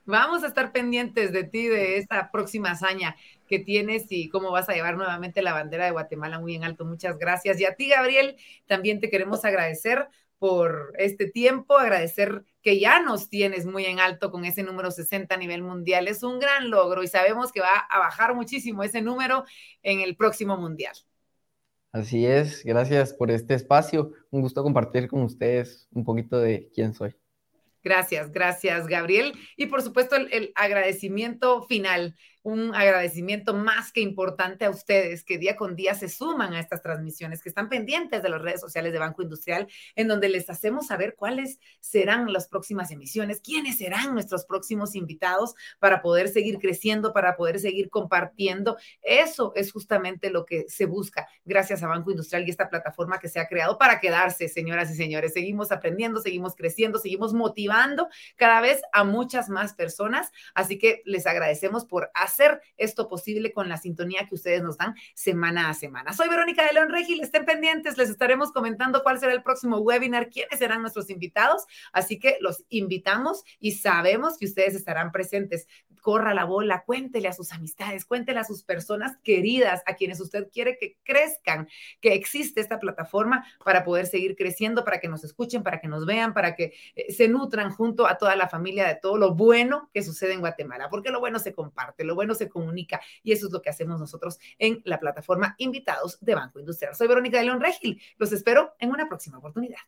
Vamos 0.05 0.43
a 0.43 0.47
estar 0.47 0.72
pendientes 0.72 1.32
de 1.32 1.43
ti, 1.43 1.68
de 1.68 1.97
esta 1.97 2.32
próxima 2.32 2.72
hazaña 2.72 3.16
que 3.47 3.59
tienes 3.59 4.07
y 4.09 4.30
cómo 4.30 4.49
vas 4.49 4.68
a 4.68 4.74
llevar 4.74 4.97
nuevamente 4.97 5.43
la 5.43 5.53
bandera 5.53 5.86
de 5.86 5.91
Guatemala 5.91 6.39
muy 6.39 6.55
en 6.55 6.63
alto. 6.63 6.86
Muchas 6.86 7.20
gracias. 7.20 7.59
Y 7.59 7.66
a 7.66 7.76
ti, 7.76 7.89
Gabriel, 7.89 8.36
también 8.66 8.99
te 8.99 9.11
queremos 9.11 9.45
agradecer 9.45 10.07
por 10.46 10.93
este 11.00 11.26
tiempo, 11.26 11.76
agradecer 11.76 12.46
que 12.62 12.80
ya 12.80 13.02
nos 13.02 13.32
tienes 13.32 13.66
muy 13.66 13.84
en 13.86 14.00
alto 14.00 14.30
con 14.30 14.46
ese 14.46 14.62
número 14.62 14.91
60 14.91 15.34
a 15.34 15.38
nivel 15.39 15.64
mundial. 15.64 16.08
Es 16.08 16.22
un 16.22 16.38
gran 16.38 16.70
logro 16.70 17.02
y 17.02 17.08
sabemos 17.08 17.52
que 17.52 17.62
va 17.62 17.76
a 17.89 17.98
bajar 17.98 18.36
muchísimo 18.36 18.84
ese 18.84 19.02
número 19.02 19.43
en 19.82 20.02
el 20.02 20.16
próximo 20.16 20.56
mundial. 20.56 20.93
Así 21.91 22.28
es, 22.28 22.64
gracias 22.64 23.12
por 23.12 23.32
este 23.32 23.56
espacio. 23.56 24.12
Un 24.30 24.41
gusto 24.41 24.62
compartir 24.62 25.08
con 25.08 25.24
ustedes 25.24 25.88
un 25.91 26.04
poquito 26.04 26.38
de 26.38 26.70
quién 26.76 26.93
soy. 26.93 27.16
Gracias, 27.84 28.32
gracias, 28.32 28.86
Gabriel. 28.86 29.34
Y 29.58 29.66
por 29.66 29.82
supuesto, 29.82 30.16
el, 30.16 30.52
agradecimiento 30.54 31.64
final, 31.64 32.16
un 32.46 32.76
agradecimiento 32.76 33.56
más 33.56 33.91
que 33.91 34.02
importante 34.02 34.66
a 34.66 34.70
ustedes 34.70 35.24
que 35.24 35.39
día 35.39 35.56
con 35.56 35.76
día 35.76 35.96
se 35.96 36.08
suman 36.08 36.54
a 36.54 36.60
estas 36.60 36.84
transmisiones, 36.84 37.41
que 37.41 37.50
están 37.50 37.70
pendientes 37.70 38.22
de 38.22 38.30
las 38.30 38.39
redes 38.39 38.62
sociales 38.62 38.93
de 38.93 39.00
Banco 39.00 39.24
Industrial, 39.24 39.68
en 39.96 40.08
donde 40.08 40.30
les 40.30 40.48
hacemos 40.48 40.86
saber 40.86 41.16
cuáles 41.16 41.58
serán 41.80 42.32
las 42.32 42.48
próximas 42.48 42.91
emisiones, 42.91 43.41
quiénes 43.41 43.80
serán 43.80 44.14
nuestros 44.14 44.46
próximos 44.46 44.93
invitados 44.93 45.56
para 45.80 46.04
poder 46.04 46.28
seguir 46.28 46.60
creciendo, 46.60 47.14
para 47.14 47.36
poder 47.36 47.60
seguir 47.60 47.89
compartiendo. 47.89 48.78
Eso 49.02 49.52
es 49.56 49.72
justamente 49.72 50.30
lo 50.30 50.46
que 50.46 50.66
se 50.70 50.86
busca 50.86 51.28
gracias 51.46 51.82
a 51.82 51.88
Banco 51.88 52.12
Industrial 52.12 52.46
y 52.46 52.52
esta 52.52 52.70
plataforma 52.70 53.18
que 53.18 53.28
se 53.28 53.39
ha 53.39 53.48
creado 53.48 53.80
para 53.80 54.00
quedarse, 54.00 54.50
señoras 54.50 54.91
y 54.91 54.96
señores. 54.96 55.34
Seguimos 55.34 55.72
aprendiendo, 55.72 56.22
seguimos 56.22 56.56
creciendo, 56.56 57.00
seguimos 57.00 57.34
motivando 57.34 58.08
cada 58.36 58.62
vez 58.62 58.84
a 58.93 59.04
muchas 59.04 59.50
más 59.50 59.74
personas. 59.74 60.32
Así 60.54 60.78
que 60.78 61.02
les 61.06 61.26
agradecemos 61.26 61.86
por 61.86 62.12
hacer 62.14 62.35
esto 62.78 63.08
posible 63.08 63.54
con 63.54 63.70
la 63.70 63.78
sintonía 63.78 64.28
que 64.28 64.36
ustedes 64.36 64.62
nos 64.62 64.78
dan 64.78 64.96
semana 65.14 65.70
a 65.70 65.74
semana. 65.74 66.14
Soy 66.14 66.30
Verónica 66.30 66.66
de 66.66 66.74
León 66.74 66.90
Regil, 66.90 67.22
estén 67.22 67.46
pendientes, 67.46 67.98
les 67.98 68.10
estaremos 68.10 68.52
comentando 68.52 69.04
cuál 69.04 69.20
será 69.20 69.34
el 69.34 69.44
próximo 69.44 69.78
webinar, 69.78 70.30
quiénes 70.30 70.60
serán 70.60 70.82
nuestros 70.82 71.10
invitados. 71.10 71.66
Así 71.92 72.20
que 72.20 72.38
los 72.42 72.64
invitamos 72.70 73.44
y 73.60 73.74
sabemos 73.74 74.38
que 74.38 74.46
ustedes 74.46 74.76
estarán 74.76 75.12
presentes 75.12 75.68
corra 76.06 76.36
la 76.36 76.45
bola, 76.45 76.84
cuéntele 76.86 77.28
a 77.28 77.34
sus 77.34 77.51
amistades, 77.51 78.06
cuéntele 78.06 78.39
a 78.39 78.43
sus 78.43 78.62
personas 78.62 79.18
queridas, 79.24 79.82
a 79.88 79.95
quienes 79.95 80.20
usted 80.20 80.51
quiere 80.53 80.78
que 80.78 80.99
crezcan, 81.03 81.68
que 81.99 82.14
existe 82.14 82.62
esta 82.62 82.78
plataforma 82.78 83.43
para 83.64 83.84
poder 83.84 84.06
seguir 84.06 84.36
creciendo, 84.36 84.86
para 84.86 84.99
que 84.99 85.08
nos 85.08 85.24
escuchen, 85.24 85.64
para 85.64 85.82
que 85.82 85.88
nos 85.88 86.06
vean, 86.06 86.36
para 86.36 86.56
que 86.56 86.76
eh, 86.95 87.12
se 87.12 87.28
nutran 87.28 87.72
junto 87.72 88.06
a 88.06 88.20
toda 88.20 88.36
la 88.36 88.47
familia 88.47 88.88
de 88.88 88.93
todo 88.93 89.18
lo 89.18 89.34
bueno 89.34 89.89
que 89.95 90.03
sucede 90.03 90.34
en 90.34 90.41
Guatemala, 90.41 90.89
porque 90.89 91.10
lo 91.10 91.20
bueno 91.20 91.39
se 91.39 91.56
comparte, 91.56 92.03
lo 92.03 92.14
bueno 92.14 92.36
se 92.36 92.49
comunica 92.49 93.01
y 93.24 93.32
eso 93.32 93.47
es 93.47 93.51
lo 93.51 93.64
que 93.64 93.72
hacemos 93.72 93.99
nosotros 93.99 94.38
en 94.60 94.84
la 94.86 94.99
plataforma 94.99 95.56
Invitados 95.58 96.20
de 96.22 96.36
Banco 96.36 96.60
Industrial. 96.60 96.93
Soy 96.93 97.08
Verónica 97.08 97.39
de 97.39 97.45
León 97.45 97.60
Regil, 97.60 97.99
los 98.20 98.32
espero 98.32 98.76
en 98.78 98.91
una 98.91 99.08
próxima 99.08 99.39
oportunidad. 99.39 99.80